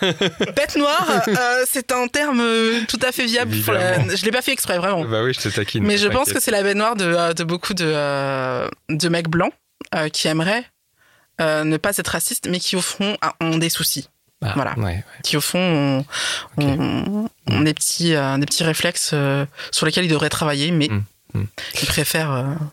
bête 0.54 0.76
noire, 0.76 1.06
euh, 1.28 1.64
c'est 1.70 1.92
un 1.92 2.06
terme 2.08 2.42
tout 2.88 2.98
à 3.06 3.12
fait 3.12 3.24
viable. 3.26 3.56
pour 3.62 3.72
la- 3.72 3.94
Évidemment. 3.96 4.16
Je 4.16 4.24
l'ai 4.24 4.30
pas 4.30 4.42
fait 4.42 4.52
exprès 4.52 4.78
vraiment. 4.78 5.04
Bah 5.04 5.22
oui, 5.22 5.32
je 5.34 5.40
te 5.40 5.48
taquine. 5.54 5.84
Mais 5.84 5.96
je 5.96 6.08
pense 6.08 6.32
que 6.32 6.40
c'est 6.40 6.50
la 6.50 6.62
bête 6.62 6.76
noire 6.76 6.96
de, 6.96 7.32
de 7.32 7.44
beaucoup 7.44 7.74
de, 7.78 7.84
euh, 7.86 8.68
de 8.88 9.08
mecs 9.08 9.28
blancs 9.28 9.52
euh, 9.94 10.08
qui 10.08 10.28
aimeraient 10.28 10.64
euh, 11.40 11.64
ne 11.64 11.76
pas 11.76 11.96
être 11.96 12.08
racistes, 12.08 12.48
mais 12.50 12.58
qui 12.60 12.76
au 12.76 12.80
fond 12.80 13.16
a- 13.20 13.34
ont 13.40 13.58
des 13.58 13.68
soucis. 13.70 14.08
Ah, 14.42 14.52
voilà. 14.54 14.74
ouais, 14.78 14.84
ouais. 14.84 15.04
Qui 15.24 15.36
au 15.36 15.40
fond 15.40 16.04
ont, 16.58 17.28
ont 17.48 17.60
des, 17.60 17.74
petits, 17.74 18.14
euh, 18.14 18.38
des 18.38 18.46
petits 18.46 18.64
réflexes 18.64 19.10
euh, 19.14 19.44
sur 19.72 19.86
lesquels 19.86 20.04
ils 20.04 20.10
devraient 20.10 20.28
travailler, 20.28 20.70
mais 20.70 20.88
Mm, 20.88 21.04
mm. 21.40 21.44
ils 21.82 21.86
préfèrent. 21.88 22.32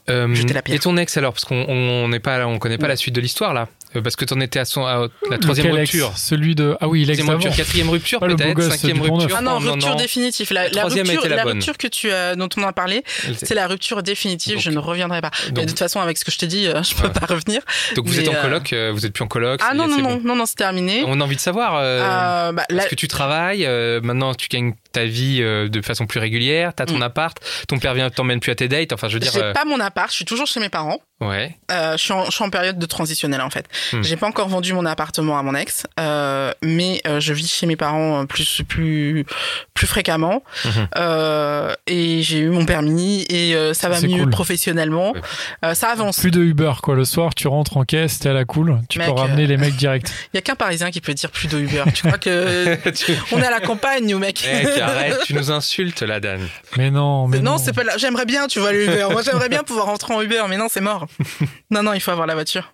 euh, 0.10 0.34
Jeter 0.36 0.54
la 0.54 0.62
pierre. 0.62 0.76
Et 0.78 0.80
ton 0.80 0.96
ex 0.98 1.18
alors, 1.18 1.34
parce 1.34 1.46
qu'on 1.46 1.66
on 1.68 2.08
n'est 2.08 2.20
pas, 2.20 2.46
on 2.46 2.60
connaît 2.60 2.78
pas 2.78 2.88
la 2.88 2.96
suite 2.96 3.16
de 3.16 3.22
l'histoire 3.22 3.54
là, 3.54 3.68
parce 4.02 4.16
que 4.16 4.26
t'en 4.26 4.40
étais 4.40 4.60
à, 4.60 4.66
son, 4.66 4.86
à 4.86 5.08
la 5.30 5.38
troisième 5.38 5.68
Lequel 5.68 5.82
ex 5.84 5.92
rupture. 5.92 6.18
Celui 6.18 6.56
de. 6.56 6.76
Ah 6.82 6.88
oui, 6.88 7.06
l'ex 7.06 7.22
rupture, 7.22 7.56
quatrième 7.56 7.90
rupture 7.90 8.20
peut-être, 8.20 8.62
cinquième 8.62 9.02
rupture. 9.02 9.36
Ah 9.38 9.42
non, 9.42 9.60
non, 9.60 9.74
rupture 9.74 9.90
non. 9.92 9.96
définitive. 9.96 10.52
La, 10.52 10.64
la 10.70 10.70
troisième 10.82 11.06
rupture, 11.08 11.26
était 11.26 11.30
la 11.30 11.36
la 11.38 11.44
bonne. 11.44 11.54
rupture 11.54 11.78
que 11.78 11.88
tu, 11.88 12.12
as- 12.12 12.36
dont 12.36 12.50
on 12.58 12.64
a 12.64 12.74
parlé, 12.74 13.04
c'est 13.38 13.56
la 13.56 13.68
rupture 13.68 14.04
définitive. 14.04 14.56
Donc- 14.56 14.64
je 14.64 14.70
ne 14.72 14.78
reviendrai 14.80 15.22
pas. 15.22 15.32
Mais 15.48 15.52
donc- 15.52 15.66
de 15.66 15.70
toute 15.70 15.80
façon, 15.80 16.00
avec 16.00 16.18
ce 16.18 16.26
que 16.26 16.32
je 16.32 16.38
t'ai 16.38 16.48
dit, 16.48 16.68
euh, 16.68 16.84
je 16.84 16.96
peux 16.96 17.08
Ouais. 17.08 17.14
pas 17.14 17.26
revenir. 17.26 17.62
Donc 17.96 18.08
vous 18.08 18.14
Mais, 18.16 18.22
êtes 18.24 18.30
en 18.30 18.34
euh, 18.36 18.42
coloc, 18.42 18.74
euh, 18.74 18.92
vous 18.94 19.06
êtes 19.06 19.14
plus 19.14 19.24
en 19.24 19.28
coloc. 19.28 19.60
Ah 19.64 19.74
non, 19.74 19.88
non, 19.88 19.98
non, 20.00 20.16
bon. 20.16 20.22
non, 20.24 20.36
non, 20.36 20.46
c'est 20.46 20.56
terminé. 20.56 21.04
On 21.06 21.20
a 21.20 21.24
envie 21.24 21.36
de 21.36 21.42
savoir. 21.42 21.76
euh, 21.76 22.02
Euh, 22.02 22.52
bah, 22.52 22.64
la- 22.70 22.84
Est-ce 22.84 22.90
que 22.90 22.96
tu 22.96 23.08
travailles 23.08 23.66
euh, 23.66 24.00
Maintenant, 24.02 24.34
tu 24.36 24.48
gagnes 24.50 24.74
ta 24.92 25.06
vie 25.06 25.40
euh, 25.42 25.68
de 25.70 25.82
façon 25.82 26.06
plus 26.06 26.20
régulière. 26.20 26.74
T'as 26.76 26.86
ton 26.86 26.98
Mm. 26.98 27.04
appart. 27.04 27.38
Ton 27.68 27.80
père 27.80 27.94
vient 27.94 28.10
t'emmène 28.10 28.40
plus 28.40 28.52
à 28.52 28.56
tes 28.56 28.68
dates. 28.68 28.94
Enfin, 28.94 29.08
je 29.08 29.14
veux 29.16 29.20
dire. 29.20 29.32
J'ai 29.34 29.42
euh, 29.44 29.54
pas 29.54 29.66
mon 29.66 29.80
appart, 29.80 30.10
je 30.10 30.16
suis 30.16 30.26
toujours 30.26 30.48
chez 30.48 30.60
mes 30.60 30.70
parents. 30.70 31.00
Ouais. 31.22 31.56
Euh, 31.72 31.94
je, 31.98 32.04
suis 32.04 32.12
en, 32.12 32.26
je 32.26 32.32
suis 32.32 32.44
en 32.44 32.50
période 32.50 32.78
de 32.78 32.86
transitionnelle 32.86 33.40
en 33.42 33.50
fait. 33.50 33.66
Hmm. 33.94 34.02
J'ai 34.02 34.18
pas 34.18 34.28
encore 34.28 34.50
vendu 34.50 34.74
mon 34.74 34.86
appartement 34.86 35.38
à 35.40 35.44
mon 35.44 35.56
ex, 35.56 35.88
euh, 35.98 36.52
mais 36.62 37.02
euh, 37.08 37.22
je 37.22 37.32
vis 37.32 37.50
chez 37.50 37.66
mes 37.68 37.78
parents 37.78 38.22
euh, 38.22 38.26
plus 38.26 38.62
plus 38.68 39.26
plus 39.74 39.88
fréquemment. 39.88 40.44
Euh, 40.98 41.74
et 41.88 42.22
j'ai 42.22 42.40
eu 42.40 42.50
mon 42.50 42.66
permis 42.66 43.26
et 43.30 43.56
euh, 43.56 43.74
ça 43.74 43.88
va 43.88 44.02
mieux 44.02 44.24
cool. 44.24 44.30
professionnellement. 44.30 45.14
Ouais. 45.14 45.22
Euh, 45.64 45.74
ça 45.74 45.90
avance. 45.90 46.20
Plus 46.20 46.32
de 46.32 46.42
Uber, 46.42 46.74
quoi. 46.84 46.96
Le 46.96 47.06
soir, 47.06 47.34
tu 47.34 47.48
rentres 47.48 47.78
en 47.78 47.86
caisse, 47.86 48.20
t'es 48.20 48.30
à 48.30 48.34
la 48.34 48.44
cool. 48.44 48.82
Tu 48.90 49.00
Mec, 49.00 49.08
peux 49.08 49.14
ramener 49.14 49.44
euh, 49.44 49.48
les 49.48 49.58
mecs 49.58 49.76
direct. 49.76 50.12
Il 50.34 50.36
y 50.38 50.40
a 50.40 50.42
qu'un 50.42 50.56
Parisien 50.56 50.92
qui 50.92 51.00
peut 51.00 51.14
dire 51.14 51.32
plus 51.32 51.48
de 51.48 51.60
Uber. 51.60 51.84
tu 51.94 52.04
crois 52.06 52.18
que 52.18 52.78
on 53.32 53.42
est 53.42 53.46
à 53.46 53.52
la 53.52 53.62
campagne, 53.62 54.06
nous 54.06 54.20
mec? 54.20 54.46
Mec, 54.52 54.68
arrête, 54.82 55.20
tu 55.26 55.34
nous 55.34 55.50
insultes 55.52 56.02
là, 56.02 56.20
Dan. 56.20 56.42
Mais 56.78 56.92
non, 56.92 57.28
mais 57.28 57.40
non. 57.40 57.54
non, 57.54 57.58
c'est 57.58 57.74
pas 57.74 57.84
là. 57.84 57.98
J'aimerais 57.98 58.26
bien, 58.26 58.48
tu 58.48 58.60
vois, 58.60 58.74
le 58.74 58.84
Uber. 58.84 59.08
Moi, 59.12 59.22
j'aimerais 59.24 59.50
bien 59.50 59.64
pouvoir 59.64 59.86
rentrer 59.86 60.14
en 60.14 60.22
Uber, 60.22 60.44
mais 60.50 60.58
non, 60.58 60.68
c'est 60.70 60.82
mort. 60.82 61.05
non, 61.72 61.84
non, 61.84 61.94
il 61.94 62.00
faut 62.00 62.12
avoir 62.12 62.28
la 62.28 62.34
voiture. 62.34 62.72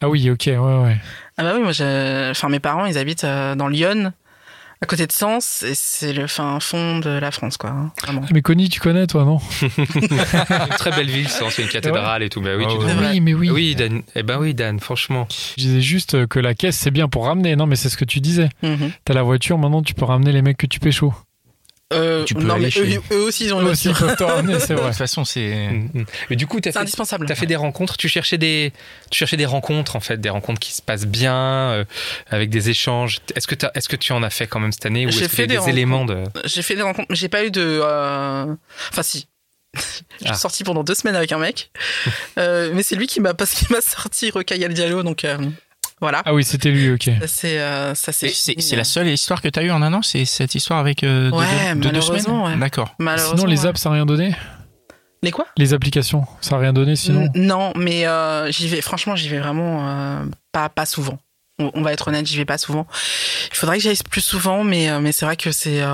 Ah 0.00 0.08
oui, 0.08 0.28
ok, 0.30 0.44
ouais, 0.46 0.56
ouais. 0.56 0.96
Ah 1.38 1.44
bah 1.44 1.52
oui, 1.54 1.60
moi, 1.62 1.70
enfin, 2.30 2.48
mes 2.48 2.60
parents, 2.60 2.84
ils 2.86 2.98
habitent 2.98 3.22
euh, 3.24 3.54
dans 3.54 3.68
Lyon, 3.68 4.12
à 4.80 4.86
côté 4.86 5.06
de 5.06 5.12
Sens, 5.12 5.62
et 5.62 5.74
c'est 5.76 6.12
le 6.12 6.26
fin 6.26 6.58
fond 6.58 6.98
de 6.98 7.10
la 7.10 7.30
France, 7.30 7.56
quoi. 7.56 7.70
hein, 7.70 7.92
vraiment. 8.02 8.22
Mais 8.32 8.42
Connie, 8.42 8.68
tu 8.68 8.80
connais, 8.80 9.06
toi, 9.06 9.24
non? 9.24 9.38
Une 9.62 9.68
très 10.78 10.90
belle 10.90 11.08
ville, 11.08 11.28
c'est 11.28 11.62
une 11.62 11.68
cathédrale 11.68 12.24
et 12.24 12.28
tout. 12.28 12.40
Bah 12.40 12.56
oui, 12.58 12.64
Ah 12.66 12.72
tu 12.72 12.76
ouais. 12.78 13.08
Oui, 13.12 13.20
mais 13.20 13.34
oui. 13.34 13.50
Oui, 13.50 13.74
Dan. 13.76 14.02
Eh 14.16 14.24
ben 14.24 14.38
oui, 14.40 14.52
Dan, 14.52 14.80
franchement. 14.80 15.28
Je 15.56 15.62
disais 15.62 15.80
juste 15.80 16.26
que 16.26 16.40
la 16.40 16.54
caisse, 16.54 16.76
c'est 16.76 16.90
bien 16.90 17.06
pour 17.06 17.26
ramener. 17.26 17.54
Non, 17.54 17.66
mais 17.66 17.76
c'est 17.76 17.88
ce 17.88 17.96
que 17.96 18.04
tu 18.04 18.18
disais. 18.18 18.48
Mhm. 18.64 18.90
T'as 19.04 19.14
la 19.14 19.22
voiture, 19.22 19.56
maintenant, 19.58 19.82
tu 19.82 19.94
peux 19.94 20.04
ramener 20.04 20.32
les 20.32 20.42
mecs 20.42 20.56
que 20.56 20.66
tu 20.66 20.80
pécho. 20.80 21.14
Euh, 21.92 22.24
Tu 22.24 22.34
peux 22.34 22.42
non, 22.42 22.54
aller 22.54 22.64
mais 22.64 22.70
chez- 22.70 22.96
eux, 22.96 23.02
eux 23.12 23.22
aussi, 23.22 23.44
ils 23.46 23.54
ont 23.54 23.60
une 23.60 23.66
voiture. 23.66 23.96
peuvent 23.98 24.16
te 24.16 24.22
ramener, 24.24 24.58
c'est 24.60 24.74
De 24.74 24.78
vrai. 24.80 24.88
toute 24.90 24.98
façon, 24.98 25.24
c'est. 25.24 25.68
Mm, 25.70 25.88
mm. 25.94 26.04
Mais 26.30 26.36
du 26.36 26.46
coup, 26.46 26.60
t'as 26.60 26.70
C'est 26.70 26.78
fait, 26.78 26.82
indispensable. 26.82 27.34
fait 27.34 27.46
des 27.46 27.56
rencontres. 27.56 27.96
Tu 27.96 28.08
cherchais 28.08 28.38
des, 28.38 28.72
tu 29.10 29.18
cherchais 29.18 29.36
des 29.36 29.46
rencontres 29.46 29.96
en 29.96 30.00
fait, 30.00 30.20
des 30.20 30.30
rencontres 30.30 30.60
qui 30.60 30.72
se 30.72 30.82
passent 30.82 31.06
bien, 31.06 31.34
euh, 31.36 31.84
avec 32.30 32.50
des 32.50 32.70
échanges. 32.70 33.18
Est-ce 33.36 33.46
que 33.46 33.54
t'as- 33.54 33.70
est-ce 33.74 33.88
que 33.88 33.96
tu 33.96 34.12
en 34.12 34.22
as 34.22 34.30
fait 34.30 34.46
quand 34.46 34.60
même 34.60 34.72
cette 34.72 34.86
année 34.86 35.06
ou 35.06 35.10
J'ai 35.10 35.20
est-ce 35.20 35.28
que 35.28 35.36
fait 35.36 35.44
il 35.44 35.52
y 35.52 35.56
a 35.56 35.60
des 35.60 35.66
des 35.66 35.70
éléments 35.72 36.04
de 36.04 36.24
J'ai 36.44 36.62
fait 36.62 36.74
des 36.76 36.82
rencontres, 36.82 37.06
mais 37.10 37.16
j'ai 37.16 37.28
pas 37.28 37.44
eu 37.44 37.50
de. 37.50 37.80
euh, 37.82 38.46
Enfin, 38.90 39.02
si. 39.02 39.28
Je 39.74 39.80
suis 39.80 39.94
Ah. 40.28 40.34
sortie 40.34 40.64
pendant 40.64 40.84
deux 40.84 40.94
semaines 40.94 41.16
avec 41.16 41.32
un 41.32 41.38
mec, 41.38 41.70
Euh, 42.38 42.70
mais 42.74 42.82
c'est 42.82 42.94
lui 42.94 43.06
qui 43.06 43.20
m'a 43.20 43.32
parce 43.34 43.52
qu'il 43.52 43.68
m'a 43.70 43.80
sorti 43.80 44.30
Rocaille 44.30 44.64
al 44.64 44.74
Diallo, 44.74 45.02
donc 45.02 45.24
euh, 45.24 45.38
voilà. 46.02 46.20
Ah 46.26 46.34
oui, 46.34 46.44
c'était 46.44 46.70
lui, 46.70 46.90
ok. 46.92 47.04
Ça 47.20 47.26
c'est 47.26 47.58
euh, 47.60 47.94
ça 47.94 48.12
c'est. 48.12 48.26
Et 48.26 48.34
C'est 48.34 48.60
c'est 48.60 48.76
la 48.76 48.84
seule 48.84 49.08
histoire 49.08 49.40
que 49.40 49.48
tu 49.48 49.58
as 49.58 49.62
eue 49.62 49.70
en 49.70 49.80
un 49.80 49.94
an 49.94 50.02
C'est 50.02 50.26
cette 50.26 50.54
histoire 50.54 50.78
avec 50.80 51.02
euh, 51.04 51.30
de, 51.30 51.34
Ouais, 51.34 51.46
de- 51.70 51.74
de 51.76 51.80
deux 51.80 51.86
malheureusement, 51.88 52.44
semaines 52.44 52.54
ouais. 52.54 52.60
D'accord. 52.60 52.94
Malheureusement. 52.98 53.36
Sinon, 53.38 53.48
les 53.50 53.60
ouais. 53.62 53.68
apps, 53.68 53.80
ça 53.80 53.88
n'a 53.88 53.94
rien 53.94 54.04
donné 54.06 54.36
Les 55.22 55.30
quoi? 55.30 55.46
Les 55.56 55.72
applications, 55.72 56.26
ça 56.42 56.56
n'a 56.56 56.60
rien 56.62 56.72
donné 56.74 56.96
sinon 56.96 57.22
N- 57.22 57.46
Non, 57.46 57.72
mais 57.76 58.06
euh, 58.06 58.50
j'y 58.52 58.68
vais. 58.68 58.80
Franchement, 58.82 59.16
j'y 59.16 59.28
vais 59.30 59.38
vraiment 59.38 59.88
euh, 59.88 60.24
pas 60.52 60.68
pas 60.68 60.84
souvent. 60.84 61.18
On, 61.58 61.70
on 61.74 61.82
va 61.82 61.92
être 61.92 62.08
honnête, 62.08 62.26
j'y 62.26 62.36
vais 62.36 62.44
pas 62.44 62.58
souvent. 62.58 62.86
Il 63.52 63.56
faudrait 63.56 63.78
que 63.78 63.82
j'aille 63.84 63.96
plus 64.10 64.20
souvent, 64.20 64.64
mais 64.64 64.90
euh, 64.90 65.00
mais 65.00 65.12
c'est 65.12 65.24
vrai 65.24 65.36
que 65.36 65.52
c'est. 65.52 65.80
Euh... 65.82 65.86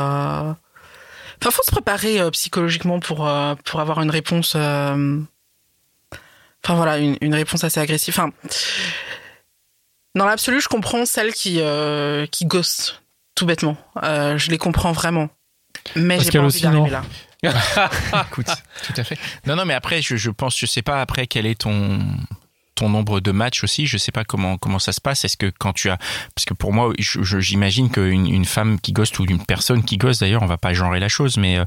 Enfin, 1.41 1.51
faut 1.53 1.63
se 1.63 1.71
préparer 1.71 2.21
euh, 2.21 2.31
psychologiquement 2.31 2.99
pour 2.99 3.29
euh, 3.29 3.55
pour 3.65 3.81
avoir 3.81 4.01
une 4.01 4.11
réponse. 4.11 4.55
euh, 4.57 5.21
Enfin 6.65 6.75
voilà, 6.75 6.99
une, 6.99 7.17
une 7.21 7.35
réponse 7.35 7.63
assez 7.63 7.79
agressive. 7.79 8.15
Enfin, 8.19 8.31
dans 10.19 10.27
l'absolu, 10.27 10.61
je 10.61 10.69
comprends 10.69 11.07
celles 11.07 11.33
qui 11.33 11.61
euh, 11.61 12.27
qui 12.27 12.45
ghostent 12.45 13.03
tout 13.35 13.47
bêtement. 13.47 13.77
Euh, 14.03 14.37
je 14.37 14.51
les 14.51 14.59
comprends 14.59 14.93
vraiment. 14.93 15.29
Mais 15.97 16.21
j'ai 16.21 16.31
pas 16.31 16.41
envie 16.41 16.61
d'arriver 16.61 16.91
là. 16.91 17.03
Écoute, 18.31 18.49
tout 18.85 18.93
à 18.97 19.05
fait. 19.05 19.17
Non, 19.47 19.55
non, 19.55 19.65
mais 19.65 19.75
après, 19.75 20.03
je, 20.03 20.17
je 20.17 20.31
pense, 20.31 20.59
je 20.59 20.67
sais 20.67 20.83
pas 20.83 21.01
après 21.01 21.29
quel 21.29 21.47
est 21.47 21.61
ton 21.61 22.01
ton 22.79 22.89
nombre 22.89 23.21
de 23.21 23.31
matchs 23.33 23.65
aussi. 23.65 23.87
Je 23.87 23.99
sais 23.99 24.13
pas 24.13 24.25
comment 24.25 24.57
comment 24.57 24.79
ça 24.79 24.93
se 24.93 25.01
passe. 25.01 25.25
Est-ce 25.25 25.37
que 25.37 25.51
quand 25.59 25.73
tu 25.73 25.91
as, 25.91 25.99
parce 26.35 26.45
que 26.45 26.55
pour 26.55 26.73
moi, 26.73 26.93
j'imagine 26.99 27.91
qu'une 27.91 28.27
une 28.27 28.45
femme 28.45 28.79
qui 28.81 28.93
ghost 28.93 29.19
ou 29.19 29.25
une 29.25 29.45
personne 29.45 29.83
qui 29.83 29.97
ghost, 29.97 30.21
d'ailleurs, 30.21 30.43
on 30.43 30.47
va 30.47 30.59
pas 30.59 30.73
genrer 30.75 31.01
la 31.01 31.09
chose, 31.09 31.37
mais 31.37 31.59
euh, 31.59 31.65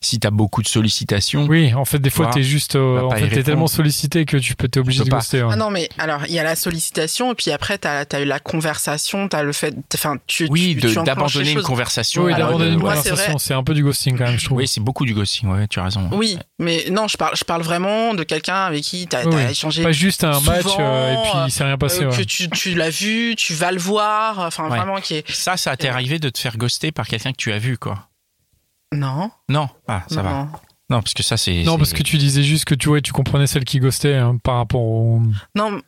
si 0.00 0.18
tu 0.18 0.26
as 0.26 0.30
beaucoup 0.30 0.62
de 0.62 0.68
sollicitations, 0.68 1.46
Oui, 1.46 1.72
en 1.74 1.84
fait, 1.84 1.98
des 1.98 2.10
fois, 2.10 2.26
Voilà. 2.26 2.34
t'es 2.34 2.42
juste. 2.42 2.76
Euh, 2.76 3.00
en 3.02 3.10
fait, 3.10 3.20
répondre. 3.24 3.42
tellement 3.44 3.66
sollicité 3.66 4.24
que 4.24 4.36
tu 4.36 4.54
peux 4.54 4.68
t'es 4.68 4.80
obligé 4.80 5.04
Tu 5.04 5.10
de 5.10 5.14
ouais. 5.14 5.48
Ah 5.52 5.56
non, 5.56 5.70
mais 5.70 5.88
alors, 5.98 6.22
il 6.26 6.32
y 6.32 6.38
a 6.38 6.42
la 6.42 6.56
sollicitation, 6.56 7.32
et 7.32 7.34
puis 7.34 7.50
après, 7.50 7.78
t'as 7.78 8.04
as 8.10 8.20
eu 8.20 8.24
la 8.24 8.40
conversation, 8.40 9.28
t'as 9.28 9.42
le 9.42 9.52
fait. 9.52 9.74
Enfin, 9.94 10.16
tu. 10.26 10.46
oui, 10.50 10.76
tu- 10.80 10.88
tu 10.88 11.02
d'abandonner 11.04 11.52
une 11.52 11.62
conversation. 11.62 12.24
Oui, 12.24 12.34
d'abandonner 12.34 12.72
une 12.72 12.80
conversation, 12.80 13.38
c'est 13.38 13.54
un 13.54 13.62
peu 13.62 13.74
du 13.74 13.82
ghosting 13.84 14.16
quand 14.18 14.24
même, 14.24 14.38
je 14.38 14.44
trouve. 14.44 14.58
Oui, 14.58 14.68
c'est 14.68 14.80
beaucoup 14.80 15.04
du 15.04 15.14
ghosting. 15.14 15.48
Ouais, 15.48 15.66
tu 15.68 15.78
as 15.80 15.84
raison. 15.84 16.08
Oui, 16.12 16.38
mais 16.58 16.86
non, 16.90 17.08
je 17.08 17.16
parle, 17.16 17.36
je 17.36 17.44
parle 17.44 17.62
vraiment 17.62 18.14
de 18.14 18.24
quelqu'un 18.24 18.64
avec 18.64 18.82
qui 18.82 19.00
Oui, 19.00 19.06
t'as 19.08 19.24
oui. 19.24 19.42
échangé 19.50 19.82
Pas 19.82 19.92
juste 19.92 20.24
un 20.24 20.40
match 20.48 20.66
euh, 20.78 21.12
et 21.12 21.16
puis 21.22 21.38
il 21.46 21.50
s'est 21.52 21.64
rien 21.64 21.78
passé. 21.78 22.02
euh, 22.04 22.10
ouais. 22.10 22.16
que 22.16 22.22
tu, 22.22 22.48
tu 22.50 22.74
l'as 22.74 22.90
vu, 22.90 23.34
tu 23.36 23.54
vas 23.54 23.72
le 23.72 23.78
voir, 23.78 24.38
enfin 24.40 24.64
Ouais. 24.68 24.76
vraiment 24.78 25.00
qui 25.00 25.14
est. 25.14 25.30
Ça, 25.30 25.56
ça 25.56 25.76
t'est 25.76 25.88
arrivé 25.88 26.18
de 26.18 26.28
te 26.30 26.38
faire 26.38 26.56
ghoster 26.58 26.92
par 26.92 27.06
quelqu'un 27.06 27.32
que 27.32 27.36
tu 27.36 27.52
as 27.52 27.58
vu, 27.58 27.78
quoi. 27.78 28.08
Non. 28.92 29.30
Non, 29.48 29.68
ah, 29.86 30.04
ça 30.08 30.16
non, 30.16 30.22
va. 30.22 30.48
non. 30.90 31.00
Parce 31.02 31.12
que 31.14 31.22
ça, 31.22 31.36
c'est. 31.36 31.62
Non, 31.62 31.76
parce 31.76 31.92
que 31.92 32.02
tu 32.02 32.16
disais 32.16 32.42
juste 32.42 32.64
que 32.64 32.74
tu, 32.74 32.88
ouais, 32.88 33.02
tu 33.02 33.12
comprenais 33.12 33.46
celle 33.46 33.64
qui 33.64 33.78
ghostait 33.80 34.14
hein, 34.14 34.38
par 34.42 34.56
rapport 34.56 34.80
au. 34.82 35.20
Non, 35.54 35.80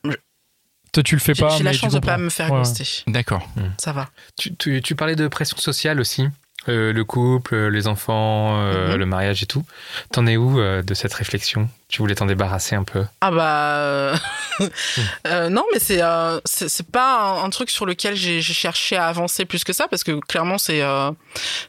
Toi, 0.93 1.03
tu 1.03 1.15
le 1.15 1.21
fais 1.21 1.33
pas. 1.33 1.49
j'ai 1.57 1.63
la 1.63 1.73
chance 1.73 1.93
de 1.93 1.99
comprends. 1.99 2.13
pas 2.13 2.17
me 2.19 2.29
faire 2.29 2.47
Ouais, 2.51 2.57
ouais. 2.59 2.63
ghoster. 2.63 3.03
D'accord. 3.07 3.47
Ça 3.79 3.91
va. 3.93 4.09
Tu, 4.37 4.55
tu- 4.55 4.81
tu 4.81 4.95
parlais 4.95 5.15
de 5.15 5.27
pression 5.27 5.57
sociale 5.57 5.99
aussi, 5.99 6.27
euh, 6.69 6.93
le 6.93 7.03
couple, 7.03 7.55
euh, 7.55 7.69
les 7.69 7.87
enfants, 7.87 8.59
euh, 8.61 8.91
Mhm. 8.91 8.95
le 8.97 9.05
mariage 9.05 9.41
et 9.43 9.45
tout. 9.47 9.63
T'en 10.11 10.27
es 10.27 10.37
où 10.37 10.59
euh, 10.59 10.81
de 10.83 10.93
cette 10.93 11.13
réflexion? 11.13 11.67
Tu 11.87 11.99
voulais 12.01 12.15
t'en 12.15 12.25
débarrasser 12.27 12.75
un 12.75 12.83
peu? 12.83 13.03
Ah 13.21 13.31
bah 13.31 14.13
non 15.49 15.63
mais 15.73 15.79
c'est 15.79 16.01
c'est 16.45 16.87
pas 16.89 17.19
un, 17.41 17.43
un 17.45 17.49
truc 17.49 17.69
sur 17.69 17.85
lequel 17.85 18.15
j'ai 18.15 18.41
cherché 18.41 18.95
à 18.95 19.07
avancer 19.07 19.43
plus 19.45 19.63
que 19.63 19.73
ça 19.73 19.87
parce 19.89 20.03
que 20.03 20.19
clairement 20.19 20.57
c'est 20.57 20.81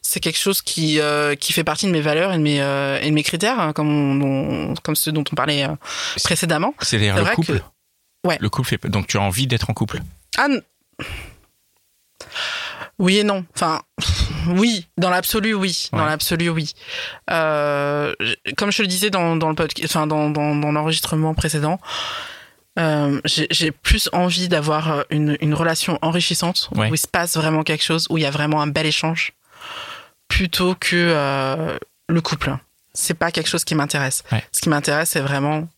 c'est 0.03 0.21
quelque 0.21 0.39
chose 0.39 0.63
qui 0.63 1.01
qui 1.41 1.53
fait 1.53 1.65
partie 1.65 1.87
de 1.87 1.91
mes 1.93 2.01
valeurs 2.03 2.33
et 2.33 2.37
de 2.39 2.43
mes 2.43 2.59
et 2.59 3.07
de 3.09 3.15
mes 3.15 3.23
critères 3.25 3.59
hein, 3.59 3.73
comme 3.73 3.89
on- 4.23 4.71
on- 4.71 4.75
comme 4.77 4.95
ceux 4.95 5.11
dont 5.13 5.25
on 5.33 5.35
parlait 5.35 5.67
précédemment. 6.23 6.75
C'est 6.83 6.99
le 6.99 7.11
vrai 7.21 7.35
couple? 7.35 7.59
que- 7.59 8.29
ouais. 8.29 8.37
Le 8.41 8.49
couple 8.51 8.69
fait. 8.69 8.87
Donc 8.89 9.07
tu 9.09 9.17
as 9.17 9.23
envie 9.23 9.47
d'être 9.49 9.71
en 9.71 9.75
couple? 9.75 10.01
Ah 10.39 10.47
oui 12.99 13.19
et 13.19 13.25
non. 13.25 13.45
Enfin, 13.57 13.83
oui, 14.49 14.87
dans 14.99 15.11
l'absolu, 15.11 15.55
oui. 15.55 15.89
Dans 15.93 16.05
l'absolu, 16.05 16.49
oui. 16.51 16.73
Euh, 17.31 18.15
comme 18.57 18.73
je 18.73 18.83
le 18.83 18.89
disais 18.89 19.11
dans, 19.11 19.37
dans 19.37 19.49
le 19.49 19.55
podcast, 19.55 19.85
enfin 19.95 20.07
dans, 20.07 20.31
dans, 20.31 20.55
dans 20.57 20.73
l'enregistrement 20.73 21.35
précédent, 21.35 21.81
euh, 22.79 23.21
j'ai 23.27 23.71
plus 23.71 24.09
envie 24.13 24.49
d'avoir 24.49 24.91
euh, 24.93 25.03
une, 25.11 25.37
une 25.41 25.55
relation 25.55 25.99
enrichissante 26.03 26.69
Ouais. 26.75 26.91
où 26.91 26.95
il 26.95 26.99
se 26.99 27.07
passe 27.07 27.37
vraiment 27.37 27.63
quelque 27.65 27.85
chose, 27.85 28.07
où 28.11 28.19
il 28.19 28.23
y 28.23 28.27
a 28.27 28.31
vraiment 28.31 28.63
un 28.63 28.67
bel 28.67 28.87
échange, 28.87 29.33
plutôt 30.29 30.75
que 30.75 30.97
euh, 30.97 31.79
le 32.09 32.21
couple. 32.21 32.57
C'est 32.95 33.15
pas 33.15 33.31
quelque 33.31 33.49
chose 33.49 33.65
qui 33.65 33.75
m'intéresse. 33.75 34.23
Ouais. 34.33 34.45
Ce 34.53 34.61
qui 34.61 34.69
m'intéresse, 34.69 35.11
c'est 35.11 35.21
vraiment 35.21 35.69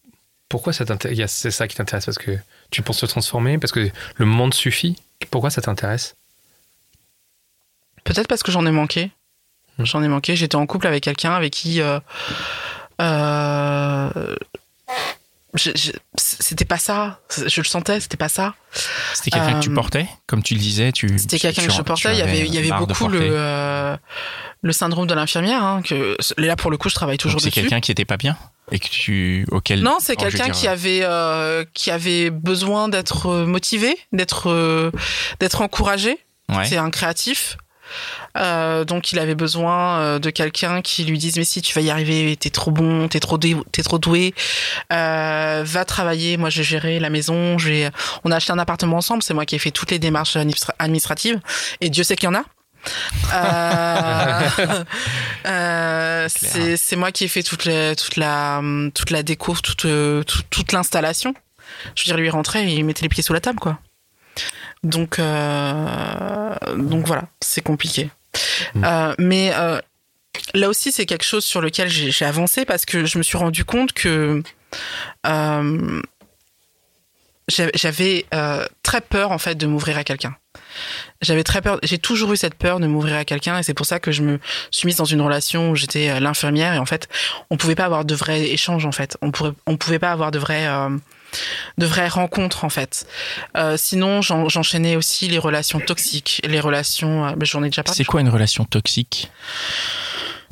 Pourquoi 0.49 0.73
ça 0.73 0.85
t'intéresse 0.85 1.33
C'est 1.33 1.51
ça 1.51 1.67
qui 1.69 1.77
t'intéresse 1.77 2.05
parce 2.05 2.19
que 2.19 2.37
tu 2.71 2.83
penses 2.83 2.99
te 3.01 3.07
transformer, 3.07 3.59
parce 3.59 3.73
que 3.73 3.91
le 4.17 4.27
monde 4.27 4.55
suffit? 4.55 4.97
Pourquoi 5.31 5.51
ça 5.51 5.63
t'intéresse? 5.63 6.15
Peut-être 8.05 8.29
parce 8.29 8.43
que 8.43 8.53
j'en 8.53 8.65
ai 8.67 8.71
manqué. 8.71 9.11
Hmm. 9.79 9.85
J'en 9.85 10.03
ai 10.03 10.09
manqué. 10.09 10.37
J'étais 10.37 10.57
en 10.57 10.67
couple 10.67 10.87
avec 10.87 11.03
quelqu'un 11.05 11.33
avec 11.33 11.53
qui. 11.53 11.81
euh, 11.81 11.99
euh, 13.01 14.11
c'était 16.17 16.65
pas 16.65 16.79
ça. 16.79 17.21
Je 17.47 17.61
le 17.61 17.65
sentais, 17.67 18.01
c'était 18.01 18.17
pas 18.17 18.29
ça. 18.29 18.55
C'était 19.15 19.31
quelqu'un 19.31 19.55
que 19.61 19.65
tu 19.65 19.71
Euh, 19.71 19.75
portais, 19.75 20.07
comme 20.27 20.43
tu 20.43 20.55
le 20.55 20.61
disais. 20.61 20.91
Tu. 20.91 21.17
C'était 21.17 21.39
quelqu'un 21.39 21.67
que 21.67 21.73
je 21.73 21.83
portais. 21.83 22.13
Il 22.13 22.19
y 22.19 22.23
avait, 22.23 22.41
il 22.41 22.53
y 22.55 22.59
avait 22.59 22.69
marre 22.69 22.81
de 22.81 22.93
beaucoup 22.93 23.09
le, 23.09 23.21
euh, 23.23 23.97
syndrome 24.73 25.07
de 25.07 25.15
l'infirmière. 25.15 25.63
Hein, 25.63 25.83
que 25.83 26.17
là, 26.39 26.57
pour 26.57 26.71
le 26.73 26.77
coup, 26.77 26.89
je 26.89 26.95
travaille 26.95 27.19
toujours 27.19 27.37
Donc 27.37 27.43
c'est 27.43 27.51
dessus. 27.51 27.61
quelqu'un 27.61 27.81
qui 27.81 27.93
était 27.93 28.05
pas 28.05 28.17
bien 28.17 28.37
et 28.73 28.81
que 28.81 28.89
tu 28.89 29.47
auquel. 29.53 29.83
Non, 29.83 29.99
c'est 30.01 30.17
Oh, 30.19 30.23
quelqu'un 30.23 30.51
qui 30.51 30.67
avait 30.67 31.01
euh, 31.05 31.65
qui 31.73 31.93
avait 31.93 32.31
besoin 32.31 32.89
d'être 32.89 33.45
motivé, 33.45 33.97
d'être 34.13 34.91
d'être 35.39 35.61
encouragé. 35.63 36.19
Ouais. 36.49 36.65
C'est 36.65 36.77
un 36.79 36.91
créatif. 36.91 37.57
Euh, 38.37 38.85
donc 38.85 39.13
il 39.13 39.19
avait 39.19 39.35
besoin 39.35 39.99
euh, 40.01 40.19
de 40.19 40.31
quelqu'un 40.31 40.83
qui 40.83 41.05
lui 41.05 41.19
dise 41.19 41.37
mais 41.37 41.45
si 41.45 41.63
tu 41.63 41.73
vas 41.75 41.81
y 41.81 41.91
arriver 41.91 42.35
t'es 42.37 42.51
trop 42.51 42.71
bon 42.71 43.07
t'es 43.09 43.21
trop 43.21 43.39
doué 43.39 43.57
t'es 43.71 43.83
trop 43.83 43.99
doué 43.99 44.35
euh, 44.93 45.63
va 45.65 45.85
travailler. 45.85 46.37
Moi 46.37 46.51
j'ai 46.51 46.63
géré 46.65 46.99
la 46.99 47.11
maison 47.11 47.59
j'ai 47.59 47.91
on 48.25 48.31
a 48.31 48.37
acheté 48.37 48.53
un 48.53 48.59
appartement 48.59 48.97
ensemble. 48.97 49.23
C'est 49.23 49.35
moi 49.35 49.45
qui 49.47 49.55
ai 49.55 49.59
fait 49.59 49.71
toutes 49.71 49.91
les 49.91 49.99
démarches 49.99 50.37
administra- 50.37 50.75
administratives. 50.79 51.41
Et 51.81 51.91
Dieu 51.91 52.05
sait 52.05 52.17
qu'il 52.17 52.29
y 52.29 52.33
en 52.33 52.35
a. 52.35 52.45
Euh, 53.35 54.85
euh, 55.47 56.29
c'est 56.29 56.97
moi 56.97 57.13
qui 57.13 57.25
ai 57.25 57.29
fait 57.29 57.43
toute 57.43 57.65
la 57.65 57.95
toute 57.95 58.17
la 58.17 58.61
toute 58.95 59.11
la 59.11 59.23
déco 59.23 59.55
toute 59.55 59.85
euh, 59.87 60.23
toute, 60.23 60.49
toute 60.51 60.73
l'installation. 60.73 61.35
Je 61.95 62.03
veux 62.03 62.07
dire 62.07 62.17
lui 62.17 62.31
rentrait 62.31 62.65
et 62.65 62.75
il 62.75 62.85
mettait 62.85 63.03
les 63.03 63.09
pieds 63.09 63.23
sous 63.23 63.33
la 63.33 63.41
table 63.41 63.59
quoi 63.59 63.79
donc 64.85 65.19
euh, 65.19 66.55
donc 66.77 67.07
voilà 67.07 67.25
c'est 67.41 67.63
compliqué. 67.63 68.11
Mm. 68.75 68.85
Euh, 68.85 69.15
mais 69.19 69.53
euh, 69.55 69.81
là 70.53 70.69
aussi 70.69 70.93
c'est 70.93 71.07
quelque 71.07 71.25
chose 71.25 71.45
sur 71.45 71.61
lequel 71.61 71.89
j'ai 71.89 72.25
avancé 72.25 72.65
parce 72.65 72.85
que 72.85 73.05
je 73.07 73.19
me 73.19 73.23
suis 73.23 73.39
rendu 73.39 73.65
compte 73.65 73.93
que 73.93 74.43
j'avais- 77.49 78.27
très 78.83 79.01
peur 79.01 79.33
en 79.33 79.39
fait 79.39 79.55
de 79.57 79.67
m'ouvrir 79.67 79.99
à 79.99 80.05
quelqu'un. 80.05 80.37
J'avais 81.23 81.45
très 81.45 81.63
peur 81.63 81.79
j'ai 81.83 81.99
toujours 81.99 82.33
eu 82.33 82.37
cette 82.37 82.55
peur 82.55 82.79
de 82.81 82.87
m'ouvrir 82.87 83.17
à 83.17 83.25
quelqu'un 83.25 83.59
et 83.59 83.63
c'est 83.63 83.75
pour 83.75 83.87
ça 83.87 83.99
que 83.99 84.13
je 84.13 84.23
me 84.23 84.39
suis 84.71 84.87
mise 84.87 84.97
dans 84.97 85.05
une 85.05 85.21
relation 85.23 85.71
où 85.71 85.77
j'étais 85.77 86.21
l'infirmière 86.21 86.75
et 86.75 86.79
en 86.79 86.87
fait 86.87 87.09
on 87.51 87.57
pouvait 87.57 87.75
pas 87.75 87.87
avoir 87.87 88.05
de 88.05 88.15
vrais 88.15 88.43
échanges 88.43 88.85
en 88.85 88.93
fait. 88.93 89.17
On 89.23 89.31
pourrait 89.31 89.53
on 89.67 89.77
pouvait 89.77 89.99
pas 89.99 90.13
avoir 90.13 90.31
de 90.31 90.39
vrais 90.39 90.67
de 91.79 91.87
vraies 91.87 92.09
rencontres 92.09 92.65
en 92.65 92.69
fait 92.71 93.07
Euh, 93.57 93.77
sinon 93.77 94.23
j'en- 94.23 94.49
j'enchaînais 94.49 94.97
aussi 94.97 95.29
les 95.29 95.39
relations 95.39 95.81
toxiques 95.81 96.41
les 96.45 96.61
relations 96.61 97.27
euh, 97.27 97.33
j'en 97.43 97.63
ai 97.63 97.69
déjà 97.71 97.83
parlé 97.83 97.97
C'est 97.97 98.05
quoi 98.05 98.21
une 98.21 98.29
relation 98.29 98.65
toxique? 98.65 99.31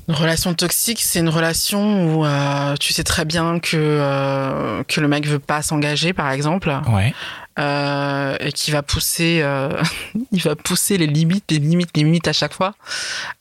Une 0.08 0.14
relation 0.16 0.52
toxique, 0.52 1.00
c'est 1.00 1.20
une 1.20 1.28
relation 1.28 2.16
où 2.16 2.26
euh, 2.26 2.74
tu 2.80 2.92
sais 2.92 3.04
très 3.04 3.24
bien 3.24 3.60
que 3.60 3.76
euh, 3.76 4.82
que 4.82 5.00
le 5.00 5.06
mec 5.06 5.26
veut 5.28 5.38
pas 5.38 5.62
s'engager, 5.62 6.12
par 6.12 6.28
exemple, 6.32 6.76
Ouais. 6.88 7.14
euh, 7.60 8.36
et 8.40 8.50
qui 8.50 8.72
va 8.72 8.82
pousser, 8.82 9.40
euh, 9.42 9.70
il 10.32 10.42
va 10.42 10.56
pousser 10.56 10.98
les 10.98 11.06
limites, 11.06 11.44
les 11.52 11.60
limites, 11.60 11.90
les 11.96 12.02
limites 12.02 12.26
à 12.26 12.32
chaque 12.32 12.52
fois. 12.52 12.74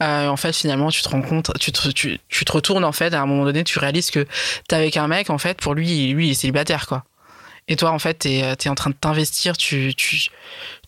Euh, 0.04 0.28
en 0.28 0.38
fait, 0.38 0.54
finalement, 0.56 0.92
tu 0.92 1.02
te 1.02 1.10
rends 1.10 1.24
compte, 1.24 1.52
tu 1.60 1.72
te, 1.72 1.88
tu, 1.90 2.20
tu 2.30 2.46
te 2.46 2.52
retournes 2.52 2.86
en 2.86 2.92
fait, 2.92 3.12
à 3.16 3.22
un 3.22 3.26
moment 3.26 3.44
donné, 3.46 3.64
tu 3.64 3.80
réalises 3.80 4.12
que 4.12 4.28
t'es 4.68 4.76
avec 4.76 4.98
un 4.98 5.08
mec, 5.08 5.32
en 5.32 5.40
fait, 5.40 5.58
pour 5.60 5.74
lui, 5.74 6.14
lui, 6.14 6.28
il 6.28 6.32
est 6.32 6.36
célibataire, 6.36 6.86
quoi. 6.86 7.04
Et 7.72 7.78
toi, 7.78 7.92
en 7.92 8.00
fait, 8.00 8.16
t'es 8.16 8.40
es 8.40 8.70
en 8.70 8.76
train 8.76 8.90
de 8.90 8.96
t'investir, 8.96 9.56
tu, 9.56 9.94
tu, 9.96 10.28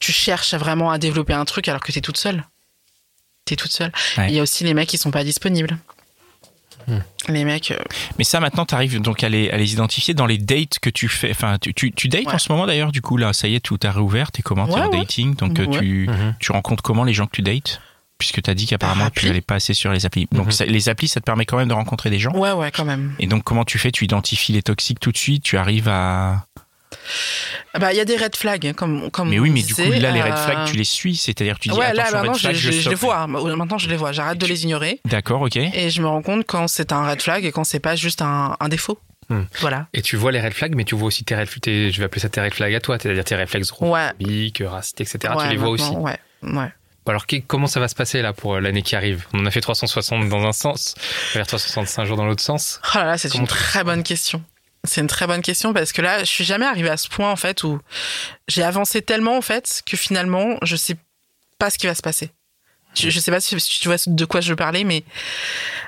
tu 0.02 0.12
cherches 0.12 0.54
vraiment 0.54 0.92
à 0.92 0.98
développer 0.98 1.32
un 1.34 1.46
truc 1.46 1.70
alors 1.70 1.82
que 1.82 1.92
t'es 1.94 2.02
toute 2.02 2.18
seule. 2.18 2.44
T'es 3.46 3.56
toute 3.56 3.72
seule. 3.72 3.92
Ouais. 4.18 4.28
Il 4.30 4.36
y 4.36 4.40
a 4.40 4.44
aussi 4.44 4.66
les 4.66 4.74
mecs 4.74 4.90
qui 4.90 4.98
sont 4.98 5.10
pas 5.12 5.24
disponibles. 5.24 5.78
Hmm. 6.88 7.00
Les 7.30 7.46
mecs, 7.46 7.72
euh, 7.72 7.78
Mais 8.18 8.26
ça, 8.26 8.42
maintenant, 8.42 8.66
tu 8.66 8.76
arrives 8.76 9.00
donc 9.02 9.24
à 9.24 9.30
les, 9.30 9.50
à 9.50 9.56
les 9.56 9.72
identifier 9.72 10.14
dans 10.14 10.26
les 10.26 10.38
dates 10.38 10.80
que 10.80 10.90
tu 10.90 11.08
fais. 11.08 11.32
Enfin, 11.32 11.58
tu, 11.58 11.74
tu, 11.74 11.94
tu 11.94 12.10
dates 12.10 12.26
Ouais. 12.26 12.34
en 12.34 12.38
ce 12.38 12.52
moment 12.52 12.66
d'ailleurs, 12.68 12.92
du 12.92 13.02
coup, 13.02 13.16
là, 13.16 13.32
ça 13.32 13.48
y 13.48 13.56
est, 13.56 13.62
tout 13.62 13.80
a 13.84 13.92
réouvert. 13.92 14.34
T'es 14.34 14.42
comment 14.42 14.68
T'es 14.68 14.74
Ouais, 14.74 14.82
en 14.82 14.90
ouais. 14.90 15.00
dating. 15.00 15.36
Donc, 15.36 15.58
euh, 15.62 15.66
Ouais. 15.66 15.80
tu, 15.80 16.08
Mhm. 16.10 16.36
tu 16.42 16.52
rencontres 16.52 16.84
comment 16.84 17.06
les 17.06 17.14
gens 17.14 17.26
que 17.28 17.36
tu 17.38 17.42
dates? 17.42 17.80
Puisque 18.18 18.42
tu 18.42 18.50
as 18.50 18.54
dit 18.54 18.66
qu'apparemment, 18.68 19.10
tu 19.10 19.26
n'allais 19.28 19.40
pas 19.42 19.56
assez 19.56 19.74
sur 19.74 19.94
les 19.94 20.06
applis. 20.06 20.28
Donc, 20.34 20.48
Mhm. 20.48 20.52
ça- 20.52 20.66
les 20.66 20.90
applis, 20.90 21.08
ça 21.08 21.22
te 21.22 21.26
permet 21.26 21.46
quand 21.46 21.56
même 21.58 21.70
de 21.70 21.74
rencontrer 21.74 22.10
des 22.10 22.20
gens. 22.20 22.34
ouais, 22.34 22.52
ouais, 22.52 22.72
quand 22.72 22.86
même. 22.86 23.16
Et 23.20 23.28
donc, 23.28 23.44
comment 23.46 23.64
tu 23.64 23.80
fais? 23.80 23.92
Tu 23.94 24.04
identifies 24.04 24.52
les 24.52 24.62
toxiques 24.64 25.00
tout 25.00 25.14
de 25.14 25.18
suite? 25.18 25.44
Tu 25.44 25.58
arrives 25.58 25.88
à. 25.88 26.46
Bah, 27.80 27.92
il 27.94 27.98
y 27.98 28.00
a 28.00 28.06
des 28.06 28.18
red 28.18 28.36
flags, 28.36 28.66
hein, 28.68 28.74
comme, 28.74 29.10
comme 29.12 29.30
Mais 29.30 29.40
oui, 29.40 29.50
mais 29.50 29.64
du 29.64 29.74
coup, 29.74 29.82
là, 29.82 30.12
les 30.12 30.22
red 30.22 30.34
euh, 30.34 30.36
flags, 30.36 30.66
tu 30.68 30.76
les 30.76 30.84
suis. 30.84 31.16
C'est-à-dire, 31.16 31.58
tu 31.60 31.70
dis 31.70 31.76
ouais, 31.76 31.94
là, 31.94 32.04
attention, 32.04 32.18
maintenant, 32.18 32.32
red 32.34 32.38
je, 32.38 32.42
flag, 32.42 32.56
je- 32.56 32.72
je, 32.72 32.80
je 32.82 32.90
les 32.90 32.96
vois. 32.96 33.18
hein. 33.22 33.28
Maintenant, 33.28 33.78
je 33.78 33.90
les 33.90 33.96
vois. 33.98 34.12
J'arrête 34.12 34.38
de 34.38 34.46
les 34.46 34.64
ignorer. 34.64 35.00
D'accord, 35.06 35.42
ok. 35.42 35.56
Et 35.58 35.90
je 35.90 36.02
me 36.02 36.08
rends 36.08 36.22
compte 36.22 36.46
quand 36.46 36.68
c'est 36.68 36.92
un 36.92 37.10
red 37.10 37.22
flag 37.22 37.46
et 37.46 37.52
quand 37.52 37.64
c'est 37.64 37.80
pas 37.80 37.96
juste 37.96 38.22
un, 38.22 38.56
un 38.60 38.70
défaut. 38.70 39.00
Hmm. 39.30 39.44
Voilà. 39.62 39.88
Et 39.94 40.02
tu 40.02 40.18
vois 40.18 40.32
les 40.32 40.42
red 40.42 40.54
flags, 40.54 40.76
mais 40.76 40.84
tu 40.84 40.96
vois 40.96 41.08
aussi 41.08 41.24
tes 41.24 41.36
red 41.36 41.48
tes- 41.62 41.92
je 41.92 42.00
vais 42.00 42.06
appeler 42.06 42.22
ça 42.22 42.30
tes 42.30 42.42
red 42.42 42.54
flags 42.54 42.76
à 42.76 42.80
toi, 42.82 42.98
c'est-à-dire 43.00 43.24
tes 43.24 43.36
réflexes 43.36 43.72
Ouais. 43.80 44.12
homophobes, 44.20 44.68
racistes, 44.68 45.02
etc. 45.02 45.34
Ouais, 45.36 45.44
tu 45.46 45.50
les 45.52 45.58
vois 45.58 45.70
aussi. 45.70 45.92
Ouais, 45.92 46.18
ouais. 46.44 46.72
Alors 47.06 47.26
comment 47.48 47.68
ça 47.68 47.80
va 47.82 47.88
se 47.90 47.96
passer 47.96 48.22
là 48.22 48.32
pour 48.32 48.56
euh, 48.56 48.60
l'année 48.62 48.82
qui 48.82 48.96
arrive? 48.96 49.26
On 49.34 49.40
en 49.40 49.46
a 49.46 49.52
fait 49.52 49.60
360 49.62 50.30
dans 50.30 50.46
un 50.46 50.54
sens, 50.54 50.96
vers 51.34 51.46
365 51.48 52.06
jours 52.06 52.16
dans 52.18 52.26
l'autre 52.26 52.42
sens. 52.44 52.80
Oh 52.96 52.98
là 52.98 53.06
là, 53.06 53.18
c'est 53.18 53.34
une 53.36 53.48
très 53.48 53.84
bonne 53.84 54.04
question. 54.04 54.42
C'est 54.86 55.02
une 55.02 55.08
très 55.08 55.28
bonne 55.28 55.42
question 55.42 55.74
parce 55.74 55.94
que 55.94 56.02
là, 56.02 56.20
je 56.20 56.30
suis 56.30 56.44
jamais 56.44 56.66
arrivée 56.66 56.90
à 56.90 56.98
ce 56.98 57.08
point 57.08 57.32
en 57.32 57.36
fait 57.36 57.64
où 57.64 57.80
j'ai 58.48 58.64
avancé 58.64 59.02
tellement 59.02 59.38
en 59.38 59.42
fait 59.42 59.82
que 59.86 59.96
finalement, 59.96 60.58
je 60.62 60.76
sais 60.76 60.98
pas 61.58 61.70
ce 61.70 61.78
qui 61.78 61.88
va 61.88 61.96
se 61.96 62.02
passer. 62.02 62.32
Je, 62.94 63.10
je 63.10 63.20
sais 63.20 63.32
pas 63.32 63.40
si, 63.40 63.56
tu 63.56 63.88
vois 63.88 63.98
de 64.06 64.26
quoi 64.26 64.42
je 64.42 64.50
veux 64.50 64.56
parler, 64.56 64.84
mais 64.84 65.04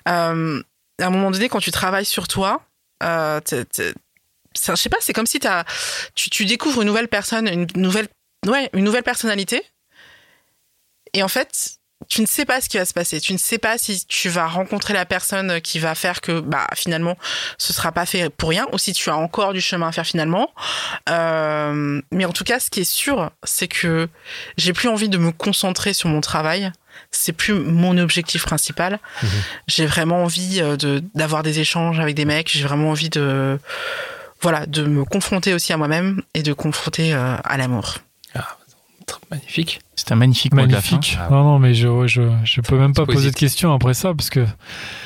euh, 0.08 0.64
à 1.00 1.06
un 1.06 1.10
moment 1.10 1.30
donné, 1.30 1.50
quand 1.50 1.60
tu 1.60 1.72
travailles 1.72 2.06
sur 2.06 2.28
toi, 2.28 2.64
euh, 3.04 3.40
je 3.50 4.76
sais 4.76 4.90
pas, 4.90 4.98
c'est 5.02 5.14
comme 5.14 5.28
si 5.28 5.40
t'as, 5.40 5.66
tu, 6.16 6.30
tu 6.30 6.46
découvres 6.46 6.82
une 6.82 6.88
nouvelle 6.88 7.08
personne, 7.08 7.48
une 7.48 7.68
nouvelle, 7.76 8.08
ouais, 8.48 8.70
une 8.74 8.86
nouvelle 8.86 9.04
personnalité, 9.04 9.62
et 11.14 11.22
en 11.24 11.28
fait, 11.28 11.75
tu 12.08 12.22
ne 12.22 12.26
sais 12.26 12.46
pas 12.46 12.62
ce 12.62 12.70
qui 12.70 12.78
va 12.78 12.86
se 12.86 12.94
passer. 12.94 13.20
Tu 13.20 13.34
ne 13.34 13.38
sais 13.38 13.58
pas 13.58 13.78
si 13.78 14.06
tu 14.06 14.30
vas 14.30 14.48
rencontrer 14.48 14.94
la 14.94 15.06
personne 15.06 15.62
qui 15.62 15.80
va 15.80 15.96
faire 15.96 16.22
que, 16.22 16.40
bah, 16.40 16.68
finalement, 16.76 17.18
ce 17.58 17.74
sera 17.74 17.92
pas 17.92 18.06
fait 18.06 18.30
pour 18.30 18.50
rien, 18.50 18.68
ou 18.74 18.78
si 18.78 18.94
tu 18.94 19.10
as 19.10 19.16
encore 19.16 19.54
du 19.54 19.62
chemin 19.62 19.88
à 19.88 19.92
faire 19.92 20.06
finalement. 20.06 20.52
Euh, 21.10 22.02
mais 22.12 22.26
en 22.26 22.32
tout 22.32 22.44
cas, 22.44 22.60
ce 22.60 22.70
qui 22.70 22.82
est 22.82 22.90
sûr, 22.90 23.32
c'est 23.44 23.68
que 23.68 24.08
j'ai 24.58 24.74
plus 24.74 24.90
envie 24.90 25.10
de 25.10 25.18
me 25.18 25.32
concentrer 25.32 25.94
sur 25.94 26.10
mon 26.10 26.22
travail. 26.22 26.72
C'est 27.12 27.34
plus 27.34 27.54
mon 27.54 27.98
objectif 27.98 28.46
principal. 28.46 29.00
J'ai 29.68 29.86
vraiment 29.86 30.24
envie 30.24 30.62
euh, 30.62 30.78
de 30.78 31.04
d'avoir 31.14 31.44
des 31.44 31.60
échanges 31.60 32.00
avec 32.00 32.16
des 32.16 32.26
mecs. 32.26 32.50
J'ai 32.50 32.64
vraiment 32.64 32.92
envie 32.92 33.10
de 33.10 33.60
voilà, 34.42 34.66
de 34.66 34.84
me 34.84 35.04
confronter 35.04 35.54
aussi 35.54 35.74
à 35.74 35.78
moi-même 35.78 36.22
et 36.34 36.44
de 36.44 36.54
confronter 36.54 37.14
euh, 37.14 37.36
à 37.44 37.58
l'amour. 37.58 37.96
Magnifique. 39.32 39.82
C'est 39.96 40.12
un 40.12 40.16
magnifique 40.16 40.54
mot 40.54 40.66
de 40.66 40.72
la 40.72 40.82
fin. 40.82 40.96
Magnifique. 40.96 41.18
Ah 41.20 41.28
Non, 41.32 41.44
non, 41.44 41.60
mais 41.60 41.74
je, 41.74 41.88
ouais, 41.88 42.08
je, 42.08 42.22
je 42.44 42.62
peux 42.62 42.78
même 42.78 42.94
pas 42.94 43.04
C'est 43.08 43.14
poser 43.14 43.32
de 43.32 43.36
questions 43.36 43.74
après 43.74 43.94
ça 43.94 44.14
parce 44.14 44.30
que 44.30 44.46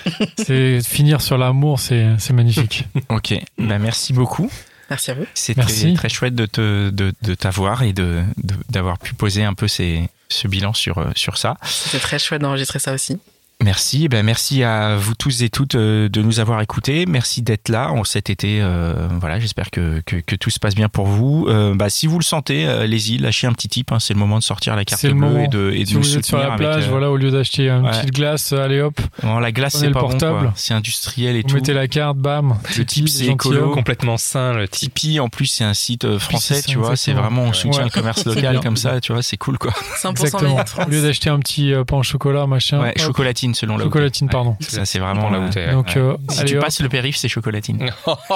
c'est 0.37 0.81
finir 0.83 1.21
sur 1.21 1.37
l'amour, 1.37 1.79
c'est, 1.79 2.07
c'est 2.17 2.33
magnifique. 2.33 2.85
Ok, 3.09 3.33
bah, 3.57 3.79
merci 3.79 4.13
beaucoup. 4.13 4.51
Merci 4.89 5.11
à 5.11 5.13
vous. 5.13 5.25
C'était 5.35 5.61
Merci. 5.61 5.93
très 5.93 6.09
chouette 6.09 6.33
de 6.33 6.47
te 6.47 6.89
de, 6.89 7.13
de 7.21 7.35
t'avoir 7.35 7.83
et 7.83 7.93
de 7.93 8.23
d'avoir 8.69 8.97
pu 8.97 9.13
poser 9.13 9.43
un 9.43 9.53
peu 9.53 9.67
ces, 9.67 10.09
ce 10.29 10.47
bilan 10.47 10.73
sur 10.73 10.97
euh, 10.97 11.11
sur 11.15 11.37
ça. 11.37 11.57
C'était 11.63 11.99
très 11.99 12.17
chouette 12.17 12.41
d'enregistrer 12.41 12.79
ça 12.79 12.93
aussi. 12.93 13.19
Merci, 13.61 14.07
ben 14.07 14.25
merci 14.25 14.63
à 14.63 14.95
vous 14.95 15.15
tous 15.15 15.41
et 15.41 15.49
toutes 15.49 15.75
euh, 15.75 16.07
de 16.07 16.21
nous 16.21 16.39
avoir 16.39 16.61
écoutés. 16.61 17.05
Merci 17.05 17.41
d'être 17.41 17.67
là 17.67 17.91
en 17.91 18.05
cet 18.05 18.29
été. 18.29 18.59
euh, 18.61 19.09
voilà, 19.19 19.37
j'espère 19.37 19.69
que, 19.69 20.01
que, 20.05 20.15
que 20.15 20.37
tout 20.37 20.49
se 20.49 20.59
passe 20.59 20.75
bien 20.75 20.87
pour 20.87 21.07
vous. 21.07 21.45
Euh, 21.49 21.75
bah, 21.75 21.89
si 21.89 22.07
vous 22.07 22.17
le 22.17 22.23
sentez, 22.23 22.65
euh, 22.65 22.83
allez-y, 22.83 23.17
lâchez 23.17 23.47
un 23.47 23.51
petit 23.51 23.67
tip. 23.67 23.91
hein, 23.91 23.99
c'est 23.99 24.13
le 24.13 24.19
moment 24.19 24.37
de 24.39 24.43
sortir 24.43 24.77
la 24.77 24.85
carte 24.85 25.05
bleue 25.05 25.13
moment. 25.13 25.39
et 25.43 25.49
de, 25.49 25.71
et 25.75 25.79
de 25.83 25.85
si 25.89 25.93
nous 25.95 25.99
vous 26.03 26.15
êtes 26.17 26.23
sur 26.25 26.37
soutenir 26.37 26.47
la 26.47 26.53
avec, 26.53 26.67
plage, 26.67 26.85
euh, 26.87 26.89
voilà, 26.89 27.11
au 27.11 27.17
lieu 27.17 27.31
d'acheter 27.31 27.67
une 27.69 27.83
ouais. 27.83 27.91
petite 27.91 28.13
glace, 28.13 28.53
allez 28.53 28.79
hop, 28.79 28.97
bon, 29.23 29.39
la 29.39 29.51
glace, 29.51 29.75
c'est 29.75 29.87
le 29.87 29.91
pas 29.91 30.03
bon. 30.03 30.07
portable. 30.11 30.39
quoi. 30.39 30.53
C'est 30.55 30.73
industriel 30.73 31.35
et 31.35 31.41
vous 31.41 31.49
tout. 31.49 31.55
mettez 31.55 31.73
la 31.73 31.89
carte, 31.89 32.17
bam. 32.17 32.55
Le 32.77 32.85
type, 32.85 33.09
c'est 33.09 33.25
écolo. 33.25 33.71
Complètement 33.71 34.15
sain, 34.15 34.53
le 34.53 34.69
type. 34.69 34.93
Tipeee, 34.93 35.19
en 35.19 35.27
plus, 35.27 35.47
c'est 35.47 35.65
un 35.65 35.73
site 35.73 36.05
euh, 36.05 36.17
français, 36.17 36.61
tu 36.65 36.77
vois. 36.77 36.95
C'est 36.95 37.11
vraiment 37.11 37.41
on 37.43 37.51
soutient 37.51 37.79
Ouais. 37.79 37.83
le 37.83 37.91
commerce 37.91 38.23
local 38.25 38.61
comme 38.61 38.77
ça, 38.77 39.01
tu 39.01 39.11
vois. 39.11 39.21
C'est 39.21 39.35
cool, 39.35 39.57
quoi. 39.57 39.73
100% 40.01 40.11
Exactement. 40.11 40.49
meilleur 40.49 40.63
de 40.63 40.69
France. 40.69 40.85
Au 40.87 40.89
lieu 40.89 41.01
d'acheter 41.01 41.29
un 41.29 41.39
petit 41.39 41.73
pain 41.85 41.97
au 41.97 42.03
chocolat, 42.03 42.47
machin. 42.47 42.79
Ouais, 42.81 42.93
hop, 43.01 43.05
chocolatine 43.53 43.55
selon 43.55 43.77
la 43.77 43.83
chocolatine, 43.85 44.29
pardon. 44.29 44.55
Ça, 44.59 44.85
c'est 44.85 44.99
vraiment 44.99 45.23
Dans 45.23 45.29
la 45.29 45.37
euh, 45.39 45.49
ouais. 45.49 45.71
Donc, 45.71 45.97
euh, 45.97 46.15
Si 46.29 46.39
allez 46.41 46.49
tu 46.51 46.57
hop. 46.57 46.63
passes 46.63 46.81
le 46.81 46.89
périph', 46.89 47.17
c'est 47.17 47.27
chocolatine. 47.29 47.89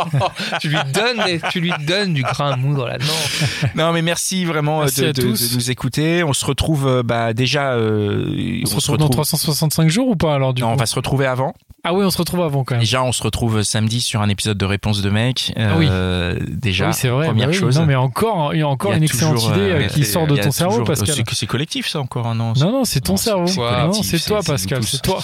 tu 0.62 0.70
lui 0.70 0.78
donnes, 0.94 1.24
des- 1.26 1.40
tu 1.52 1.60
lui 1.60 1.72
donnes 1.86 2.14
du 2.14 2.24
grain 2.24 2.52
à 2.52 2.56
moudre 2.56 2.88
là-dedans. 2.88 3.14
Non, 3.76 3.92
mais 3.94 4.02
merci 4.02 4.46
vraiment 4.46 4.80
euh, 4.82 4.84
Merci 4.84 5.02
de, 5.02 5.08
à 5.08 5.14
de- 5.14 5.22
tous. 5.22 5.52
de 5.52 5.56
nous 5.56 5.72
écouter. 5.72 6.24
On 6.24 6.34
se 6.34 6.46
retrouve 6.46 7.02
bah, 7.04 7.34
déjà. 7.34 7.74
euh, 7.74 8.62
On 8.64 8.66
se 8.68 8.76
retrouve 8.76 8.98
dans 8.98 9.10
365 9.10 9.90
jours 9.90 10.08
ou 10.10 10.16
pas 10.16 10.34
alors 10.36 10.54
du 10.54 10.62
Non, 10.62 10.70
on 10.70 10.74
coup 10.74 10.80
va 10.80 10.86
se 10.86 10.96
retrouver 10.96 11.26
avant. 11.26 11.54
Ah 11.86 11.94
oui, 11.94 12.06
on 12.06 12.10
se 12.10 12.18
retrouve 12.18 12.42
avant 12.42 12.64
quand 12.64 12.76
même. 12.76 12.80
Déjà, 12.80 13.04
on 13.04 13.12
se 13.12 13.22
retrouve 13.22 13.62
samedi 13.64 14.00
sur 14.00 14.22
un 14.22 14.30
épisode 14.30 14.58
de 14.58 14.64
Réponse 14.64 15.02
de 15.02 15.10
mec. 15.10 15.52
Ah 15.58 15.76
oui. 15.78 15.86
Euh, 15.90 16.40
déjà, 16.48 16.88
oui, 16.88 16.94
c'est 16.94 17.10
vrai. 17.10 17.26
première 17.26 17.48
bah 17.48 17.54
oui. 17.54 17.60
chose. 17.60 17.78
Non, 17.78 17.86
mais 17.86 17.96
encore, 17.96 18.54
il 18.54 18.60
y 18.60 18.62
a 18.62 18.68
encore 18.70 18.92
y 18.92 18.94
a 18.94 18.98
une 18.98 19.04
excellente 19.04 19.36
toujours, 19.36 19.52
idée 19.52 19.62
euh, 19.64 19.80
euh, 19.82 19.88
qui 19.88 20.06
sort 20.06 20.26
de 20.26 20.38
ton 20.38 20.52
cerveau, 20.52 20.72
toujours- 20.80 20.88
Pascal. 20.88 21.16
C'est, 21.28 21.36
c'est 21.36 21.46
collectif, 21.46 21.90
ça 21.90 22.00
encore 22.00 22.28
un 22.28 22.40
an. 22.40 22.54
Non, 22.56 22.72
non, 22.72 22.86
c'est 22.86 23.02
ton 23.02 23.14
Non, 23.14 23.18
cerveau. 23.18 23.48
c'est 23.48 23.60
Non, 23.60 24.20
toi, 24.26 24.40
Pascal, 24.46 24.82
c'est 24.84 25.02
toi. 25.02 25.22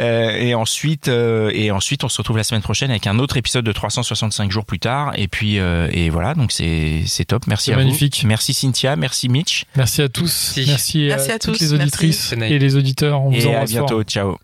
Euh, 0.00 0.30
et 0.32 0.54
ensuite, 0.56 1.06
euh, 1.06 1.52
et 1.54 1.70
ensuite, 1.70 2.02
on 2.02 2.08
se 2.08 2.18
retrouve 2.18 2.38
la 2.38 2.44
semaine 2.44 2.62
prochaine 2.62 2.90
avec 2.90 3.06
un 3.06 3.20
autre 3.20 3.36
épisode 3.36 3.64
de 3.64 3.72
365 3.72 4.50
jours 4.50 4.64
plus 4.64 4.80
tard. 4.80 5.12
Et 5.14 5.28
puis, 5.28 5.60
euh, 5.60 5.88
et 5.92 6.10
voilà. 6.10 6.34
Donc 6.34 6.50
c'est, 6.50 7.02
c'est 7.06 7.24
top. 7.24 7.46
Merci 7.46 7.66
C'est 7.66 7.74
à 7.74 7.76
magnifique. 7.76 8.18
vous. 8.22 8.26
Merci 8.28 8.52
Cynthia. 8.52 8.96
Merci 8.96 9.28
Mitch. 9.28 9.64
Merci 9.76 10.02
à 10.02 10.08
tous. 10.08 10.54
Merci. 10.66 11.12
À, 11.12 11.38
toutes 11.38 11.60
les 11.60 11.72
auditrices 11.72 12.32
et 12.32 12.58
les 12.58 12.74
auditeurs. 12.74 13.22
On 13.22 13.30
vous 13.30 13.36
Et 13.36 13.54
à 13.54 13.64
bientôt. 13.64 14.02
Ciao. 14.02 14.36